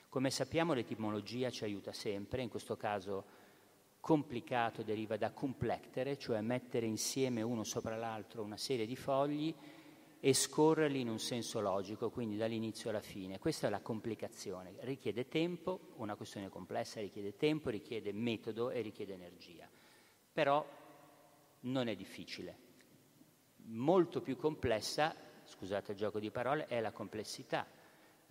Come 0.09 0.31
sappiamo 0.31 0.73
l'etimologia 0.73 1.51
ci 1.51 1.65
aiuta 1.65 1.93
sempre, 1.93 2.43
in 2.43 2.49
questo 2.49 2.77
caso 2.77 3.25
Complicato 4.01 4.83
deriva 4.83 5.17
da 5.17 5.31
complectere, 5.31 6.17
cioè 6.17 6.41
mettere 6.41 6.87
insieme 6.87 7.43
uno 7.43 7.65
sopra 7.65 7.97
l'altro 7.97 8.43
una 8.43 8.57
serie 8.57 8.87
di 8.87 8.97
fogli 8.97 9.55
e 10.19 10.35
scorrerli 10.35 11.01
in 11.01 11.09
un 11.09 11.19
senso 11.19 11.61
logico, 11.61 12.11
quindi 12.11 12.37
dall'inizio 12.37 12.91
alla 12.91 13.01
fine. 13.01 13.39
Questa 13.39 13.67
è 13.67 13.71
la 13.71 13.81
complicazione. 13.81 14.75
Richiede 14.81 15.29
tempo, 15.29 15.93
una 15.97 16.15
questione 16.15 16.49
complessa 16.49 17.01
richiede 17.01 17.37
tempo, 17.37 17.71
richiede 17.71 18.13
metodo 18.13 18.71
e 18.71 18.81
richiede 18.81 19.15
energia. 19.15 19.69
Però 20.33 20.67
non 21.61 21.89
è 21.89 21.95
difficile. 21.95 22.59
Molto 23.65 24.21
più 24.23 24.37
complessa, 24.37 25.15
scusate 25.45 25.93
il 25.93 25.99
gioco 25.99 26.19
di 26.19 26.31
parole, 26.31 26.67
è 26.67 26.81
la 26.81 26.93
complessità 26.93 27.67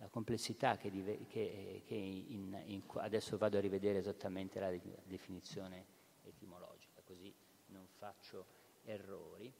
la 0.00 0.08
complessità 0.08 0.78
che, 0.78 0.90
che, 1.28 1.82
che 1.84 1.94
in, 1.94 2.58
in, 2.66 2.82
adesso 2.96 3.36
vado 3.36 3.58
a 3.58 3.60
rivedere 3.60 3.98
esattamente 3.98 4.58
la 4.58 4.72
definizione 5.04 5.84
etimologica, 6.24 7.02
così 7.04 7.32
non 7.66 7.86
faccio 7.86 8.46
errori, 8.84 9.52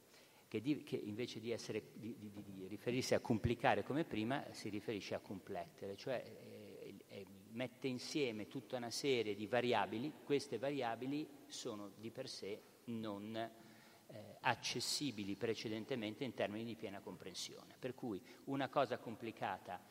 che, 0.47 0.59
di, 0.59 0.83
che 0.83 0.95
invece 0.95 1.39
di, 1.39 1.51
essere, 1.51 1.91
di, 1.93 2.15
di, 2.19 2.67
riferirsi 2.67 3.13
a 3.13 3.19
complicare 3.19 3.83
come 3.83 4.03
prima 4.03 4.43
si 4.51 4.69
riferisce 4.69 5.13
a 5.13 5.19
complettere, 5.19 5.95
cioè 5.95 6.23
eh, 6.25 6.95
eh, 7.07 7.25
mette 7.51 7.87
insieme 7.87 8.47
tutta 8.47 8.77
una 8.77 8.89
serie 8.89 9.35
di 9.35 9.45
variabili, 9.45 10.11
queste 10.23 10.57
variabili 10.57 11.27
sono 11.45 11.91
di 11.95 12.09
per 12.09 12.27
sé 12.27 12.61
non 12.85 13.35
eh, 13.35 14.37
accessibili 14.41 15.35
precedentemente 15.35 16.23
in 16.23 16.33
termini 16.33 16.65
di 16.65 16.75
piena 16.75 16.99
comprensione. 16.99 17.75
Per 17.77 17.93
cui 17.93 18.19
una 18.45 18.69
cosa 18.69 18.97
complicata 18.97 19.90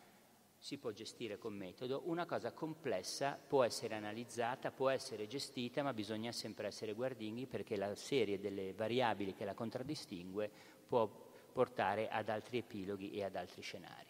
si 0.61 0.76
può 0.76 0.90
gestire 0.90 1.38
con 1.38 1.54
metodo, 1.54 2.02
una 2.04 2.26
cosa 2.26 2.52
complessa 2.52 3.32
può 3.32 3.64
essere 3.64 3.94
analizzata, 3.94 4.70
può 4.70 4.90
essere 4.90 5.26
gestita, 5.26 5.82
ma 5.82 5.94
bisogna 5.94 6.32
sempre 6.32 6.66
essere 6.66 6.92
guardinghi 6.92 7.46
perché 7.46 7.76
la 7.76 7.94
serie 7.94 8.38
delle 8.38 8.74
variabili 8.74 9.32
che 9.32 9.46
la 9.46 9.54
contraddistingue 9.54 10.50
può 10.86 11.08
portare 11.50 12.08
ad 12.08 12.28
altri 12.28 12.58
epiloghi 12.58 13.11
e 13.11 13.24
ad 13.24 13.36
altri 13.36 13.62
scenari. 13.62 14.08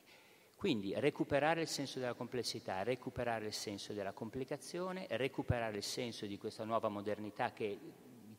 Quindi 0.57 0.93
recuperare 0.99 1.63
il 1.63 1.69
senso 1.69 2.01
della 2.01 2.15
complessità, 2.15 2.83
recuperare 2.83 3.47
il 3.47 3.53
senso 3.53 3.93
della 3.93 4.13
complicazione, 4.13 5.07
recuperare 5.11 5.77
il 5.77 5.85
senso 5.85 6.27
di 6.27 6.37
questa 6.37 6.65
nuova 6.65 6.89
modernità 6.89 7.53
che, 7.53 7.79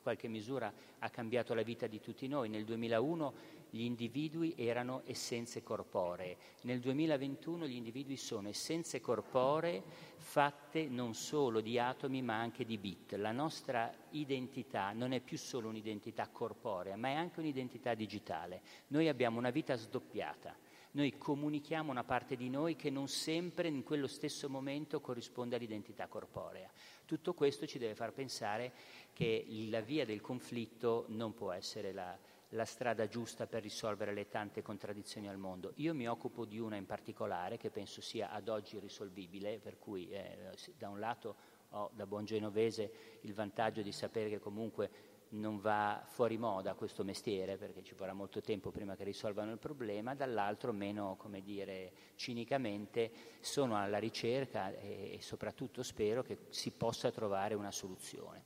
qualche 0.02 0.28
misura 0.28 0.74
ha 1.00 1.10
cambiato 1.10 1.54
la 1.54 1.62
vita 1.62 1.88
di 1.88 2.00
tutti 2.00 2.28
noi. 2.28 2.50
Nel 2.50 2.66
2001 2.66 3.34
gli 3.72 3.82
individui 3.82 4.54
erano 4.58 5.02
essenze 5.06 5.64
corporee, 5.64 6.38
nel 6.62 6.80
2021 6.80 7.66
gli 7.66 7.76
individui 7.76 8.18
sono 8.18 8.50
essenze 8.50 9.00
corporee 9.00 9.82
fatte 10.18 10.88
non 10.88 11.16
solo 11.16 11.62
di 11.62 11.80
atomi 11.80 12.22
ma 12.22 12.40
anche 12.40 12.66
di 12.66 12.78
bit. 12.78 13.14
La 13.14 13.32
nostra 13.32 13.92
identità 14.12 14.92
non 14.92 15.14
è 15.14 15.22
più 15.22 15.38
solo 15.38 15.70
un'identità 15.70 16.28
corporea, 16.28 16.98
ma 16.98 17.08
è 17.08 17.14
anche 17.14 17.40
un'identità 17.40 17.94
digitale. 17.94 18.62
Noi 18.88 19.08
abbiamo 19.08 19.40
una 19.40 19.50
vita 19.52 19.76
sdoppiata 19.76 20.56
noi 20.94 21.18
comunichiamo 21.18 21.90
una 21.90 22.04
parte 22.04 22.36
di 22.36 22.50
noi 22.50 22.76
che 22.76 22.90
non 22.90 23.08
sempre 23.08 23.70
in 23.70 23.82
quello 23.84 24.08
stesso 24.08 24.50
momento 24.50 25.00
corrisponde 25.00 25.56
all'identità 25.56 26.08
corporea. 26.08 26.70
Tutto 27.06 27.34
questo 27.34 27.66
ci 27.66 27.78
deve 27.78 27.96
far 27.96 28.12
pensare 28.12 28.74
che 29.14 29.46
la 29.70 29.80
via 29.80 30.06
del 30.06 30.20
conflitto 30.20 31.06
non 31.08 31.34
può 31.34 31.54
essere 31.54 31.94
la, 31.94 32.18
la 32.52 32.66
strada 32.66 33.08
giusta 33.08 33.48
per 33.48 33.62
risolvere 33.62 34.14
le 34.14 34.28
tante 34.28 34.62
contraddizioni 34.62 35.28
al 35.28 35.38
mondo. 35.38 35.74
Io 35.76 35.94
mi 35.94 36.08
occupo 36.08 36.46
di 36.46 36.60
una 36.60 36.76
in 36.76 36.86
particolare 36.86 37.58
che 37.58 37.70
penso 37.70 38.02
sia 38.02 38.32
ad 38.32 38.48
oggi 38.50 38.80
risolvibile, 38.80 39.60
per 39.60 39.78
cui 39.78 40.10
eh, 40.10 40.54
da 40.78 40.90
un 40.90 41.00
lato 41.00 41.36
ho 41.70 41.90
da 41.94 42.06
buon 42.06 42.26
genovese 42.26 43.20
il 43.22 43.34
vantaggio 43.34 43.82
di 43.82 43.92
sapere 43.92 44.30
che 44.30 44.40
comunque 44.40 45.10
non 45.32 45.60
va 45.60 46.04
fuori 46.06 46.38
moda 46.38 46.74
questo 46.74 47.06
mestiere 47.06 47.56
perché 47.56 47.84
ci 47.84 47.94
vorrà 47.94 48.12
molto 48.12 48.42
tempo 48.42 48.70
prima 48.70 48.98
che 48.98 49.06
risolvano 49.06 49.52
il 49.52 49.60
problema, 49.60 50.14
dall'altro 50.14 50.74
meno, 50.74 51.16
come 51.18 51.42
dire, 51.42 51.94
cinicamente 52.16 53.12
sono 53.40 53.78
alla 53.78 53.98
ricerca 53.98 54.74
e, 54.74 55.14
e 55.14 55.22
soprattutto 55.22 55.84
spero 55.84 56.22
che 56.22 56.38
si 56.50 56.72
possa 56.72 57.12
trovare 57.12 57.54
una 57.54 57.72
soluzione. 57.72 58.44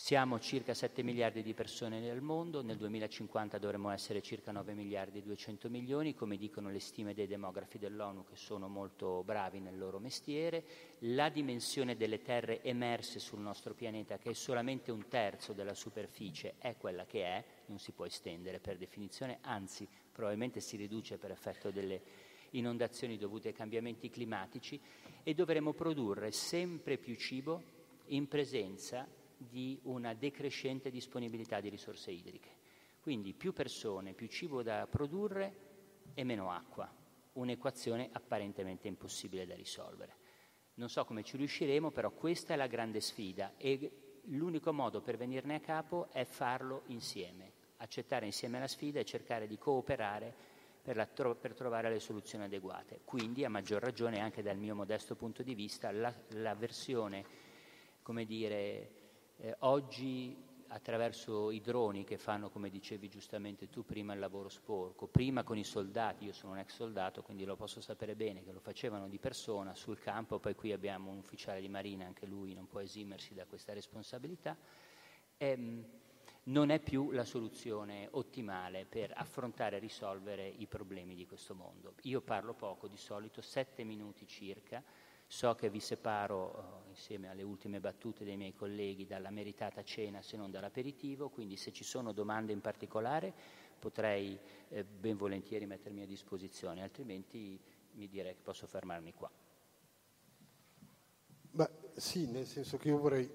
Siamo 0.00 0.38
circa 0.38 0.74
7 0.74 1.02
miliardi 1.02 1.42
di 1.42 1.54
persone 1.54 1.98
nel 1.98 2.20
mondo, 2.20 2.62
nel 2.62 2.76
2050 2.76 3.58
dovremmo 3.58 3.90
essere 3.90 4.22
circa 4.22 4.52
9 4.52 4.72
miliardi 4.72 5.18
e 5.18 5.22
200 5.22 5.68
milioni, 5.68 6.14
come 6.14 6.36
dicono 6.36 6.70
le 6.70 6.78
stime 6.78 7.14
dei 7.14 7.26
demografi 7.26 7.78
dell'ONU 7.78 8.24
che 8.24 8.36
sono 8.36 8.68
molto 8.68 9.24
bravi 9.24 9.58
nel 9.58 9.76
loro 9.76 9.98
mestiere. 9.98 10.64
La 11.00 11.30
dimensione 11.30 11.96
delle 11.96 12.22
terre 12.22 12.62
emerse 12.62 13.18
sul 13.18 13.40
nostro 13.40 13.74
pianeta, 13.74 14.18
che 14.18 14.30
è 14.30 14.34
solamente 14.34 14.92
un 14.92 15.08
terzo 15.08 15.52
della 15.52 15.74
superficie, 15.74 16.54
è 16.58 16.76
quella 16.76 17.04
che 17.04 17.24
è, 17.24 17.44
non 17.66 17.80
si 17.80 17.90
può 17.90 18.06
estendere 18.06 18.60
per 18.60 18.76
definizione, 18.76 19.38
anzi 19.40 19.86
probabilmente 20.12 20.60
si 20.60 20.76
riduce 20.76 21.18
per 21.18 21.32
effetto 21.32 21.72
delle 21.72 22.00
inondazioni 22.50 23.18
dovute 23.18 23.48
ai 23.48 23.54
cambiamenti 23.54 24.10
climatici 24.10 24.80
e 25.24 25.34
dovremo 25.34 25.72
produrre 25.72 26.30
sempre 26.30 26.98
più 26.98 27.16
cibo 27.16 27.60
in 28.06 28.28
presenza 28.28 29.17
di 29.38 29.78
una 29.84 30.14
decrescente 30.14 30.90
disponibilità 30.90 31.60
di 31.60 31.68
risorse 31.68 32.10
idriche. 32.10 32.56
Quindi 33.00 33.32
più 33.32 33.52
persone, 33.52 34.12
più 34.12 34.26
cibo 34.26 34.62
da 34.62 34.86
produrre 34.86 35.66
e 36.14 36.24
meno 36.24 36.50
acqua. 36.50 36.92
Un'equazione 37.32 38.10
apparentemente 38.12 38.88
impossibile 38.88 39.46
da 39.46 39.54
risolvere. 39.54 40.16
Non 40.74 40.88
so 40.88 41.04
come 41.04 41.22
ci 41.22 41.36
riusciremo, 41.36 41.90
però 41.90 42.10
questa 42.10 42.54
è 42.54 42.56
la 42.56 42.66
grande 42.66 43.00
sfida 43.00 43.54
e 43.56 44.20
l'unico 44.26 44.72
modo 44.72 45.00
per 45.00 45.16
venirne 45.16 45.56
a 45.56 45.60
capo 45.60 46.08
è 46.10 46.24
farlo 46.24 46.82
insieme, 46.86 47.52
accettare 47.78 48.26
insieme 48.26 48.58
la 48.58 48.66
sfida 48.66 49.00
e 49.00 49.04
cercare 49.04 49.46
di 49.46 49.58
cooperare 49.58 50.34
per, 50.82 51.08
tro- 51.08 51.36
per, 51.36 51.54
trovare 51.54 51.90
le 51.90 52.00
soluzioni 52.00 52.44
adeguate. 52.44 53.00
Quindi, 53.04 53.44
a 53.44 53.50
maggior 53.50 53.82
ragione, 53.82 54.20
anche 54.20 54.42
dal 54.42 54.56
mio 54.56 54.74
modesto 54.74 55.16
punto 55.16 55.42
di 55.42 55.54
vista, 55.54 55.90
la, 55.90 56.12
la 56.30 56.54
versione, 56.54 57.24
come 58.02 58.24
dire, 58.24 58.97
eh, 59.38 59.54
oggi 59.60 60.46
attraverso 60.68 61.50
i 61.50 61.60
droni 61.60 62.04
che 62.04 62.18
fanno, 62.18 62.50
come 62.50 62.68
dicevi 62.68 63.08
giustamente 63.08 63.70
tu 63.70 63.84
prima, 63.84 64.12
il 64.12 64.18
lavoro 64.18 64.48
sporco, 64.48 65.06
prima 65.06 65.42
con 65.42 65.56
i 65.56 65.64
soldati, 65.64 66.24
io 66.24 66.32
sono 66.32 66.52
un 66.52 66.58
ex 66.58 66.74
soldato 66.74 67.22
quindi 67.22 67.44
lo 67.44 67.56
posso 67.56 67.80
sapere 67.80 68.14
bene, 68.14 68.44
che 68.44 68.52
lo 68.52 68.60
facevano 68.60 69.08
di 69.08 69.18
persona 69.18 69.74
sul 69.74 69.98
campo, 69.98 70.38
poi 70.38 70.54
qui 70.54 70.72
abbiamo 70.72 71.10
un 71.10 71.18
ufficiale 71.18 71.60
di 71.60 71.68
marina, 71.68 72.04
anche 72.04 72.26
lui 72.26 72.52
non 72.52 72.66
può 72.66 72.80
esimersi 72.80 73.34
da 73.34 73.46
questa 73.46 73.72
responsabilità, 73.72 74.56
ehm, 75.38 75.84
non 76.44 76.70
è 76.70 76.80
più 76.80 77.10
la 77.10 77.24
soluzione 77.24 78.08
ottimale 78.12 78.86
per 78.86 79.12
affrontare 79.14 79.76
e 79.76 79.80
risolvere 79.80 80.46
i 80.46 80.66
problemi 80.66 81.14
di 81.14 81.26
questo 81.26 81.54
mondo. 81.54 81.94
Io 82.02 82.20
parlo 82.22 82.54
poco, 82.54 82.88
di 82.88 82.96
solito 82.96 83.42
sette 83.42 83.84
minuti 83.84 84.26
circa, 84.26 84.82
So 85.30 85.54
che 85.54 85.68
vi 85.68 85.78
separo, 85.78 86.84
eh, 86.86 86.88
insieme 86.88 87.28
alle 87.28 87.42
ultime 87.42 87.80
battute 87.80 88.24
dei 88.24 88.38
miei 88.38 88.54
colleghi, 88.54 89.04
dalla 89.04 89.28
meritata 89.28 89.84
cena 89.84 90.22
se 90.22 90.38
non 90.38 90.50
dall'aperitivo, 90.50 91.28
quindi 91.28 91.56
se 91.56 91.70
ci 91.70 91.84
sono 91.84 92.12
domande 92.12 92.52
in 92.52 92.62
particolare 92.62 93.34
potrei 93.78 94.38
eh, 94.70 94.84
ben 94.84 95.18
volentieri 95.18 95.66
mettermi 95.66 96.00
a 96.00 96.06
disposizione, 96.06 96.82
altrimenti 96.82 97.60
mi 97.92 98.08
direi 98.08 98.34
che 98.34 98.40
posso 98.42 98.66
fermarmi 98.66 99.12
qua. 99.12 99.30
Beh, 101.50 101.70
sì, 101.96 102.26
nel 102.26 102.46
senso 102.46 102.78
che 102.78 102.88
io 102.88 102.96
vorrei, 102.96 103.30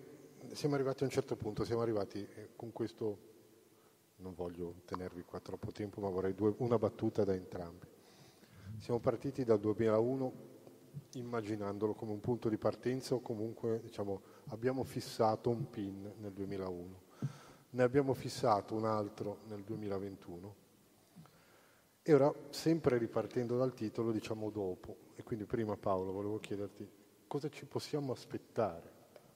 siamo 0.53 0.73
arrivati 0.73 1.03
a 1.03 1.05
un 1.05 1.11
certo 1.11 1.35
punto, 1.35 1.63
siamo 1.63 1.83
arrivati 1.83 2.27
eh, 2.35 2.49
con 2.55 2.71
questo, 2.71 3.19
non 4.17 4.33
voglio 4.33 4.81
tenervi 4.85 5.21
qua 5.25 5.39
troppo 5.39 5.71
tempo, 5.71 6.01
ma 6.01 6.09
vorrei 6.09 6.33
due, 6.33 6.55
una 6.57 6.79
battuta 6.79 7.23
da 7.23 7.35
entrambi. 7.35 7.85
Siamo 8.79 8.99
partiti 8.99 9.43
dal 9.43 9.59
2001 9.59 10.52
immaginandolo 11.13 11.93
come 11.93 12.11
un 12.11 12.19
punto 12.19 12.49
di 12.49 12.57
partenza 12.57 13.15
o 13.15 13.21
comunque 13.21 13.81
diciamo, 13.81 14.21
abbiamo 14.47 14.83
fissato 14.83 15.49
un 15.49 15.69
PIN 15.69 16.13
nel 16.17 16.31
2001, 16.31 17.01
ne 17.71 17.83
abbiamo 17.83 18.13
fissato 18.13 18.75
un 18.75 18.85
altro 18.85 19.39
nel 19.47 19.63
2021 19.63 20.55
e 22.05 22.13
ora 22.13 22.33
sempre 22.49 22.97
ripartendo 22.97 23.57
dal 23.57 23.73
titolo 23.73 24.11
diciamo 24.11 24.49
dopo. 24.49 24.97
E 25.15 25.23
quindi 25.23 25.45
prima 25.45 25.77
Paolo 25.77 26.11
volevo 26.11 26.37
chiederti 26.39 26.87
cosa 27.27 27.49
ci 27.49 27.65
possiamo 27.65 28.11
aspettare, 28.11 28.91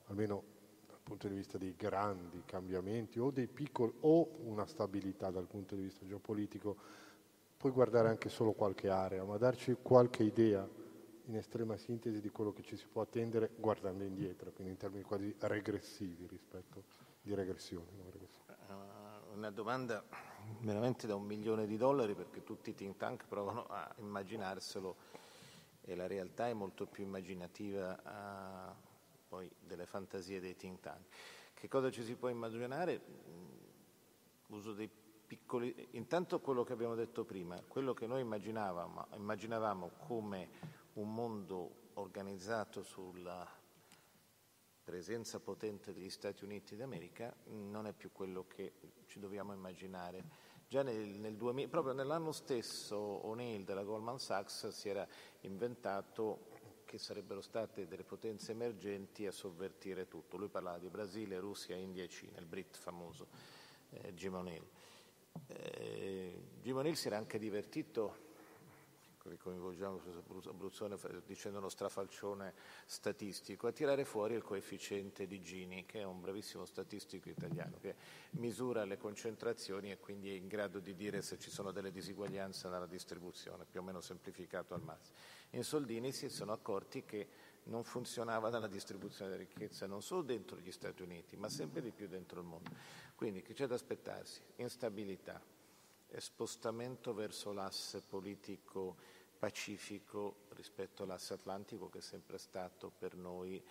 almeno 0.08 0.44
dal 0.86 1.00
punto 1.02 1.30
di 1.30 1.36
vista 1.36 1.58
dei 1.58 1.76
grandi 1.78 2.44
cambiamenti 2.46 3.20
o 3.20 3.32
dei 3.32 3.48
piccoli 3.48 3.94
o 4.02 4.40
una 4.44 4.66
stabilità 4.66 5.32
dal 5.32 5.48
punto 5.48 5.76
di 5.76 5.84
vista 5.84 6.06
geopolitico, 6.06 6.76
puoi 7.56 7.72
guardare 7.72 8.10
anche 8.10 8.28
solo 8.28 8.52
qualche 8.52 8.90
area, 8.90 9.24
ma 9.24 9.38
darci 9.38 9.78
qualche 9.82 10.24
idea 10.24 10.68
in 11.28 11.36
estrema 11.36 11.76
sintesi 11.78 12.22
di 12.22 12.30
quello 12.30 12.54
che 12.54 12.64
ci 12.64 12.76
si 12.76 12.86
può 12.88 13.02
attendere 13.02 13.52
guardando 13.58 14.04
indietro, 14.04 14.52
quindi 14.52 14.74
in 14.74 14.78
termini 14.78 15.04
quasi 15.04 15.36
regressivi 15.40 16.26
rispetto 16.28 16.84
di 17.22 17.34
regressione. 17.34 17.86
Uh, 18.48 19.36
una 19.36 19.52
domanda 19.52 20.04
veramente 20.62 21.06
da 21.06 21.16
un 21.16 21.26
milione 21.26 21.68
di 21.68 21.78
dollari 21.78 22.16
perché 22.16 22.44
tutti 22.44 22.70
i 22.70 22.76
think 22.76 22.98
tank 22.98 23.26
provano 23.28 23.66
a 23.68 23.94
immaginarselo 23.98 24.96
e 25.82 25.96
la 25.96 26.08
realtà 26.08 26.48
è 26.48 26.54
molto 26.54 26.86
più 26.86 27.04
immaginativa 27.04 28.72
uh, 28.72 28.74
poi 29.28 29.52
delle 29.60 29.86
fantasie 29.86 30.40
dei 30.40 30.56
think 30.56 30.80
tank. 30.80 31.06
Che 31.54 31.68
cosa 31.68 31.92
ci 31.92 32.04
si 32.04 32.16
può 32.16 32.30
immaginare? 32.30 33.02
Uso 34.48 34.74
dei 34.74 34.90
piccoli... 35.28 35.90
Intanto 35.92 36.40
quello 36.40 36.64
che 36.64 36.72
abbiamo 36.72 36.96
detto 36.96 37.26
prima, 37.26 37.62
quello 37.68 37.94
che 37.94 38.08
noi 38.08 38.22
immaginavamo, 38.22 39.08
immaginavamo 39.16 39.92
come 40.08 40.50
un 40.98 41.14
mondo 41.14 41.92
organizzato 41.96 42.82
sulla 42.82 43.48
presenza 44.84 45.40
potente 45.40 45.94
degli 45.94 46.10
Stati 46.10 46.44
Uniti 46.44 46.76
d'America 46.76 47.36
non 47.48 47.88
è 47.88 47.94
più 47.94 48.12
quello 48.12 48.46
che 48.48 48.74
ci 49.06 49.20
dobbiamo 49.20 49.54
immaginare. 49.54 50.24
Già 50.68 50.82
nel, 50.82 51.20
nel 51.20 51.36
2000, 51.36 51.70
proprio 51.70 51.94
nell'anno 51.94 52.32
stesso 52.32 52.98
O'Neill 52.98 53.64
della 53.64 53.84
Goldman 53.84 54.20
Sachs 54.20 54.70
si 54.70 54.90
era 54.90 55.08
inventato 55.42 56.50
che 56.86 56.98
sarebbero 56.98 57.42
state 57.42 57.88
delle 57.88 58.04
potenze 58.04 58.54
emergenti 58.54 59.26
a 59.28 59.32
sovvertire 59.32 60.08
tutto. 60.08 60.38
Lui 60.38 60.50
parlava 60.50 60.80
di 60.80 60.90
Brasile, 60.90 61.40
Russia, 61.40 61.76
India 61.76 62.04
e 62.04 62.08
Cina, 62.08 62.40
il 62.40 62.46
Brit 62.46 62.76
famoso 62.76 63.28
eh, 63.90 64.14
Jim 64.14 64.34
O'Neill. 64.34 64.68
Eh, 65.48 66.44
Jim 66.62 66.78
O'Neill 66.78 66.96
si 66.96 67.08
era 67.08 67.18
anche 67.18 67.38
divertito 67.38 68.26
ricoinvolgiamo 69.30 70.02
Abruzzone 70.48 70.98
dicendo 71.26 71.58
uno 71.58 71.70
strafalcione 71.70 72.54
statistico, 72.86 73.68
a 73.68 73.72
tirare 73.72 74.06
fuori 74.06 74.36
il 74.36 74.44
coefficiente 74.44 75.28
di 75.28 75.42
Gini, 75.42 75.86
che 75.86 76.00
è 76.00 76.04
un 76.04 76.22
bravissimo 76.22 76.66
statistico 76.66 77.30
italiano, 77.30 77.78
che 77.80 77.96
misura 78.32 78.86
le 78.86 78.98
concentrazioni 78.98 79.92
e 79.92 80.00
quindi 80.00 80.30
è 80.30 80.34
in 80.34 80.48
grado 80.48 80.80
di 80.80 80.96
dire 80.96 81.22
se 81.22 81.38
ci 81.38 81.50
sono 81.50 81.72
delle 81.72 81.92
disuguaglianze 81.92 82.70
nella 82.70 82.86
distribuzione, 82.86 83.66
più 83.66 83.82
o 83.82 83.84
meno 83.84 84.02
semplificato 84.02 84.74
al 84.74 84.82
massimo. 84.82 85.16
In 85.52 85.64
Soldini 85.64 86.12
si 86.12 86.30
sono 86.30 86.52
accorti 86.52 87.06
che 87.06 87.28
non 87.68 87.84
funzionava 87.84 88.50
nella 88.50 88.68
distribuzione 88.68 89.32
della 89.32 89.44
ricchezza 89.44 89.86
non 89.88 90.02
solo 90.02 90.22
dentro 90.22 90.58
gli 90.58 90.72
Stati 90.72 91.02
Uniti, 91.02 91.36
ma 91.36 91.50
sempre 91.50 91.82
di 91.82 91.92
più 91.92 92.08
dentro 92.08 92.40
il 92.40 92.46
mondo. 92.46 92.72
Quindi 93.16 93.42
che 93.42 93.54
c'è 93.54 93.68
da 93.68 93.76
aspettarsi? 93.76 94.42
Instabilità, 94.58 95.42
spostamento 96.18 97.14
verso 97.14 97.52
l'asse 97.52 98.02
politico 98.02 98.96
pacifico 99.38 100.46
rispetto 100.50 101.04
all'asse 101.04 101.34
atlantico 101.34 101.90
che 101.90 102.00
è 102.00 102.02
sempre 102.02 102.38
stato 102.38 102.92
per 102.98 103.16
noi 103.16 103.64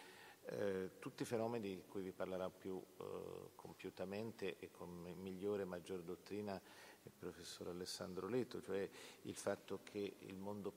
Eh, 0.48 1.00
tutti 1.00 1.22
i 1.22 1.26
fenomeni 1.26 1.74
di 1.74 1.82
cui 1.88 2.02
vi 2.02 2.12
parlerà 2.12 2.48
più 2.48 2.80
eh, 2.80 3.50
compiutamente 3.56 4.58
e 4.60 4.70
con 4.70 4.88
migliore 5.18 5.62
e 5.62 5.64
maggior 5.64 6.02
dottrina 6.02 6.54
il 7.02 7.10
professor 7.10 7.66
Alessandro 7.66 8.28
Leto, 8.28 8.62
cioè 8.62 8.88
il 9.22 9.34
fatto 9.34 9.80
che 9.82 10.18
il 10.20 10.36
mondo 10.36 10.72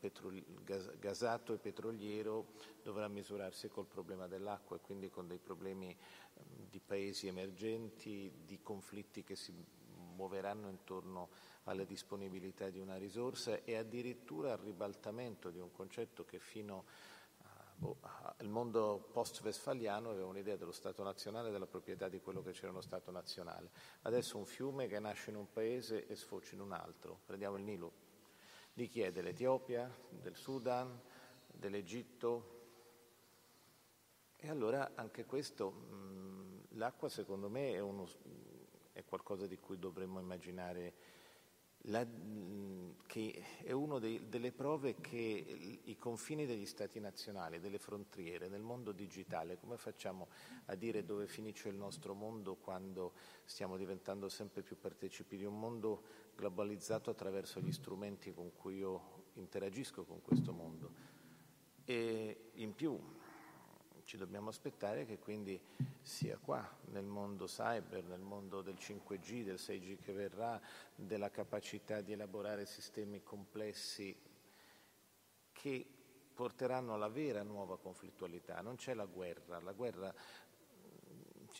gas- 0.63 0.97
gasato 0.97 1.53
e 1.53 1.59
petroliero 1.59 2.53
dovrà 2.81 3.07
misurarsi 3.07 3.67
col 3.67 3.85
problema 3.85 4.25
dell'acqua 4.25 4.77
e 4.77 4.81
quindi 4.81 5.07
con 5.11 5.27
dei 5.27 5.37
problemi 5.37 5.91
eh, 5.91 6.41
di 6.67 6.79
paesi 6.79 7.27
emergenti, 7.27 8.31
di 8.43 8.59
conflitti 8.63 9.23
che 9.23 9.35
si 9.35 9.53
muoveranno 10.19 10.67
intorno 10.67 11.29
alla 11.63 11.85
disponibilità 11.85 12.69
di 12.69 12.79
una 12.79 12.97
risorsa 12.97 13.63
e 13.63 13.77
addirittura 13.77 14.51
al 14.51 14.59
ribaltamento 14.59 15.49
di 15.49 15.59
un 15.59 15.71
concetto 15.71 16.25
che 16.25 16.39
fino 16.39 16.83
boh, 17.75 17.97
il 18.41 18.49
mondo 18.49 19.07
post-westfaliano 19.13 20.09
aveva 20.09 20.27
un'idea 20.27 20.57
dello 20.57 20.73
Stato 20.73 21.03
nazionale 21.03 21.47
e 21.47 21.51
della 21.51 21.67
proprietà 21.67 22.09
di 22.09 22.19
quello 22.19 22.41
che 22.43 22.51
c'era 22.51 22.71
uno 22.71 22.81
Stato 22.81 23.11
nazionale. 23.11 23.71
Adesso 24.01 24.37
un 24.37 24.45
fiume 24.45 24.87
che 24.87 24.99
nasce 24.99 25.29
in 25.29 25.37
un 25.37 25.49
paese 25.51 26.05
e 26.05 26.15
sfocia 26.15 26.55
in 26.55 26.61
un 26.61 26.73
altro. 26.73 27.21
Prendiamo 27.25 27.55
il 27.55 27.63
Nilo. 27.63 28.07
Di 28.73 28.87
chi 28.89 29.01
è? 29.01 29.11
Dell'Etiopia, 29.11 29.89
del 30.09 30.35
Sudan, 30.35 30.99
dell'Egitto? 31.47 32.57
E 34.35 34.49
allora 34.49 34.91
anche 34.95 35.25
questo, 35.25 36.67
l'acqua 36.71 37.09
secondo 37.09 37.49
me 37.49 37.73
è, 37.73 37.79
uno, 37.79 38.07
è 38.99 39.05
qualcosa 39.05 39.47
di 39.47 39.57
cui 39.57 39.79
dovremmo 39.79 40.19
immaginare 40.19 40.93
la, 41.83 42.05
che 43.05 43.43
è 43.63 43.71
una 43.71 43.99
delle 43.99 44.51
prove 44.51 44.95
che 44.99 45.17
i 45.17 45.95
confini 45.97 46.45
degli 46.45 46.65
stati 46.65 46.99
nazionali, 46.99 47.59
delle 47.59 47.79
frontiere, 47.79 48.49
nel 48.49 48.61
mondo 48.61 48.91
digitale, 48.91 49.57
come 49.57 49.77
facciamo 49.77 50.27
a 50.65 50.75
dire 50.75 51.05
dove 51.05 51.27
finisce 51.27 51.69
il 51.69 51.75
nostro 51.75 52.13
mondo 52.13 52.55
quando 52.55 53.13
stiamo 53.45 53.77
diventando 53.77 54.27
sempre 54.27 54.61
più 54.61 54.77
partecipi 54.77 55.37
di 55.37 55.45
un 55.45 55.57
mondo 55.57 56.03
globalizzato 56.35 57.09
attraverso 57.09 57.61
gli 57.61 57.71
strumenti 57.71 58.33
con 58.33 58.53
cui 58.53 58.75
io 58.75 59.27
interagisco 59.35 60.03
con 60.03 60.21
questo 60.21 60.51
mondo? 60.51 60.91
E 61.85 62.51
in 62.55 62.75
più, 62.75 62.99
ci 64.09 64.17
dobbiamo 64.17 64.49
aspettare 64.49 65.05
che 65.05 65.19
quindi 65.19 65.61
sia 66.01 66.35
qua, 66.39 66.67
nel 66.85 67.05
mondo 67.05 67.45
cyber, 67.45 68.03
nel 68.05 68.21
mondo 68.21 68.63
del 68.63 68.73
5G, 68.73 69.43
del 69.43 69.57
6G 69.57 69.99
che 69.99 70.13
verrà, 70.13 70.59
della 70.95 71.29
capacità 71.29 72.01
di 72.01 72.13
elaborare 72.13 72.65
sistemi 72.65 73.21
complessi 73.21 74.19
che 75.51 75.85
porteranno 76.33 76.95
alla 76.95 77.07
vera 77.07 77.43
nuova 77.43 77.77
conflittualità. 77.77 78.61
Non 78.61 78.77
c'è 78.77 78.95
la 78.95 79.05
guerra, 79.05 79.59
la 79.59 79.73
guerra 79.73 80.11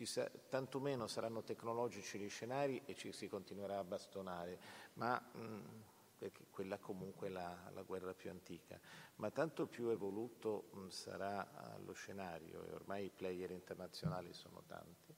sa, 0.06 0.28
tantomeno 0.50 1.06
saranno 1.06 1.44
tecnologici 1.44 2.18
gli 2.18 2.30
scenari 2.30 2.82
e 2.86 2.96
ci 2.96 3.12
si 3.12 3.28
continuerà 3.28 3.78
a 3.78 3.84
bastonare, 3.84 4.60
ma 4.94 5.20
mh, 5.20 5.89
perché 6.20 6.48
quella 6.52 6.78
comunque 6.78 7.28
è 7.28 7.32
la, 7.32 7.72
la, 7.74 7.82
guerra 7.84 8.14
più 8.14 8.30
antica, 8.30 8.78
ma 9.16 9.32
tanto 9.32 9.66
più 9.66 9.88
evoluto 9.88 10.70
sarà 10.90 11.42
uh, 11.42 11.84
lo 11.86 11.94
scenario 11.94 12.66
e 12.66 12.74
ormai 12.74 13.06
i 13.06 13.10
player 13.10 13.52
internazionali 13.52 14.34
sono 14.34 14.62
tanti 14.68 15.16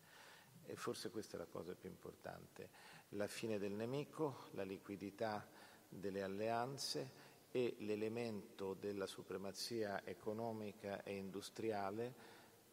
e 0.63 0.75
forse 0.75 1.09
questa 1.09 1.35
è 1.35 1.39
la 1.39 1.47
cosa 1.47 1.73
più 1.73 1.89
importante, 1.89 2.69
la 3.09 3.27
fine 3.27 3.57
del 3.57 3.73
nemico, 3.73 4.47
la 4.51 4.63
liquidità 4.63 5.45
delle 5.89 6.21
alleanze 6.21 7.29
e 7.51 7.75
l'elemento 7.79 8.75
della 8.75 9.07
supremazia 9.07 10.05
economica 10.05 11.03
e 11.03 11.15
industriale 11.15 12.13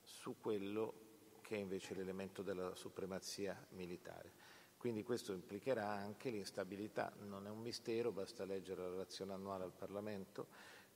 su 0.03 0.37
quello 0.39 1.07
che 1.41 1.57
è 1.57 1.59
invece 1.59 1.95
l'elemento 1.95 2.43
della 2.43 2.75
supremazia 2.75 3.67
militare. 3.71 4.38
Quindi 4.79 5.03
questo 5.03 5.33
implicherà 5.33 5.89
anche 5.89 6.31
l'instabilità, 6.31 7.13
non 7.27 7.47
è 7.47 7.51
un 7.51 7.61
mistero, 7.61 8.13
basta 8.13 8.45
leggere 8.45 8.83
la 8.83 8.89
relazione 8.89 9.33
annuale 9.33 9.65
al 9.65 9.73
Parlamento 9.73 10.47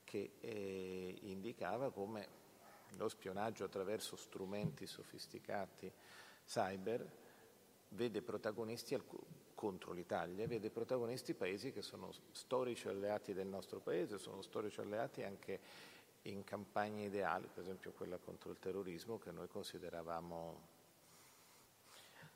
che 0.04 0.34
eh, 0.40 1.18
indicava 1.22 1.90
come 1.90 2.40
lo 2.96 3.08
spionaggio 3.08 3.64
attraverso 3.64 4.16
strumenti 4.16 4.86
sofisticati 4.86 5.92
cyber 6.46 7.10
vede 7.88 8.22
protagonisti 8.22 9.00
contro 9.54 9.92
l'Italia, 9.92 10.46
vede 10.46 10.70
protagonisti 10.70 11.34
paesi 11.34 11.72
che 11.72 11.82
sono 11.82 12.10
storici 12.30 12.88
alleati 12.88 13.32
del 13.32 13.46
nostro 13.46 13.80
paese, 13.80 14.18
sono 14.18 14.42
storici 14.42 14.80
alleati 14.80 15.22
anche 15.22 15.60
in 16.22 16.44
campagne 16.44 17.06
ideali, 17.06 17.48
per 17.52 17.62
esempio 17.62 17.92
quella 17.92 18.18
contro 18.18 18.50
il 18.50 18.58
terrorismo 18.58 19.18
che 19.18 19.30
noi 19.30 19.48
consideravamo 19.48 20.71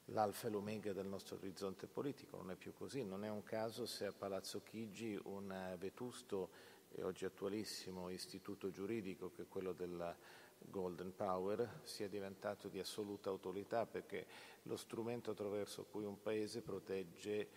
l'alfa 0.06 0.46
e 0.46 0.50
l'omega 0.50 0.92
del 0.92 1.06
nostro 1.06 1.36
orizzonte 1.36 1.86
politico, 1.86 2.36
non 2.36 2.50
è 2.50 2.54
più 2.54 2.72
così, 2.72 3.04
non 3.04 3.24
è 3.24 3.28
un 3.28 3.42
caso 3.42 3.86
se 3.86 4.06
a 4.06 4.12
Palazzo 4.12 4.62
Chigi 4.62 5.18
un 5.24 5.76
vetusto 5.78 6.50
e 6.92 7.02
oggi 7.02 7.24
attualissimo 7.24 8.08
istituto 8.10 8.70
giuridico 8.70 9.32
che 9.34 9.42
è 9.42 9.48
quello 9.48 9.72
della 9.72 10.16
Golden 10.58 11.14
Power 11.14 11.80
sia 11.82 12.08
diventato 12.08 12.68
di 12.68 12.78
assoluta 12.78 13.30
autorità 13.30 13.86
perché 13.86 14.26
lo 14.62 14.76
strumento 14.76 15.32
attraverso 15.32 15.84
cui 15.84 16.04
un 16.04 16.20
paese 16.20 16.62
protegge 16.62 17.48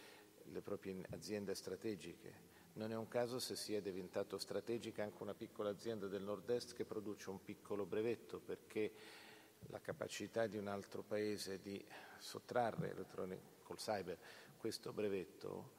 le 0.43 0.61
proprie 0.61 1.05
aziende 1.11 1.53
strategiche. 1.53 2.47
Non 2.73 2.91
è 2.91 2.95
un 2.95 3.07
caso 3.07 3.39
se 3.39 3.55
sia 3.55 3.81
diventato 3.81 4.37
strategica 4.37 5.03
anche 5.03 5.21
una 5.21 5.33
piccola 5.33 5.69
azienda 5.69 6.07
del 6.07 6.23
nord-est 6.23 6.73
che 6.73 6.85
produce 6.85 7.29
un 7.29 7.41
piccolo 7.41 7.85
brevetto 7.85 8.39
perché 8.39 8.91
la 9.68 9.80
capacità 9.80 10.47
di 10.47 10.57
un 10.57 10.68
altro 10.68 11.03
paese 11.03 11.60
di 11.60 11.84
sottrarre 12.18 12.93
col 13.64 13.78
cyber 13.78 14.18
questo 14.57 14.91
brevetto 14.91 15.78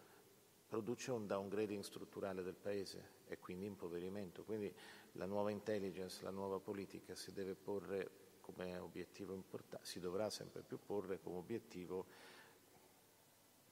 produce 0.67 1.11
un 1.11 1.27
downgrading 1.27 1.83
strutturale 1.83 2.43
del 2.43 2.55
paese 2.55 3.19
e 3.27 3.39
quindi 3.39 3.67
impoverimento. 3.67 4.45
Quindi 4.45 4.73
la 5.13 5.27
nuova 5.27 5.51
intelligence, 5.51 6.23
la 6.23 6.31
nuova 6.31 6.61
politica 6.61 7.15
si 7.15 7.33
deve 7.33 7.55
porre 7.55 8.29
come 8.41 8.79
obiettivo 8.79 9.35
importante, 9.35 9.85
si 9.85 10.01
dovrà 10.01 10.31
sempre 10.31 10.63
più 10.63 10.79
porre 10.79 11.21
come 11.21 11.37
obiettivo 11.37 12.07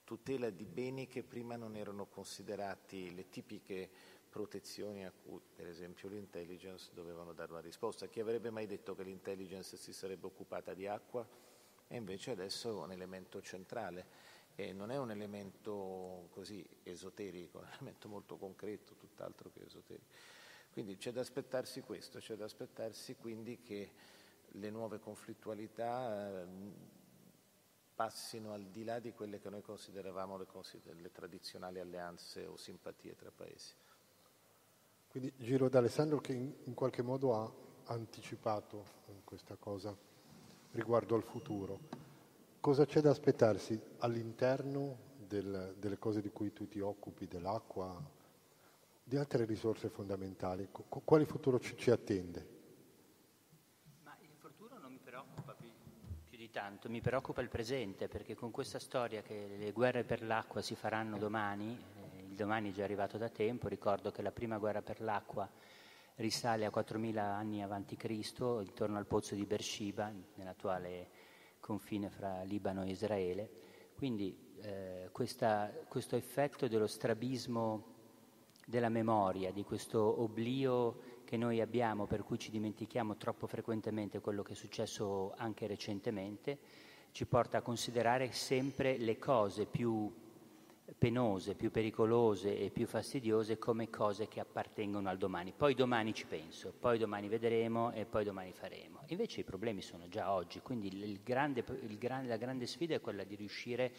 tutela 0.09 0.49
di 0.49 0.65
beni 0.65 1.07
che 1.07 1.23
prima 1.23 1.57
non 1.57 1.77
erano 1.77 2.07
considerati 2.07 3.15
le 3.15 3.29
tipiche 3.29 3.91
protezioni 4.29 5.05
a 5.05 5.12
cui 5.12 5.41
per 5.55 5.66
esempio 5.66 6.09
l'intelligence 6.09 6.91
dovevano 6.93 7.33
dare 7.33 7.53
una 7.53 7.61
risposta. 7.61 8.07
Chi 8.07 8.20
avrebbe 8.20 8.51
mai 8.51 8.66
detto 8.66 8.95
che 8.95 9.03
l'intelligence 9.03 9.76
si 9.76 9.93
sarebbe 9.93 10.26
occupata 10.26 10.74
di 10.74 10.87
acqua? 10.87 11.26
E 11.87 11.97
invece 11.97 12.33
adesso 12.33 12.70
è 12.70 12.85
un 12.85 12.93
elemento 12.93 13.41
centrale 13.41 14.07
e 14.55 14.72
non 14.72 14.91
è 14.91 14.99
un 14.99 15.11
elemento 15.11 16.29
così 16.31 16.66
esoterico, 16.83 17.61
è 17.61 17.62
un 17.62 17.72
elemento 17.72 18.09
molto 18.09 18.37
concreto, 18.37 18.95
tutt'altro 18.95 19.51
che 19.51 19.64
esoterico. 19.64 20.12
Quindi 20.70 20.97
c'è 20.97 21.12
da 21.12 21.20
aspettarsi 21.20 21.81
questo, 21.81 22.18
c'è 22.18 22.37
da 22.37 22.45
aspettarsi 22.45 23.14
quindi 23.16 23.61
che 23.62 23.93
le 24.53 24.70
nuove 24.70 24.99
conflittualità 24.99 26.47
passino 27.95 28.53
al 28.53 28.66
di 28.66 28.85
là 28.85 29.01
di 29.01 29.12
quelle 29.12 29.41
che 29.41 29.51
noi 29.51 29.62
consideravamo 29.62 30.37
le, 30.37 30.47
le 30.95 31.11
tradizionali 31.11 31.81
alleanze 31.81 32.47
o 32.47 32.57
simpatie 32.57 33.16
tra 33.16 33.33
paesi. 33.33 33.74
Quindi 35.09 35.33
giro 35.39 35.67
ad 35.67 35.75
Alessandro 35.75 36.19
che 36.19 36.33
in, 36.33 36.53
in 36.65 36.75
qualche 36.75 37.03
modo 37.03 37.35
ha 37.35 37.51
anticipato 37.87 38.97
questa 39.25 39.57
cosa 39.57 39.97
riguardo 40.73 41.15
al 41.15 41.23
futuro. 41.23 41.81
Cosa 42.61 42.85
c'è 42.85 43.01
da 43.01 43.11
aspettarsi 43.11 43.81
all'interno 43.99 44.99
del, 45.17 45.75
delle 45.79 45.99
cose 45.99 46.21
di 46.21 46.31
cui 46.31 46.53
tu 46.53 46.69
ti 46.69 46.81
occupi, 46.81 47.27
dell'acqua, 47.27 47.97
di 49.03 49.17
altre 49.17 49.45
risorse 49.45 49.89
fondamentali? 49.89 50.69
Qu- 50.71 51.03
quale 51.05 51.25
futuro 51.25 51.59
ci, 51.59 51.77
ci 51.77 51.91
attende? 51.91 52.47
Ma 54.03 54.15
il 54.21 54.29
futuro 54.37 54.79
non 54.79 54.93
mi 54.93 55.01
preoccupa 55.03 55.55
più, 55.55 55.71
più 56.29 56.37
di 56.37 56.51
tanto, 56.51 56.91
mi 56.91 57.01
preoccupa 57.01 57.41
il 57.41 57.49
presente, 57.49 58.09
perché 58.09 58.35
con 58.35 58.51
questa 58.51 58.79
storia 58.79 59.23
che 59.23 59.57
le 59.59 59.73
guerre 59.73 60.05
per 60.05 60.23
l'acqua 60.23 60.61
si 60.61 60.75
faranno 60.75 61.17
domani, 61.17 61.79
domani 62.39 62.70
è 62.70 62.72
già 62.72 62.84
arrivato 62.84 63.18
da 63.18 63.28
tempo, 63.28 63.66
ricordo 63.66 64.12
che 64.12 64.22
la 64.22 64.30
prima 64.30 64.59
guerra 64.59 64.80
per 64.80 65.01
l'acqua 65.01 65.51
risale 66.16 66.64
a 66.64 66.70
4.000 66.72 67.18
anni 67.18 67.64
avanti 67.64 67.97
Cristo, 67.97 68.61
intorno 68.61 68.97
al 68.97 69.07
pozzo 69.07 69.34
di 69.34 69.45
Beersheba, 69.45 70.12
nell'attuale 70.34 71.11
confine 71.59 72.09
fra 72.11 72.43
Libano 72.45 72.84
e 72.84 72.91
Israele. 72.91 73.51
Quindi 73.97 74.55
eh, 74.61 75.09
questa, 75.11 75.72
questo 75.89 76.14
effetto 76.14 76.68
dello 76.68 76.86
strabismo 76.86 77.97
della 78.64 78.89
memoria, 78.89 79.51
di 79.51 79.64
questo 79.64 80.22
oblio 80.22 81.16
che 81.24 81.36
noi 81.36 81.61
abbiamo, 81.61 82.07
per 82.07 82.22
cui 82.22 82.39
ci 82.39 82.53
dimentichiamo 82.53 83.16
troppo 83.16 83.49
frequentemente 83.49 84.20
quello 84.20 84.43
che 84.43 84.53
è 84.53 84.57
successo 84.57 85.34
anche 85.36 85.66
recentemente, 85.66 86.59
ci 87.11 87.26
porta 87.26 87.59
a 87.59 87.62
considerare 87.62 88.30
sempre 88.30 88.97
le 88.97 89.18
cose 89.18 89.66
più 89.66 90.26
penose, 90.97 91.55
più 91.55 91.70
pericolose 91.70 92.59
e 92.59 92.70
più 92.70 92.86
fastidiose 92.86 93.59
come 93.59 93.91
cose 93.91 94.28
che 94.28 94.41
appartengono 94.41 95.09
al 95.09 95.18
domani. 95.18 95.53
Poi 95.53 95.74
domani 95.74 96.14
ci 96.14 96.26
penso, 96.26 96.72
poi 96.78 96.99
domani 96.99 97.28
vedremo 97.28 97.93
e 97.93 98.07
poi 98.07 98.24
domani 98.24 98.53
faremo. 98.53 99.03
Invece 99.07 99.41
i 99.41 99.45
problemi 99.45 99.82
sono 99.82 100.09
già 100.09 100.32
oggi, 100.32 100.61
quindi 100.61 100.89
il 100.89 101.20
grande, 101.22 101.64
il 101.82 101.99
grande, 101.99 102.28
la 102.28 102.36
grande 102.36 102.66
sfida 102.66 102.95
è 102.95 103.01
quella 103.01 103.24
di 103.24 103.34
riuscire 103.34 103.93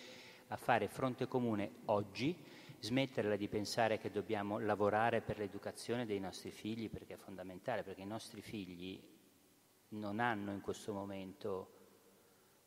a 0.48 0.56
fare 0.56 0.88
fronte 0.88 1.28
comune 1.28 1.72
oggi, 1.86 2.36
smetterla 2.80 3.36
di 3.36 3.48
pensare 3.48 4.00
che 4.00 4.10
dobbiamo 4.10 4.58
lavorare 4.58 5.22
per 5.22 5.38
l'educazione 5.38 6.06
dei 6.06 6.20
nostri 6.20 6.50
figli, 6.50 6.90
perché 6.90 7.14
è 7.14 7.18
fondamentale, 7.18 7.84
perché 7.84 8.02
i 8.02 8.08
nostri 8.08 8.42
figli 8.42 9.00
non 9.90 10.20
hanno 10.20 10.52
in 10.54 10.62
questo 10.62 10.92
momento 10.92 11.74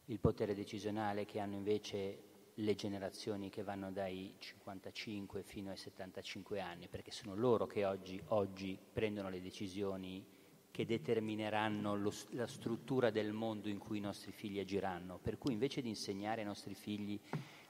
il 0.07 0.21
potere 0.21 0.55
decisionale 0.55 1.25
che 1.25 1.41
hanno 1.41 1.55
invece 1.55 2.31
le 2.57 2.75
generazioni 2.75 3.49
che 3.49 3.63
vanno 3.63 3.91
dai 3.91 4.35
55 4.39 5.43
fino 5.43 5.71
ai 5.71 5.77
75 5.77 6.61
anni, 6.61 6.89
perché 6.89 7.11
sono 7.11 7.35
loro 7.35 7.67
che 7.67 7.85
oggi, 7.85 8.21
oggi 8.29 8.79
prendono 8.93 9.31
le 9.31 9.41
decisioni 9.41 10.25
che 10.71 10.87
determineranno 10.87 11.95
lo, 11.95 12.13
la 12.31 12.47
struttura 12.47 13.11
del 13.11 13.33
mondo 13.33 13.69
in 13.69 13.79
cui 13.79 13.99
i 13.99 14.01
nostri 14.01 14.33
figli 14.33 14.59
agiranno. 14.59 15.19
Per 15.19 15.39
cui 15.39 15.53
invece 15.53 15.83
di 15.83 15.89
insegnare 15.89 16.41
ai 16.41 16.47
nostri 16.47 16.75
figli 16.75 17.19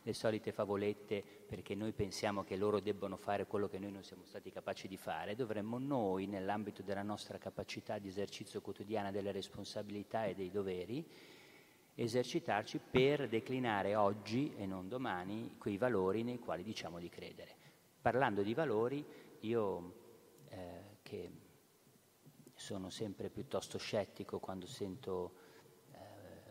le 0.05 0.15
solite 0.15 0.53
favolette 0.53 1.23
perché 1.47 1.75
noi 1.75 1.93
pensiamo 1.93 2.43
che 2.43 2.57
loro 2.57 2.81
debbano 2.81 3.17
fare 3.17 3.47
quello 3.47 3.69
che 3.69 3.79
noi 3.79 3.93
non 3.93 4.03
siamo 4.03 4.25
stati 4.25 4.51
capaci 4.51 4.89
di 4.89 4.97
fare, 4.97 5.35
dovremmo 5.35 5.79
noi, 5.79 6.27
nell'ambito 6.27 6.83
della 6.83 7.03
nostra 7.03 7.39
capacità 7.39 7.99
di 7.99 8.09
esercizio 8.09 8.61
quotidiana 8.61 9.11
delle 9.11 9.33
responsabilità 9.33 10.25
e 10.25 10.35
dei 10.35 10.51
doveri, 10.51 11.05
esercitarci 12.03 12.81
per 12.91 13.29
declinare 13.29 13.95
oggi 13.95 14.55
e 14.57 14.67
non 14.67 14.89
domani 14.89 15.57
quei 15.59 15.77
valori 15.77 16.23
nei 16.23 16.39
quali 16.39 16.63
diciamo 16.63 16.99
di 16.99 17.09
credere. 17.09 17.55
Parlando 18.01 18.43
di 18.43 18.55
valori, 18.55 19.05
io 19.41 19.95
eh, 20.49 20.99
che 21.03 21.31
sono 22.55 22.91
sempre 22.91 23.31
piuttosto 23.31 23.79
scettico 23.79 24.41
quando 24.41 24.67
sento 24.67 25.33
eh, 25.93 25.99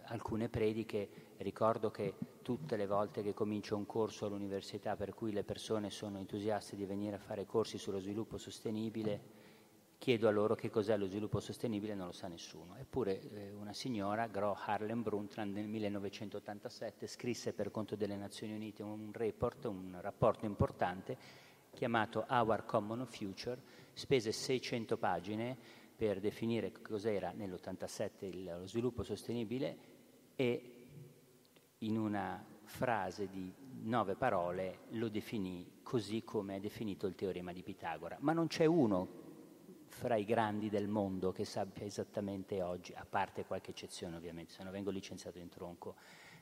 alcune 0.06 0.48
prediche, 0.48 1.10
ricordo 1.38 1.92
che 1.92 2.16
tutte 2.42 2.78
le 2.78 2.88
volte 2.88 3.22
che 3.22 3.34
comincio 3.34 3.76
un 3.76 3.86
corso 3.86 4.26
all'università 4.26 4.96
per 4.96 5.14
cui 5.14 5.32
le 5.32 5.44
persone 5.44 5.90
sono 5.90 6.18
entusiaste 6.18 6.76
di 6.76 6.86
venire 6.86 7.18
a 7.18 7.20
fare 7.20 7.46
corsi 7.46 7.78
sullo 7.78 8.00
sviluppo 8.00 8.38
sostenibile, 8.38 9.41
chiedo 10.02 10.28
a 10.28 10.32
loro 10.32 10.56
che 10.56 10.72
cos'è 10.72 10.98
lo 10.98 11.06
sviluppo 11.06 11.40
sostenibile, 11.40 11.94
non 11.94 12.08
lo 12.08 12.12
sa 12.12 12.28
nessuno. 12.28 12.76
Eppure 12.80 13.22
eh, 13.22 13.52
una 13.52 13.72
signora, 13.72 14.26
Gro 14.26 14.58
Harlem 14.60 15.04
Brundtland, 15.04 15.54
nel 15.54 15.68
1987 15.68 17.06
scrisse 17.06 17.54
per 17.54 17.70
conto 17.70 17.96
delle 17.96 18.16
Nazioni 18.16 18.56
Unite 18.56 18.82
un 18.82 19.12
report, 19.14 19.66
un 19.66 19.96
rapporto 20.02 20.48
importante 20.48 21.16
chiamato 21.70 22.26
Our 22.28 22.66
Common 22.66 23.06
Future, 23.06 23.62
spese 23.94 24.32
600 24.32 24.98
pagine 24.98 25.56
per 25.96 26.20
definire 26.20 26.72
cos'era 26.82 27.32
nell'87 27.32 28.44
lo 28.44 28.66
sviluppo 28.66 29.04
sostenibile 29.04 29.78
e 30.36 30.74
in 31.78 31.96
una 32.00 32.44
frase 32.64 33.30
di 33.30 33.54
nove 33.84 34.16
parole 34.16 34.80
lo 34.94 35.10
definì 35.10 35.80
così 35.84 36.24
come 36.24 36.56
è 36.56 36.60
definito 36.60 37.06
il 37.06 37.14
teorema 37.14 37.54
di 37.54 37.62
Pitagora. 37.62 38.18
Ma 38.22 38.34
non 38.34 38.48
c'è 38.48 38.66
uno 38.66 39.21
fra 39.92 40.16
i 40.16 40.26
grandi 40.26 40.70
del 40.70 40.88
mondo 40.88 41.32
che 41.32 41.46
sappia 41.46 41.86
esattamente 41.86 42.62
oggi, 42.62 42.94
a 42.94 43.06
parte 43.08 43.46
qualche 43.46 43.72
eccezione 43.72 44.16
ovviamente, 44.16 44.54
se 44.54 44.64
no 44.64 44.72
vengo 44.72 44.90
licenziato 44.90 45.38
in 45.38 45.50
tronco 45.50 45.96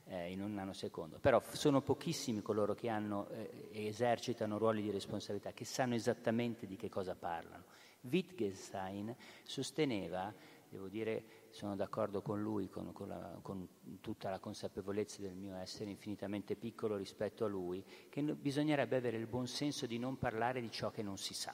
eh, 0.05 0.31
in 0.31 0.41
un 0.41 0.53
nanosecondo, 0.53 1.19
però 1.19 1.41
sono 1.51 1.81
pochissimi 1.81 2.41
coloro 2.41 2.73
che 2.73 2.89
hanno, 2.89 3.27
eh, 3.29 3.69
esercitano 3.71 4.57
ruoli 4.57 4.81
di 4.81 4.91
responsabilità, 4.91 5.51
che 5.51 5.65
sanno 5.65 5.95
esattamente 5.95 6.67
di 6.67 6.75
che 6.75 6.89
cosa 6.89 7.15
parlano. 7.15 7.65
Wittgenstein 8.01 9.13
sosteneva, 9.43 10.33
devo 10.69 10.87
dire, 10.87 11.47
sono 11.49 11.75
d'accordo 11.75 12.21
con 12.21 12.41
lui, 12.41 12.69
con, 12.69 12.93
con, 12.93 13.07
la, 13.07 13.39
con, 13.41 13.67
tutta 13.99 14.29
la 14.29 14.39
consapevolezza 14.39 15.21
del 15.21 15.35
mio 15.35 15.55
essere 15.55 15.89
infinitamente 15.89 16.55
piccolo 16.55 16.95
rispetto 16.95 17.45
a 17.45 17.47
lui, 17.47 17.83
che 18.09 18.21
no, 18.21 18.35
bisognerebbe 18.35 18.95
avere 18.95 19.17
il 19.17 19.27
buon 19.27 19.47
senso 19.47 19.85
di 19.85 19.97
non 19.97 20.17
parlare 20.17 20.61
di 20.61 20.71
ciò 20.71 20.91
che 20.91 21.01
non 21.01 21.17
si 21.17 21.33
sa. 21.33 21.53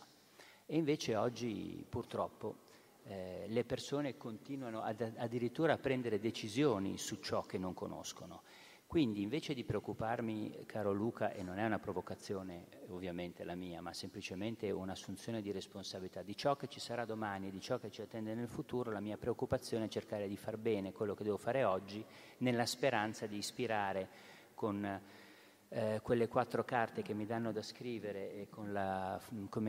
E 0.68 0.76
invece 0.76 1.16
oggi 1.16 1.86
purtroppo 1.88 2.64
eh, 3.04 3.46
le 3.48 3.64
persone 3.66 4.18
continuano 4.18 4.82
ad, 4.82 5.14
addirittura 5.18 5.74
a 5.74 5.78
prendere 5.78 6.20
decisioni 6.20 6.98
su 6.98 7.18
ciò 7.18 7.42
che 7.42 7.60
non 7.60 7.76
conoscono. 7.76 8.42
Quindi 8.88 9.22
invece 9.22 9.54
di 9.54 9.64
preoccuparmi, 9.64 10.64
caro 10.66 10.92
Luca, 10.92 11.34
e 11.34 11.44
non 11.44 11.60
è 11.60 11.66
una 11.66 11.80
provocazione 11.80 12.68
ovviamente 12.88 13.44
la 13.44 13.56
mia, 13.56 13.82
ma 13.82 13.94
semplicemente 13.94 14.72
un'assunzione 14.72 15.42
di 15.42 15.52
responsabilità 15.52 16.22
di 16.22 16.36
ciò 16.36 16.56
che 16.56 16.68
ci 16.68 16.80
sarà 16.80 17.06
domani 17.06 17.52
di 17.52 17.60
ciò 17.60 17.78
che 17.78 17.92
ci 17.92 18.02
attende 18.02 18.34
nel 18.34 18.48
futuro, 18.48 18.92
la 18.92 19.00
mia 19.00 19.18
preoccupazione 19.18 19.86
è 19.86 19.90
cercare 19.90 20.28
di 20.28 20.38
far 20.38 20.58
bene 20.58 20.94
quello 20.94 21.14
che 21.14 21.24
devo 21.24 21.38
fare 21.38 21.64
oggi 21.64 22.04
nella 22.38 22.66
speranza 22.66 23.26
di 23.28 23.38
ispirare 23.38 24.08
con 24.54 25.02
eh, 25.70 26.00
quelle 26.04 26.28
quattro 26.28 26.64
carte 26.64 27.02
che 27.02 27.14
mi 27.14 27.26
danno 27.26 27.52
da 27.52 27.62
scrivere 27.62 28.34
e 28.34 28.48
con 28.50 28.72
la, 28.72 29.20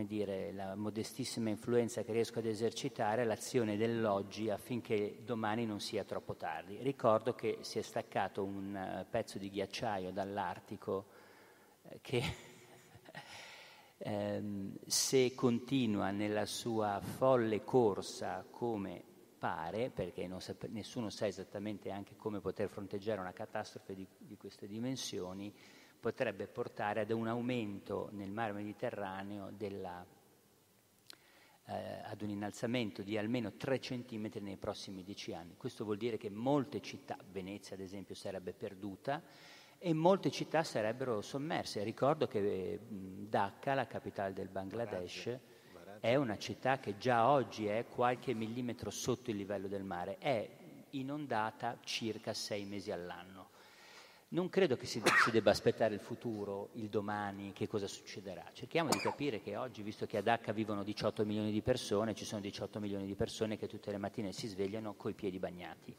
dire, 0.05 0.51
la, 0.53 0.75
modestissima 0.75 1.49
influenza 1.49 2.03
che 2.03 2.11
riesco 2.11 2.39
ad 2.39 2.45
esercitare 2.45 3.25
l'azione 3.25 3.77
dell'oggi 3.77 4.49
affinché 4.49 5.19
domani 5.23 5.65
non 5.65 5.79
sia 5.79 6.03
troppo 6.03 6.35
tardi. 6.35 6.77
Ricordo 6.81 7.33
che 7.33 7.59
si 7.61 7.79
è 7.79 7.81
staccato 7.81 8.43
un 8.43 9.01
uh, 9.01 9.05
pezzo 9.09 9.37
di 9.37 9.49
ghiacciaio 9.49 10.11
dall'Artico 10.11 11.05
eh, 11.83 11.99
che 12.01 12.23
ehm, 13.97 14.77
se 14.85 15.33
continua 15.33 16.11
nella 16.11 16.45
sua 16.45 17.01
folle 17.01 17.63
corsa 17.63 18.45
come 18.49 19.03
pare, 19.37 19.89
perché 19.89 20.29
sa, 20.39 20.55
nessuno 20.69 21.09
sa 21.09 21.27
esattamente 21.27 21.91
anche 21.91 22.15
come 22.15 22.39
poter 22.39 22.69
fronteggiare 22.69 23.19
una 23.19 23.33
catastrofe 23.33 23.93
di, 23.93 24.07
di 24.17 24.37
queste 24.37 24.67
dimensioni, 24.67 25.53
potrebbe 25.99 26.47
portare 26.47 27.01
ad 27.01 27.11
un 27.11 27.27
aumento 27.27 28.09
nel 28.11 28.31
mare 28.31 28.53
Mediterraneo 28.53 29.51
della, 29.51 30.05
eh, 31.65 32.01
ad 32.03 32.21
un 32.21 32.29
innalzamento 32.29 33.01
di 33.01 33.17
almeno 33.17 33.53
3 33.53 33.79
cm 33.79 34.29
nei 34.39 34.57
prossimi 34.57 35.03
10 35.03 35.33
anni. 35.33 35.55
Questo 35.57 35.83
vuol 35.83 35.97
dire 35.97 36.17
che 36.17 36.29
molte 36.29 36.81
città, 36.81 37.17
Venezia 37.31 37.75
ad 37.75 37.81
esempio, 37.81 38.15
sarebbe 38.15 38.53
perduta 38.53 39.21
e 39.79 39.93
molte 39.93 40.31
città 40.31 40.63
sarebbero 40.63 41.21
sommerse. 41.21 41.83
Ricordo 41.83 42.27
che 42.27 42.79
Dhaka, 42.87 43.73
la 43.73 43.87
capitale 43.87 44.33
del 44.33 44.49
Bangladesh, 44.49 45.37
è 45.99 46.15
una 46.15 46.37
città 46.37 46.79
che 46.79 46.97
già 46.97 47.29
oggi 47.29 47.67
è 47.67 47.85
qualche 47.87 48.33
millimetro 48.33 48.89
sotto 48.89 49.31
il 49.31 49.37
livello 49.37 49.67
del 49.67 49.83
mare, 49.83 50.17
è 50.19 50.49
inondata 50.91 51.77
circa 51.83 52.33
sei 52.33 52.65
mesi 52.65 52.91
all'anno. 52.91 53.36
Non 54.29 54.49
credo 54.49 54.75
che 54.75 54.85
si, 54.85 55.01
si, 55.23 55.31
debba 55.31 55.51
aspettare 55.51 55.93
il 55.93 56.01
futuro, 56.01 56.69
il 56.73 56.89
domani, 56.89 57.53
che 57.53 57.65
cosa 57.65 57.87
succederà. 57.87 58.43
Cerchiamo 58.51 58.89
di 58.89 58.97
capire 58.97 59.39
che 59.39 59.55
oggi, 59.55 59.81
visto 59.81 60.05
che 60.05 60.17
ad 60.17 60.27
H 60.27 60.51
vivono 60.51 60.83
18 60.83 61.23
milioni 61.23 61.49
di 61.49 61.61
persone, 61.61 62.13
ci 62.13 62.25
sono 62.25 62.41
18 62.41 62.81
milioni 62.81 63.05
di 63.05 63.15
persone 63.15 63.57
che 63.57 63.67
tutte 63.67 63.89
le 63.89 63.97
mattine 63.97 64.33
si 64.33 64.47
svegliano 64.47 64.95
coi 64.95 65.13
piedi 65.13 65.39
bagnati. 65.39 65.95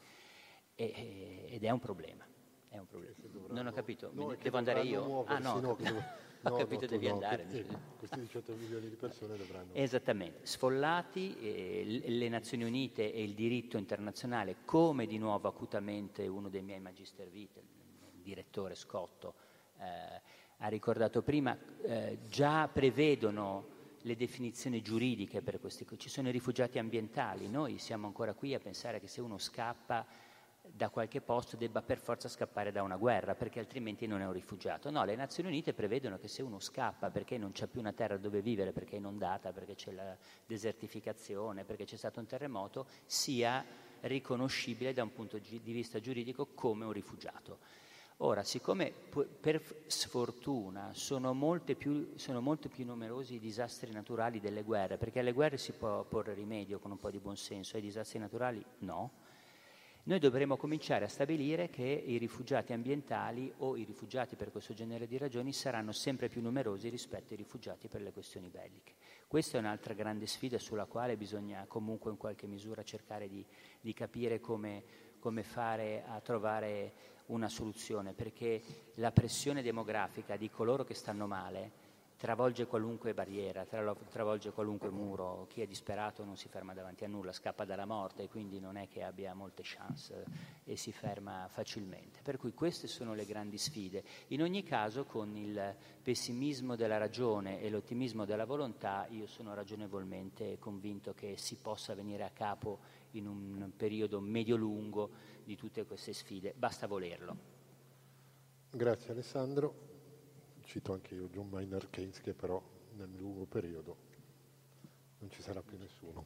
E, 0.75 1.47
ed 1.49 1.63
è 1.63 1.71
un 1.71 1.79
problema. 1.79 2.23
È 2.67 2.77
un 2.77 2.85
problema. 2.85 3.15
Non 3.47 3.65
ho 3.65 3.71
capito, 3.71 4.11
no, 4.13 4.35
devo 4.39 4.57
andare 4.57 4.83
io? 4.83 5.25
Ah 5.25 5.39
no, 5.39 5.59
no 5.59 5.75
devo, 5.81 5.97
ho 6.43 6.55
capito, 6.55 6.81
no, 6.81 6.87
devi 6.91 7.07
no, 7.07 7.13
andare. 7.13 7.47
Che, 7.47 7.65
questi 7.97 8.19
18 8.19 8.53
milioni 8.53 8.89
di 8.89 8.95
persone 8.95 9.37
dovranno... 9.37 9.73
Esattamente, 9.73 10.45
sfollati, 10.45 11.35
eh, 11.39 12.03
le 12.05 12.29
Nazioni 12.29 12.63
Unite 12.63 13.11
e 13.11 13.23
il 13.23 13.33
diritto 13.33 13.77
internazionale, 13.77 14.57
come 14.65 15.07
di 15.07 15.17
nuovo 15.17 15.47
acutamente 15.47 16.27
uno 16.27 16.47
dei 16.47 16.61
miei 16.61 16.79
magister 16.79 17.27
vitae, 17.27 17.77
direttore 18.29 18.75
Scotto 18.75 19.33
eh, 19.79 20.21
ha 20.57 20.67
ricordato 20.67 21.21
prima, 21.21 21.57
eh, 21.81 22.19
già 22.27 22.67
prevedono 22.67 23.77
le 24.03 24.15
definizioni 24.15 24.81
giuridiche 24.81 25.41
per 25.41 25.59
questi 25.59 25.85
ci 25.97 26.09
sono 26.09 26.29
i 26.29 26.31
rifugiati 26.31 26.79
ambientali, 26.79 27.49
noi 27.49 27.77
siamo 27.77 28.07
ancora 28.07 28.33
qui 28.33 28.53
a 28.53 28.59
pensare 28.59 28.99
che 28.99 29.07
se 29.07 29.21
uno 29.21 29.37
scappa 29.37 30.05
da 30.61 30.89
qualche 30.89 31.21
posto 31.21 31.57
debba 31.57 31.81
per 31.81 31.97
forza 31.97 32.29
scappare 32.29 32.71
da 32.71 32.83
una 32.83 32.97
guerra, 32.97 33.33
perché 33.33 33.59
altrimenti 33.59 34.05
non 34.05 34.21
è 34.21 34.25
un 34.25 34.33
rifugiato. 34.33 34.91
No, 34.91 35.03
le 35.03 35.15
Nazioni 35.15 35.49
Unite 35.49 35.73
prevedono 35.73 36.19
che 36.19 36.27
se 36.27 36.43
uno 36.43 36.59
scappa 36.59 37.09
perché 37.09 37.37
non 37.37 37.51
c'è 37.51 37.67
più 37.67 37.79
una 37.79 37.93
terra 37.93 38.17
dove 38.17 38.41
vivere, 38.41 38.71
perché 38.71 38.95
è 38.95 38.99
inondata, 38.99 39.51
perché 39.51 39.75
c'è 39.75 39.91
la 39.91 40.15
desertificazione, 40.45 41.63
perché 41.63 41.85
c'è 41.85 41.95
stato 41.95 42.19
un 42.19 42.27
terremoto, 42.27 42.85
sia 43.05 43.65
riconoscibile 44.01 44.93
da 44.93 45.03
un 45.03 45.11
punto 45.11 45.39
di 45.39 45.59
vista 45.63 45.99
giuridico 45.99 46.47
come 46.53 46.85
un 46.85 46.91
rifugiato. 46.91 47.59
Ora, 48.21 48.43
siccome 48.43 48.91
per 49.39 49.63
sfortuna 49.87 50.93
sono, 50.93 51.33
più, 51.77 52.11
sono 52.15 52.41
molto 52.41 52.67
più 52.67 52.83
numerosi 52.83 53.35
i 53.35 53.39
disastri 53.39 53.91
naturali 53.91 54.41
delle 54.41 54.63
guerre, 54.63 54.97
perché 54.97 55.19
alle 55.19 55.31
guerre 55.31 55.57
si 55.57 55.71
può 55.71 56.03
porre 56.03 56.33
rimedio 56.33 56.79
con 56.79 56.91
un 56.91 56.97
po' 56.97 57.11
di 57.11 57.19
buonsenso, 57.19 57.77
ai 57.77 57.81
disastri 57.81 58.19
naturali 58.19 58.61
no, 58.79 59.11
noi 60.03 60.19
dovremo 60.19 60.57
cominciare 60.57 61.05
a 61.05 61.07
stabilire 61.07 61.69
che 61.69 61.83
i 61.83 62.17
rifugiati 62.17 62.73
ambientali 62.73 63.53
o 63.59 63.77
i 63.77 63.85
rifugiati 63.85 64.35
per 64.35 64.51
questo 64.51 64.73
genere 64.73 65.07
di 65.07 65.17
ragioni 65.17 65.53
saranno 65.53 65.93
sempre 65.93 66.27
più 66.27 66.41
numerosi 66.41 66.89
rispetto 66.89 67.31
ai 67.31 67.37
rifugiati 67.37 67.87
per 67.87 68.01
le 68.01 68.11
questioni 68.11 68.49
belliche. 68.49 68.95
Questa 69.27 69.57
è 69.57 69.61
un'altra 69.61 69.93
grande 69.93 70.25
sfida 70.25 70.57
sulla 70.57 70.87
quale 70.87 71.15
bisogna 71.15 71.63
comunque 71.69 72.11
in 72.11 72.17
qualche 72.17 72.47
misura 72.47 72.83
cercare 72.83 73.29
di, 73.29 73.45
di 73.79 73.93
capire 73.93 74.41
come, 74.41 74.83
come 75.19 75.43
fare 75.43 76.03
a 76.05 76.19
trovare 76.19 77.17
una 77.29 77.49
soluzione, 77.49 78.13
perché 78.13 78.61
la 78.95 79.11
pressione 79.11 79.61
demografica 79.61 80.35
di 80.37 80.49
coloro 80.49 80.83
che 80.83 80.93
stanno 80.93 81.27
male 81.27 81.87
travolge 82.19 82.65
qualunque 82.65 83.13
barriera, 83.13 83.65
travolge 83.65 84.51
qualunque 84.51 84.89
muro, 84.89 85.47
chi 85.47 85.61
è 85.61 85.65
disperato 85.65 86.25
non 86.25 86.35
si 86.35 86.49
ferma 86.49 86.73
davanti 86.73 87.05
a 87.05 87.07
nulla, 87.07 87.31
scappa 87.31 87.63
dalla 87.63 87.85
morte 87.85 88.23
e 88.23 88.27
quindi 88.27 88.59
non 88.59 88.75
è 88.75 88.89
che 88.89 89.03
abbia 89.03 89.33
molte 89.33 89.61
chance 89.63 90.25
e 90.65 90.75
si 90.75 90.91
ferma 90.91 91.47
facilmente. 91.47 92.19
Per 92.21 92.35
cui 92.35 92.51
queste 92.51 92.87
sono 92.87 93.13
le 93.13 93.23
grandi 93.23 93.57
sfide. 93.57 94.03
In 94.27 94.41
ogni 94.41 94.63
caso 94.63 95.05
con 95.05 95.33
il 95.37 95.73
pessimismo 96.03 96.75
della 96.75 96.97
ragione 96.97 97.61
e 97.61 97.69
l'ottimismo 97.69 98.25
della 98.25 98.45
volontà 98.45 99.07
io 99.11 99.25
sono 99.25 99.53
ragionevolmente 99.53 100.59
convinto 100.59 101.13
che 101.13 101.37
si 101.37 101.55
possa 101.55 101.95
venire 101.95 102.25
a 102.25 102.31
capo 102.31 102.79
in 103.11 103.27
un 103.27 103.71
periodo 103.77 104.19
medio-lungo 104.19 105.37
di 105.49 105.55
tutte 105.55 105.83
queste 105.83 106.13
sfide, 106.13 106.53
basta 106.55 106.85
volerlo. 106.85 107.35
Grazie 108.69 109.13
Alessandro 109.13 109.87
cito 110.69 110.93
anche 110.93 111.15
io 111.15 111.27
John 111.29 111.49
Maynard 111.49 111.89
Keynes 111.89 112.21
che 112.21 112.35
però 112.35 112.61
nel 112.95 113.09
lungo 113.17 113.45
periodo 113.45 113.95
non 115.17 115.31
ci 115.31 115.41
sarà 115.41 115.63
più 115.63 115.79
nessuno. 115.79 116.23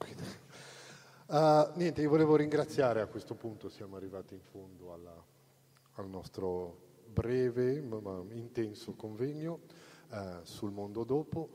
Uh, 1.27 1.71
niente, 1.79 2.01
io 2.01 2.09
volevo 2.09 2.35
ringraziare 2.35 2.99
a 2.99 3.05
questo 3.05 3.35
punto, 3.35 3.69
siamo 3.69 3.95
arrivati 3.95 4.33
in 4.33 4.41
fondo 4.41 4.91
alla, 4.91 5.25
al 5.93 6.09
nostro 6.09 7.05
breve 7.05 7.79
ma 7.79 8.21
intenso 8.31 8.91
convegno 8.95 9.61
uh, 10.09 10.43
sul 10.43 10.71
mondo 10.71 11.05
dopo. 11.05 11.49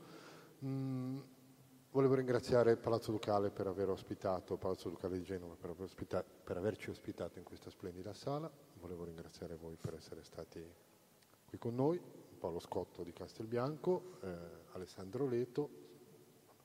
Mm, 0.65 1.19
volevo 1.91 2.15
ringraziare 2.15 2.75
Palazzo 2.75 3.11
Ducale 3.11 3.49
per 3.49 3.67
aver 3.67 3.89
ospitato, 3.89 4.57
Palazzo 4.57 4.89
Ducale 4.89 5.17
di 5.17 5.23
Genova 5.23 5.55
per, 5.55 5.71
aver 5.71 5.83
ospitato, 5.83 6.27
per 6.43 6.57
averci 6.57 6.89
ospitato 6.89 7.37
in 7.39 7.43
questa 7.43 7.69
splendida 7.69 8.13
sala. 8.13 8.49
Volevo 8.79 9.03
ringraziare 9.05 9.55
voi 9.55 9.75
per 9.79 9.95
essere 9.95 10.23
stati 10.23 10.63
qui 11.45 11.57
con 11.57 11.75
noi. 11.75 11.99
Paolo 12.39 12.59
Scotto 12.59 13.03
di 13.03 13.11
Castelbianco, 13.11 14.19
eh, 14.21 14.37
Alessandro 14.71 15.27
Leto, 15.27 15.69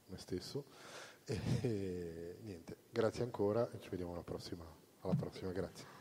me 0.07 0.19
stesso. 0.19 0.65
E, 1.25 1.41
e, 1.63 2.37
niente, 2.45 2.77
grazie 2.91 3.25
ancora 3.25 3.69
e 3.71 3.81
ci 3.81 3.89
vediamo 3.89 4.13
alla 4.13 4.23
prossima. 4.23 4.65
Alla 5.01 5.15
prossima 5.15 5.51
grazie. 5.51 5.94